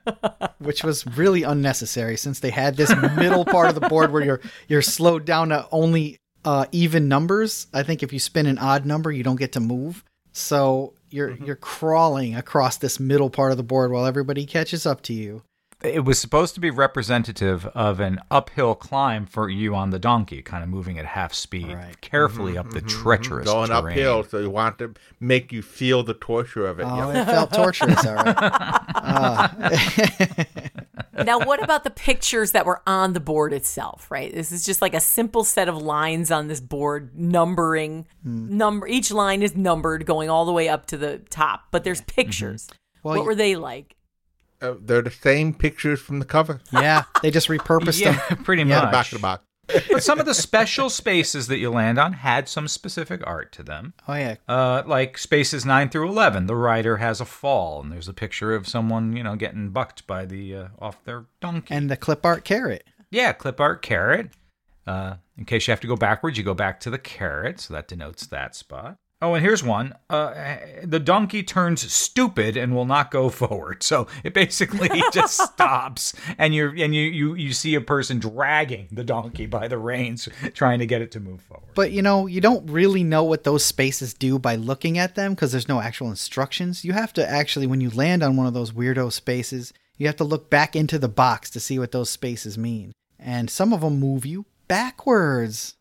which 0.58 0.82
was 0.82 1.06
really 1.06 1.42
unnecessary 1.42 2.16
since 2.16 2.40
they 2.40 2.50
had 2.50 2.76
this 2.76 2.94
middle 3.16 3.44
part 3.44 3.68
of 3.68 3.74
the 3.74 3.88
board 3.88 4.12
where 4.12 4.24
you're 4.24 4.40
you're 4.66 4.82
slowed 4.82 5.24
down 5.24 5.50
to 5.50 5.66
only 5.70 6.18
uh, 6.44 6.66
even 6.72 7.08
numbers. 7.08 7.66
I 7.72 7.82
think 7.82 8.02
if 8.02 8.12
you 8.12 8.18
spin 8.18 8.46
an 8.46 8.58
odd 8.58 8.86
number, 8.86 9.12
you 9.12 9.22
don't 9.22 9.36
get 9.36 9.52
to 9.52 9.60
move. 9.60 10.04
So 10.32 10.94
you're 11.10 11.30
you're 11.36 11.56
crawling 11.56 12.34
across 12.34 12.78
this 12.78 13.00
middle 13.00 13.30
part 13.30 13.50
of 13.50 13.56
the 13.56 13.62
board 13.62 13.90
while 13.90 14.06
everybody 14.06 14.46
catches 14.46 14.86
up 14.86 15.02
to 15.02 15.12
you. 15.12 15.42
It 15.82 16.04
was 16.04 16.18
supposed 16.18 16.54
to 16.54 16.60
be 16.60 16.70
representative 16.70 17.66
of 17.66 18.00
an 18.00 18.18
uphill 18.32 18.74
climb 18.74 19.26
for 19.26 19.48
you 19.48 19.76
on 19.76 19.90
the 19.90 19.98
donkey, 19.98 20.42
kind 20.42 20.64
of 20.64 20.68
moving 20.68 20.98
at 20.98 21.06
half 21.06 21.32
speed, 21.32 21.72
Right. 21.72 22.00
carefully 22.00 22.54
mm-hmm. 22.54 22.60
up 22.60 22.70
the 22.70 22.80
mm-hmm. 22.80 22.88
Mm-hmm. 22.88 23.02
treacherous 23.02 23.46
Going 23.46 23.68
terrain. 23.68 23.92
uphill, 23.92 24.24
so 24.24 24.38
you 24.40 24.50
want 24.50 24.78
to 24.78 24.94
make 25.20 25.52
you 25.52 25.62
feel 25.62 26.02
the 26.02 26.14
torture 26.14 26.66
of 26.66 26.80
it. 26.80 26.84
Oh, 26.84 27.12
yeah. 27.12 27.22
it 27.22 27.24
felt 27.26 27.52
torturous. 27.52 28.04
All 28.04 28.14
right. 28.14 28.34
Ah. 28.36 29.54
now, 31.24 31.38
what 31.38 31.62
about 31.62 31.84
the 31.84 31.90
pictures 31.90 32.50
that 32.52 32.66
were 32.66 32.82
on 32.84 33.12
the 33.12 33.20
board 33.20 33.52
itself? 33.52 34.10
Right, 34.10 34.34
this 34.34 34.50
is 34.50 34.66
just 34.66 34.82
like 34.82 34.94
a 34.94 35.00
simple 35.00 35.44
set 35.44 35.68
of 35.68 35.76
lines 35.80 36.32
on 36.32 36.48
this 36.48 36.60
board, 36.60 37.16
numbering. 37.16 38.06
Hmm. 38.24 38.56
Number 38.56 38.88
each 38.88 39.12
line 39.12 39.42
is 39.42 39.54
numbered, 39.54 40.06
going 40.06 40.28
all 40.28 40.44
the 40.44 40.52
way 40.52 40.68
up 40.68 40.86
to 40.86 40.96
the 40.96 41.18
top. 41.30 41.66
But 41.70 41.84
there's 41.84 42.00
pictures. 42.00 42.68
Well, 43.04 43.14
what 43.14 43.20
you- 43.20 43.26
were 43.26 43.34
they 43.36 43.54
like? 43.54 43.94
Uh, 44.60 44.74
they're 44.80 45.02
the 45.02 45.10
same 45.10 45.54
pictures 45.54 46.00
from 46.00 46.18
the 46.18 46.24
cover. 46.24 46.60
Yeah, 46.72 47.04
they 47.22 47.30
just 47.30 47.48
repurposed 47.48 48.00
Yeah, 48.04 48.20
them. 48.28 48.44
pretty 48.44 48.62
Yeah, 48.62 48.80
the 48.80 48.84
much. 48.86 48.92
back 48.92 49.06
of 49.06 49.18
the 49.18 49.22
box. 49.22 49.44
but 49.90 50.02
some 50.02 50.18
of 50.18 50.24
the 50.24 50.32
special 50.34 50.88
spaces 50.88 51.46
that 51.48 51.58
you 51.58 51.68
land 51.70 51.98
on 51.98 52.14
had 52.14 52.48
some 52.48 52.66
specific 52.68 53.20
art 53.26 53.52
to 53.52 53.62
them. 53.62 53.92
Oh 54.08 54.14
yeah, 54.14 54.36
Uh, 54.48 54.82
like 54.86 55.18
spaces 55.18 55.66
9 55.66 55.90
through 55.90 56.08
11, 56.08 56.46
the 56.46 56.56
rider 56.56 56.96
has 56.96 57.20
a 57.20 57.26
fall, 57.26 57.82
and 57.82 57.92
there's 57.92 58.08
a 58.08 58.14
picture 58.14 58.54
of 58.54 58.66
someone, 58.66 59.14
you 59.14 59.22
know, 59.22 59.36
getting 59.36 59.68
bucked 59.68 60.06
by 60.06 60.24
the 60.24 60.56
uh, 60.56 60.68
off 60.78 61.04
their 61.04 61.26
donkey. 61.40 61.74
and 61.74 61.90
the 61.90 61.96
clip 61.98 62.24
art 62.24 62.44
carrot. 62.44 62.84
yeah, 63.10 63.32
clip 63.32 63.60
art 63.60 63.82
carrot. 63.82 64.30
Uh, 64.86 65.16
in 65.36 65.44
case 65.44 65.68
you 65.68 65.72
have 65.72 65.80
to 65.82 65.86
go 65.86 65.96
backwards, 65.96 66.38
you 66.38 66.44
go 66.44 66.54
back 66.54 66.80
to 66.80 66.88
the 66.88 66.98
carrot, 66.98 67.60
so 67.60 67.74
that 67.74 67.86
denotes 67.88 68.26
that 68.28 68.56
spot. 68.56 68.96
Oh, 69.20 69.34
and 69.34 69.44
here's 69.44 69.64
one. 69.64 69.94
Uh, 70.08 70.58
the 70.84 71.00
donkey 71.00 71.42
turns 71.42 71.90
stupid 71.92 72.56
and 72.56 72.72
will 72.72 72.84
not 72.84 73.10
go 73.10 73.28
forward. 73.28 73.82
So 73.82 74.06
it 74.22 74.32
basically 74.32 75.02
just 75.12 75.40
stops, 75.40 76.14
and 76.38 76.54
you're 76.54 76.70
and 76.70 76.94
you, 76.94 77.02
you 77.02 77.34
you 77.34 77.52
see 77.52 77.74
a 77.74 77.80
person 77.80 78.20
dragging 78.20 78.86
the 78.92 79.02
donkey 79.02 79.46
by 79.46 79.66
the 79.66 79.78
reins, 79.78 80.28
trying 80.54 80.78
to 80.78 80.86
get 80.86 81.02
it 81.02 81.10
to 81.12 81.20
move 81.20 81.42
forward. 81.42 81.70
But 81.74 81.90
you 81.90 82.00
know, 82.00 82.26
you 82.26 82.40
don't 82.40 82.70
really 82.70 83.02
know 83.02 83.24
what 83.24 83.42
those 83.42 83.64
spaces 83.64 84.14
do 84.14 84.38
by 84.38 84.54
looking 84.54 84.98
at 84.98 85.16
them 85.16 85.34
because 85.34 85.50
there's 85.50 85.68
no 85.68 85.80
actual 85.80 86.10
instructions. 86.10 86.84
You 86.84 86.92
have 86.92 87.12
to 87.14 87.28
actually, 87.28 87.66
when 87.66 87.80
you 87.80 87.90
land 87.90 88.22
on 88.22 88.36
one 88.36 88.46
of 88.46 88.54
those 88.54 88.70
weirdo 88.70 89.12
spaces, 89.12 89.72
you 89.96 90.06
have 90.06 90.16
to 90.16 90.24
look 90.24 90.48
back 90.48 90.76
into 90.76 90.96
the 90.96 91.08
box 91.08 91.50
to 91.50 91.60
see 91.60 91.78
what 91.80 91.90
those 91.90 92.08
spaces 92.08 92.56
mean. 92.56 92.92
And 93.18 93.50
some 93.50 93.72
of 93.72 93.80
them 93.80 93.98
move 93.98 94.24
you 94.24 94.46
backwards. 94.68 95.74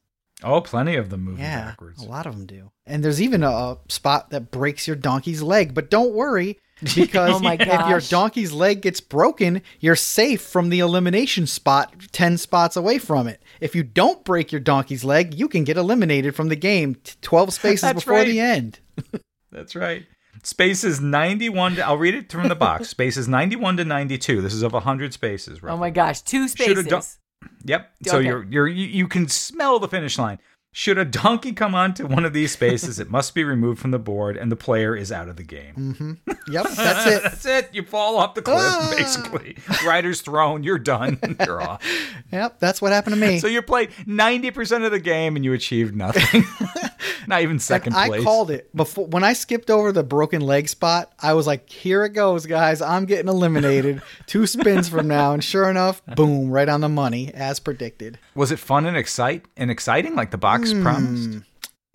Oh, 0.44 0.62
plenty 0.62 0.96
of 0.96 1.10
them 1.10 1.24
move 1.24 1.40
Yeah, 1.40 1.66
backwards. 1.66 2.02
a 2.02 2.06
lot 2.06 2.28
of 2.28 2.36
them 2.36 2.46
do. 2.46 2.72
And 2.86 3.04
there's 3.04 3.22
even 3.22 3.44
a, 3.44 3.50
a 3.50 3.78
spot 3.90 4.30
that 4.30 4.52
breaks 4.52 4.88
your 4.88 4.96
donkey's 4.96 5.42
leg. 5.42 5.74
But 5.74 5.90
don't 5.90 6.14
worry, 6.14 6.60
because 6.96 7.42
Oh 7.44 7.50
if 7.50 7.90
your 7.90 8.00
donkey's 8.02 8.52
leg 8.52 8.82
gets 8.82 9.02
broken, 9.02 9.64
you're 9.80 9.96
safe 9.96 10.42
from 10.42 10.70
the 10.70 10.80
elimination 10.80 11.48
spot 11.48 11.94
10 12.12 12.38
spots 12.38 12.76
away 12.76 13.00
from 13.00 13.28
it. 13.28 13.42
If 13.60 13.76
you 13.76 13.82
don't 13.84 14.24
break 14.24 14.52
your 14.52 14.62
donkey's 14.62 15.04
leg, 15.04 15.34
you 15.34 15.48
can 15.48 15.64
get 15.64 15.78
eliminated 15.78 16.36
from 16.36 16.50
the 16.50 16.56
game 16.56 16.98
12 17.22 17.54
spaces 17.54 17.94
before 17.94 18.14
right. 18.14 18.28
the 18.28 18.40
end. 18.40 18.80
That's 19.52 19.76
right. 19.76 20.06
Spaces 20.44 21.02
91 21.02 21.78
to, 21.78 21.86
I'll 21.86 21.98
read 21.98 22.14
it 22.14 22.32
from 22.32 22.48
the 22.48 22.56
box. 22.56 22.90
Spaces 22.90 23.28
91 23.28 23.78
to 23.78 23.86
92. 23.86 24.42
This 24.42 24.54
is 24.54 24.62
of 24.62 24.74
100 24.74 25.14
spaces, 25.14 25.64
right? 25.64 25.74
Oh 25.74 25.78
my 25.78 25.90
gosh, 25.90 26.22
two 26.22 26.48
Should've 26.48 26.86
spaces. 26.86 27.18
Yep. 27.66 27.92
So 28.04 28.18
Okay. 28.18 28.28
you're 28.28 28.44
you're 28.44 28.68
you, 28.68 28.86
you 28.88 29.08
can 29.08 29.28
smell 29.28 29.80
the 29.80 29.88
finish 29.88 30.18
line. 30.18 30.40
Should 30.74 31.00
a 31.00 31.06
donkey 31.06 31.54
come 31.54 31.74
onto 31.74 32.06
one 32.06 32.24
of 32.24 32.34
these 32.34 32.52
spaces, 32.52 33.00
it 33.00 33.10
must 33.10 33.34
be 33.34 33.44
removed 33.44 33.80
from 33.80 33.90
the 33.90 33.98
board 33.98 34.38
and 34.38 34.52
the 34.52 34.56
player 34.56 34.96
is 34.96 35.12
out 35.12 35.28
of 35.28 35.36
the 35.36 35.44
game. 35.44 36.20
Yep, 36.48 36.68
that's 36.76 37.08
it. 37.08 37.24
That's 37.24 37.46
it. 37.48 37.70
You 37.74 37.82
fall 37.84 38.16
off 38.18 38.36
the 38.36 38.44
cliff, 38.44 38.58
Ah. 38.60 38.94
basically. 38.96 39.58
Rider's 39.84 40.22
thrown. 40.22 40.62
You're 40.64 40.78
done. 40.78 41.18
You're 41.46 41.62
off. 41.64 41.84
Yep, 42.32 42.60
that's 42.60 42.80
what 42.80 42.92
happened 42.92 43.16
to 43.16 43.20
me. 43.20 43.40
So 43.40 43.48
you 43.48 43.64
played 43.64 43.90
90% 44.06 44.86
of 44.86 44.92
the 44.92 45.00
game 45.00 45.36
and 45.36 45.44
you 45.44 45.54
achieved 45.54 45.96
nothing. 45.96 46.44
Not 47.28 47.42
even 47.42 47.58
second 47.60 47.94
I 47.96 48.08
place. 48.08 48.24
called 48.24 48.52
it 48.52 48.74
before 48.76 49.08
when 49.08 49.24
I 49.24 49.34
skipped 49.34 49.70
over 49.70 49.92
the 49.92 50.04
broken 50.04 50.42
leg 50.42 50.70
spot. 50.70 51.12
I 51.20 51.34
was 51.34 51.46
like, 51.46 51.70
"Here 51.70 52.06
it 52.06 52.14
goes, 52.14 52.46
guys! 52.46 52.82
I'm 52.82 53.06
getting 53.06 53.28
eliminated. 53.28 54.02
Two 54.28 54.48
spins 54.48 54.88
from 54.88 55.10
now." 55.10 55.34
And 55.34 55.44
sure 55.44 55.70
enough, 55.70 56.02
boom, 56.16 56.50
right 56.50 56.70
on 56.70 56.80
the 56.80 56.88
money 56.88 57.34
as 57.34 57.60
predicted. 57.60 58.18
Was 58.34 58.52
it 58.54 58.60
fun 58.60 58.86
and 58.86 58.96
excite 58.96 59.44
and 59.58 59.70
exciting 59.70 60.16
like 60.16 60.32
the 60.32 60.38
box 60.38 60.67
Hmm. 60.74 60.82
promised? 60.84 61.30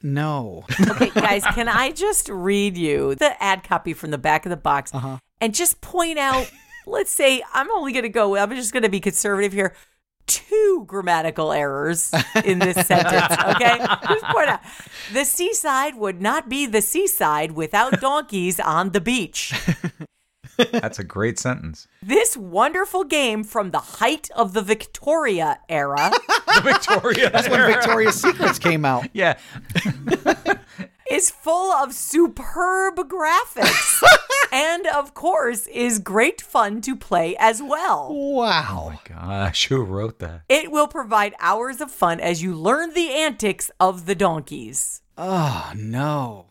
No, 0.03 0.65
okay, 0.91 1.11
guys, 1.15 1.45
can 1.55 1.69
I 1.69 1.93
just 1.93 2.29
read 2.29 2.77
you 2.77 3.15
the 3.15 3.41
ad 3.43 3.63
copy 3.63 3.93
from 3.95 4.11
the 4.11 4.19
back 4.19 4.45
of 4.47 4.51
the 4.51 4.57
box 4.57 4.93
Uh-huh. 4.95 5.19
and 5.41 5.55
just 5.55 5.81
point 5.81 6.19
out, 6.19 6.51
let's 6.87 7.13
say 7.13 7.43
I'm 7.55 7.71
only 7.71 7.93
going 7.93 8.03
to 8.03 8.09
go, 8.09 8.37
I'm 8.37 8.51
just 8.51 8.73
going 8.73 8.83
to 8.83 8.89
be 8.89 8.99
conservative 9.01 9.53
here. 9.53 9.75
Two 10.27 10.85
grammatical 10.87 11.53
errors 11.53 12.13
in 12.45 12.59
this 12.61 12.75
sentence, 12.87 13.33
okay? 13.57 13.79
Just 14.09 14.25
point 14.27 14.49
out 14.49 14.61
the 15.13 15.25
seaside 15.25 15.97
would 15.97 16.23
not 16.23 16.49
be 16.49 16.65
the 16.65 16.81
seaside 16.81 17.53
without 17.53 18.01
donkeys 18.01 18.59
on 18.61 18.91
the 18.91 19.01
beach. 19.01 19.53
That's 20.71 20.99
a 20.99 21.05
great 21.05 21.39
sentence. 21.39 21.89
This 22.03 22.37
wonderful 22.37 23.05
game 23.05 23.43
from 23.45 23.71
the 23.71 23.79
height 23.79 24.29
of 24.37 24.53
the 24.53 24.63
Victoria 24.63 25.61
era 25.69 26.11
The 26.29 26.61
Victoria. 26.63 27.31
that's 27.31 27.49
when 27.49 27.67
Victoria's 27.73 28.21
Secrets 28.21 28.59
came 28.59 28.85
out. 28.85 29.09
Yeah. 29.15 29.39
is 31.11 31.31
full 31.31 31.73
of 31.73 31.93
superb 31.93 32.97
graphics 33.09 34.03
and, 34.53 34.87
of 34.87 35.15
course, 35.15 35.67
is 35.69 35.99
great 35.99 36.41
fun 36.41 36.81
to 36.83 36.97
play 36.97 37.37
as 37.39 37.63
well. 37.63 38.13
Wow. 38.13 38.93
Oh 38.95 39.01
gosh, 39.09 39.67
who 39.69 39.83
wrote 39.83 40.19
that? 40.21 40.43
It 40.49 40.71
will 40.71 40.89
provide 40.89 41.35
hours 41.41 41.81
of 41.81 41.91
fun 41.91 42.21
as 42.21 42.43
you 42.43 42.55
learn 42.55 42.95
the 42.95 43.11
antics 43.11 43.71
of 43.79 44.07
the 44.07 44.15
donkeys. 44.15 45.03
Oh 45.19 45.73
no. 45.77 46.47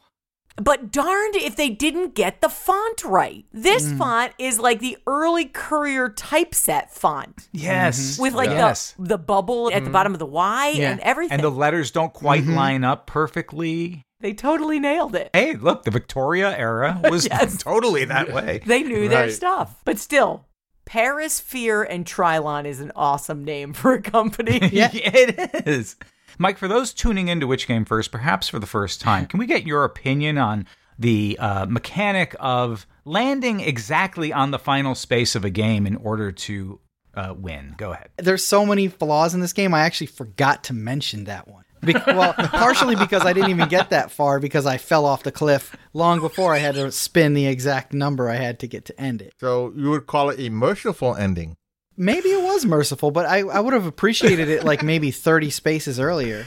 But 0.64 0.91
darned 0.91 1.36
if 1.36 1.55
they 1.55 1.70
didn't 1.70 2.14
get 2.14 2.41
the 2.41 2.49
font 2.49 3.03
right. 3.03 3.45
This 3.51 3.88
mm. 3.88 3.97
font 3.97 4.34
is 4.38 4.59
like 4.59 4.80
the 4.80 4.97
early 5.07 5.45
Courier 5.45 6.09
typeset 6.09 6.91
font 6.91 7.47
Yes. 7.51 7.99
Mm-hmm. 8.14 8.22
with 8.22 8.34
like 8.34 8.49
yes. 8.51 8.93
the, 8.99 9.09
the 9.09 9.18
bubble 9.18 9.70
at 9.70 9.74
the 9.74 9.82
mm-hmm. 9.82 9.91
bottom 9.91 10.14
of 10.14 10.20
the 10.20 10.26
Y 10.28 10.74
Yeah. 10.76 10.91
and 10.91 10.99
everything. 11.01 11.34
and 11.34 11.43
the 11.43 11.49
letters 11.49 11.89
don't 11.89 12.14
quite 12.14 12.43
mm-hmm. 12.43 12.53
line 12.55 12.84
up 12.84 13.07
perfectly. 13.07 14.03
they 14.20 14.34
totally 14.34 14.80
nailed 14.80 15.16
it. 15.16 15.32
Hey, 15.34 15.55
look, 15.55 15.84
the 15.84 15.91
Victoria 15.91 16.55
era 16.55 17.01
was 17.09 17.26
Yes. 17.26 17.57
totally 17.64 18.05
that 18.05 18.32
way. 18.32 18.62
They 18.66 18.84
knew 18.84 19.09
their 19.09 19.32
stuff. 19.32 19.82
But 19.84 19.97
still, 19.97 20.45
Paris, 20.86 21.39
Fear, 21.39 21.84
and 21.84 22.05
Trylon 22.05 22.66
is 22.66 22.82
an 22.82 22.91
awesome 22.95 23.43
name 23.43 23.74
for 23.74 23.93
a 23.93 24.01
company. 24.01 24.59
Yeah. 24.72 24.89
it 24.93 25.68
is. 25.68 25.95
Mike, 26.38 26.57
for 26.57 26.67
those 26.67 26.93
tuning 26.93 27.27
into 27.27 27.47
Which 27.47 27.67
Game 27.67 27.86
First, 27.86 28.11
perhaps 28.11 28.49
for 28.49 28.59
the 28.59 28.67
first 28.67 29.01
time, 29.01 29.25
can 29.25 29.39
we 29.39 29.45
get 29.45 29.65
your 29.65 29.84
opinion 29.84 30.38
on 30.38 30.65
the 30.99 31.38
uh, 31.39 31.65
mechanic 31.65 32.36
of 32.39 32.86
landing 33.05 33.59
exactly 33.59 34.32
on 34.32 34.51
the 34.51 34.59
final 34.59 34.93
space 34.93 35.36
of 35.36 35.43
a 35.43 35.49
game 35.49 35.88
in 35.88 35.95
order 35.95 36.32
to 36.32 36.79
uh, 37.13 37.34
win. 37.38 37.73
Go 37.77 37.91
ahead. 37.91 38.09
There's 38.17 38.45
so 38.45 38.65
many 38.65 38.88
flaws 38.88 39.34
in 39.34 39.41
this 39.41 39.53
game. 39.53 39.73
I 39.73 39.82
actually 39.82 40.07
forgot 40.07 40.65
to 40.65 40.73
mention 40.73 41.25
that 41.25 41.47
one. 41.47 41.63
Be- 41.84 41.95
well, 42.07 42.34
partially 42.34 42.95
because 42.95 43.25
I 43.25 43.34
didn't 43.34 43.49
even 43.49 43.67
get 43.67 43.89
that 43.89 44.11
far 44.11 44.39
because 44.39 44.67
I 44.67 44.77
fell 44.77 45.05
off 45.05 45.23
the 45.23 45.32
cliff 45.32 45.75
long 45.93 46.19
before 46.19 46.53
I 46.53 46.59
had 46.59 46.75
to 46.75 46.91
spin 46.91 47.34
the 47.34 47.47
exact 47.47 47.91
number 47.91 48.29
I 48.29 48.36
had 48.36 48.59
to 48.59 48.67
get 48.67 48.86
to 48.86 49.01
end 49.01 49.21
it. 49.21 49.34
So 49.39 49.73
you 49.75 49.89
would 49.89 50.05
call 50.05 50.29
it 50.29 50.39
a 50.39 50.49
merciful 50.49 51.15
ending. 51.15 51.57
Maybe 51.97 52.29
it 52.29 52.41
was 52.41 52.65
merciful, 52.65 53.11
but 53.11 53.25
I, 53.25 53.39
I 53.39 53.59
would 53.59 53.73
have 53.73 53.85
appreciated 53.85 54.49
it 54.49 54.63
like 54.63 54.83
maybe 54.83 55.11
30 55.11 55.49
spaces 55.49 55.99
earlier. 55.99 56.45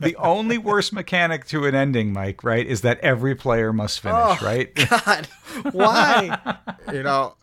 The 0.00 0.16
only 0.16 0.58
worst 0.58 0.92
mechanic 0.92 1.46
to 1.46 1.64
an 1.64 1.74
ending, 1.74 2.12
Mike, 2.12 2.44
right, 2.44 2.66
is 2.66 2.82
that 2.82 2.98
every 3.00 3.34
player 3.34 3.72
must 3.72 4.00
finish, 4.00 4.18
oh, 4.18 4.38
right? 4.42 4.74
God, 4.90 5.28
why? 5.72 6.58
You 6.92 7.02
know, 7.04 7.36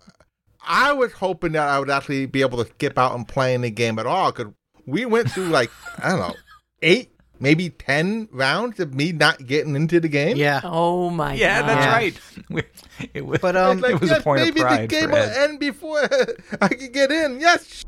I 0.68 0.92
was 0.92 1.14
hoping 1.14 1.54
that 1.54 1.68
I 1.68 1.80
would 1.80 1.90
actually 1.90 2.26
be 2.28 2.42
able 2.42 2.64
to 2.64 2.70
skip 2.70 2.98
out 3.00 3.16
and 3.16 3.28
playing 3.28 3.62
the 3.62 3.72
game 3.72 3.98
at 3.98 4.06
all 4.06 4.32
because 4.32 4.54
we 4.86 5.06
went 5.06 5.32
through 5.32 5.48
like, 5.48 5.72
I 5.98 6.10
don't 6.10 6.20
know, 6.20 6.36
eight, 6.82 7.12
maybe 7.40 7.70
10 7.70 8.30
rounds 8.32 8.80
of 8.80 8.94
me 8.94 9.12
not 9.12 9.46
getting 9.46 9.76
into 9.76 10.00
the 10.00 10.08
game. 10.08 10.38
Yeah. 10.38 10.62
Oh 10.64 11.10
my 11.10 11.30
god. 11.32 11.38
yeah, 11.40 11.60
god. 11.62 11.70
that's 11.70 11.86
right. 11.86 12.66
It 13.14 13.26
was, 13.26 13.40
But, 13.40 13.56
um, 13.56 13.80
like, 13.80 13.92
it 13.94 14.02
was 14.02 14.10
yes, 14.10 14.20
a 14.20 14.24
point 14.24 14.42
of 14.42 14.48
maybe 14.48 14.62
the 14.62 14.88
game 14.88 15.04
for 15.06 15.12
will 15.12 15.16
Ed. 15.18 15.50
end 15.50 15.60
before 15.60 16.02
I 16.62 16.68
can 16.68 16.92
get 16.92 17.12
in. 17.12 17.40
Yes. 17.40 17.86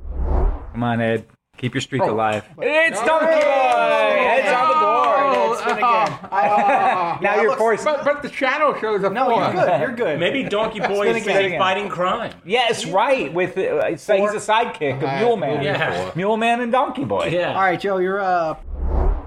Come 0.72 0.84
on, 0.84 1.02
Ed. 1.02 1.26
Keep 1.58 1.76
your 1.76 1.82
streak 1.82 2.02
alive. 2.02 2.44
It's 2.60 3.00
Donkey 3.02 3.26
Boy! 3.26 3.32
Ed's 3.36 4.48
on 4.52 4.68
the 4.70 4.80
board. 4.80 5.52
Ed's 5.52 5.60
spin 5.60 5.78
again. 5.78 7.22
now 7.22 7.42
you're 7.42 7.56
forced. 7.56 7.84
But, 7.86 8.04
but 8.04 8.22
the 8.24 8.32
shadow 8.32 8.80
shows 8.80 9.04
up. 9.04 9.14
No, 9.14 9.30
you're 9.38 9.52
good. 9.54 9.82
You're 9.82 9.96
good. 9.96 10.20
Maybe 10.20 10.44
Donkey 10.44 10.80
Boy 10.80 11.10
is 11.14 11.22
again. 11.24 11.60
fighting 11.60 11.90
crime. 11.90 12.34
Yes, 12.46 12.86
right. 12.88 13.32
With 13.32 13.58
uh, 13.58 13.78
it's 13.86 14.08
like 14.10 14.22
he's 14.22 14.32
a 14.32 14.38
sidekick 14.38 15.04
of 15.04 15.20
Mule 15.22 15.38
Man. 15.38 15.62
Yeah. 15.62 16.12
Mule 16.16 16.38
Man 16.38 16.62
and 16.62 16.72
Donkey 16.72 17.06
Boy. 17.06 17.28
Yeah. 17.28 17.54
All 17.54 17.62
right, 17.62 17.80
Joe, 17.80 17.98
you're 17.98 18.20
up. 18.22 18.66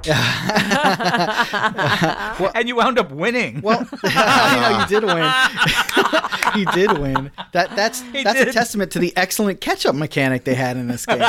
and 2.54 2.68
you 2.68 2.76
wound 2.76 2.98
up 2.98 3.10
winning. 3.10 3.60
Well, 3.62 3.80
you 4.02 4.10
know, 4.10 4.78
you 4.80 4.86
did 4.86 5.04
win. 5.04 5.32
you 6.56 6.66
did 6.66 6.98
win. 6.98 7.30
That 7.52 7.74
that's 7.74 8.02
that's 8.12 8.40
a 8.40 8.52
testament 8.52 8.92
to 8.92 8.98
the 8.98 9.12
excellent 9.16 9.60
catch-up 9.60 9.94
mechanic 9.94 10.44
they 10.44 10.54
had 10.54 10.76
in 10.76 10.88
this 10.88 11.06
game. 11.06 11.22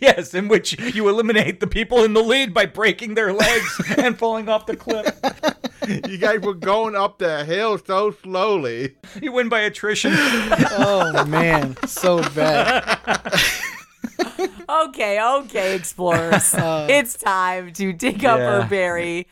yes, 0.00 0.34
in 0.34 0.48
which 0.48 0.78
you 0.94 1.08
eliminate 1.08 1.60
the 1.60 1.66
people 1.66 2.04
in 2.04 2.12
the 2.12 2.22
lead 2.22 2.52
by 2.52 2.66
breaking 2.66 3.14
their 3.14 3.32
legs 3.32 3.80
and 3.96 4.18
falling 4.18 4.48
off 4.48 4.66
the 4.66 4.76
cliff. 4.76 5.18
You 5.88 6.18
guys 6.18 6.40
were 6.40 6.54
going 6.54 6.94
up 6.94 7.18
the 7.18 7.44
hill 7.44 7.78
so 7.78 8.12
slowly. 8.22 8.96
You 9.20 9.32
win 9.32 9.48
by 9.48 9.60
attrition. 9.60 10.12
Oh 10.14 11.24
man, 11.26 11.76
so 11.86 12.22
bad. 12.34 13.60
Okay, 14.70 15.20
okay, 15.20 15.74
explorers. 15.74 16.54
Uh. 16.60 16.86
it's 16.88 17.14
time 17.16 17.72
to 17.72 17.92
dig 17.92 18.24
up 18.24 18.38
Yeah. 18.38 18.62
or 18.64 18.66
bury 18.68 19.26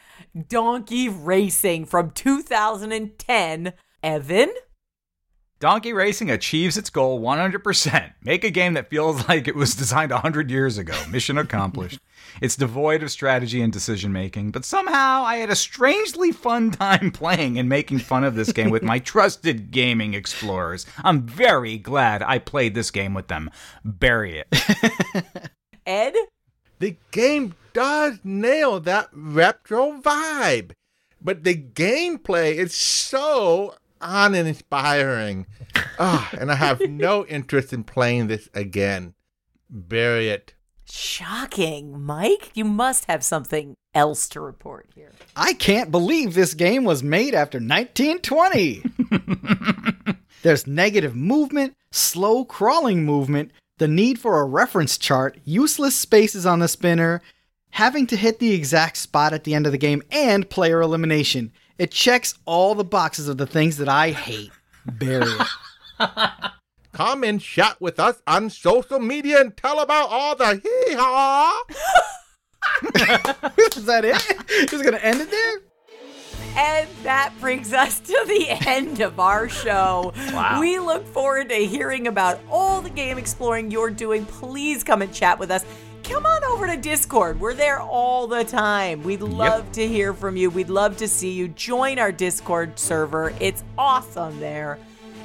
Donkey 0.48 1.08
Racing 1.08 1.84
from 1.86 2.10
2010. 2.10 3.72
Evan? 4.02 4.50
Donkey 5.60 5.92
Racing 5.92 6.30
achieves 6.30 6.76
its 6.76 6.88
goal 6.88 7.20
100%. 7.20 8.12
Make 8.22 8.44
a 8.44 8.50
game 8.50 8.74
that 8.74 8.88
feels 8.88 9.28
like 9.28 9.48
it 9.48 9.56
was 9.56 9.74
designed 9.74 10.12
100 10.12 10.52
years 10.52 10.78
ago. 10.78 10.94
Mission 11.10 11.36
accomplished. 11.36 11.98
it's 12.40 12.54
devoid 12.54 13.02
of 13.02 13.10
strategy 13.10 13.60
and 13.60 13.72
decision 13.72 14.12
making, 14.12 14.52
but 14.52 14.64
somehow 14.64 15.24
I 15.24 15.36
had 15.38 15.50
a 15.50 15.56
strangely 15.56 16.30
fun 16.30 16.70
time 16.70 17.10
playing 17.10 17.58
and 17.58 17.68
making 17.68 17.98
fun 17.98 18.22
of 18.22 18.36
this 18.36 18.52
game 18.52 18.70
with 18.70 18.84
my 18.84 18.98
trusted 19.00 19.72
gaming 19.72 20.14
explorers. 20.14 20.86
I'm 21.02 21.22
very 21.22 21.76
glad 21.76 22.22
I 22.22 22.38
played 22.38 22.76
this 22.76 22.92
game 22.92 23.12
with 23.12 23.26
them. 23.26 23.50
Bury 23.84 24.44
it. 24.44 25.50
Ed? 25.84 26.14
The 26.78 26.96
game 27.10 27.56
does 27.72 28.20
nail 28.22 28.78
that 28.78 29.08
retro 29.12 30.00
vibe, 30.00 30.70
but 31.20 31.42
the 31.42 31.56
gameplay 31.56 32.54
is 32.54 32.72
so 32.76 33.74
uninspiring. 34.00 35.46
Ah, 35.98 36.30
and 36.38 36.50
I 36.50 36.54
have 36.54 36.80
no 36.80 37.26
interest 37.26 37.72
in 37.72 37.84
playing 37.84 38.28
this 38.28 38.48
again. 38.54 39.14
Bury 39.68 40.28
it. 40.28 40.54
Shocking. 40.90 42.00
Mike, 42.00 42.50
you 42.54 42.64
must 42.64 43.04
have 43.06 43.22
something 43.22 43.76
else 43.94 44.28
to 44.30 44.40
report 44.40 44.88
here. 44.94 45.12
I 45.36 45.52
can't 45.52 45.90
believe 45.90 46.34
this 46.34 46.54
game 46.54 46.84
was 46.84 47.02
made 47.02 47.34
after 47.34 47.58
1920. 47.58 48.84
There's 50.42 50.66
negative 50.66 51.14
movement, 51.14 51.76
slow 51.90 52.44
crawling 52.44 53.04
movement, 53.04 53.50
the 53.78 53.88
need 53.88 54.18
for 54.18 54.40
a 54.40 54.44
reference 54.44 54.96
chart, 54.96 55.38
useless 55.44 55.94
spaces 55.94 56.46
on 56.46 56.60
the 56.60 56.68
spinner, 56.68 57.20
having 57.70 58.06
to 58.06 58.16
hit 58.16 58.38
the 58.38 58.52
exact 58.52 58.96
spot 58.96 59.32
at 59.32 59.44
the 59.44 59.54
end 59.54 59.66
of 59.66 59.72
the 59.72 59.78
game, 59.78 60.02
and 60.10 60.48
player 60.48 60.80
elimination. 60.80 61.52
It 61.78 61.92
checks 61.92 62.34
all 62.44 62.74
the 62.74 62.84
boxes 62.84 63.28
of 63.28 63.38
the 63.38 63.46
things 63.46 63.76
that 63.76 63.88
I 63.88 64.10
hate. 64.10 64.50
Bury 64.84 65.28
it. 65.28 65.46
Come 66.92 67.22
and 67.22 67.40
chat 67.40 67.80
with 67.80 68.00
us 68.00 68.20
on 68.26 68.50
social 68.50 68.98
media 68.98 69.40
and 69.40 69.56
tell 69.56 69.78
about 69.78 70.08
all 70.10 70.34
the 70.34 70.56
hee 70.56 70.94
haw. 70.94 71.62
Is 73.76 73.84
that 73.84 74.04
it? 74.04 74.68
Just 74.68 74.82
gonna 74.82 74.96
end 74.96 75.20
it 75.20 75.30
there? 75.30 75.58
And 76.56 76.88
that 77.04 77.32
brings 77.40 77.72
us 77.72 78.00
to 78.00 78.24
the 78.26 78.46
end 78.68 79.00
of 79.00 79.20
our 79.20 79.48
show. 79.48 80.12
Wow. 80.32 80.58
We 80.60 80.80
look 80.80 81.06
forward 81.06 81.50
to 81.50 81.54
hearing 81.54 82.08
about 82.08 82.40
all 82.50 82.80
the 82.80 82.90
game 82.90 83.18
exploring 83.18 83.70
you're 83.70 83.90
doing. 83.90 84.26
Please 84.26 84.82
come 84.82 85.02
and 85.02 85.14
chat 85.14 85.38
with 85.38 85.52
us. 85.52 85.64
Come 86.04 86.26
on 86.26 86.44
over 86.44 86.66
to 86.66 86.76
Discord. 86.76 87.40
We're 87.40 87.54
there 87.54 87.80
all 87.80 88.26
the 88.26 88.44
time. 88.44 89.02
We'd 89.02 89.20
love 89.20 89.70
to 89.72 89.86
hear 89.86 90.14
from 90.14 90.36
you. 90.36 90.50
We'd 90.50 90.70
love 90.70 90.96
to 90.98 91.08
see 91.08 91.32
you. 91.32 91.48
Join 91.48 91.98
our 91.98 92.12
Discord 92.12 92.78
server. 92.78 93.34
It's 93.40 93.62
awesome 93.76 94.40
there. 94.40 94.78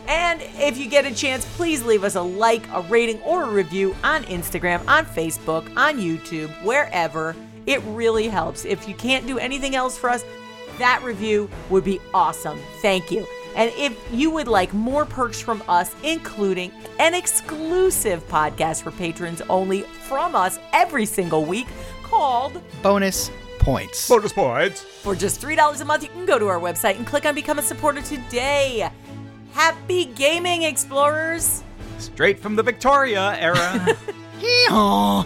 And 0.08 0.42
if 0.60 0.78
you 0.78 0.90
get 0.90 1.06
a 1.06 1.16
chance, 1.16 1.46
please 1.56 1.84
leave 1.84 2.04
us 2.04 2.16
a 2.16 2.22
like, 2.22 2.68
a 2.74 2.82
rating, 2.82 3.22
or 3.22 3.44
a 3.44 3.50
review 3.50 3.96
on 4.04 4.24
Instagram, 4.26 4.86
on 4.88 5.06
Facebook, 5.06 5.66
on 5.78 5.98
YouTube, 5.98 6.50
wherever. 6.64 7.36
It 7.66 7.82
really 7.88 8.28
helps. 8.28 8.66
If 8.66 8.88
you 8.88 8.96
can't 8.96 9.26
do 9.26 9.38
anything 9.40 9.76
else 9.76 9.98
for 9.98 10.10
us, 10.10 10.26
that 10.78 11.02
review 11.04 11.50
would 11.70 11.86
be 11.86 12.02
awesome. 12.14 12.60
Thank 12.82 13.12
you. 13.12 13.26
And 13.56 13.72
if 13.78 13.98
you 14.12 14.32
would 14.32 14.48
like 14.48 14.74
more 14.74 15.06
perks 15.06 15.40
from 15.40 15.64
us, 15.68 15.96
including 16.04 16.72
an 17.00 17.14
exclusive 17.14 18.28
podcast 18.28 18.84
for 18.84 18.92
patrons 18.92 19.42
only 19.50 19.82
from 19.82 20.36
us 20.36 20.60
every 20.74 21.06
single 21.06 21.46
week 21.46 21.68
called 22.04 22.62
Bonus 22.82 23.32
points. 23.60 24.10
Bonus 24.10 24.34
points. 24.34 24.82
For 24.82 25.16
just 25.16 25.42
$3 25.42 25.82
a 25.82 25.86
month, 25.86 26.04
you 26.04 26.10
can 26.10 26.26
go 26.26 26.38
to 26.38 26.48
our 26.48 26.60
website 26.60 26.98
and 26.98 27.08
click 27.08 27.26
on 27.26 27.36
Become 27.36 27.60
a 27.60 27.64
Supporter 27.64 28.02
today. 28.02 28.90
Happy 29.54 30.06
gaming, 30.06 30.64
explorers! 30.64 31.64
Straight 32.00 32.40
from 32.40 32.56
the 32.56 32.64
Victoria 32.64 33.38
era. 33.40 33.96
Hee-haw. 34.40 35.26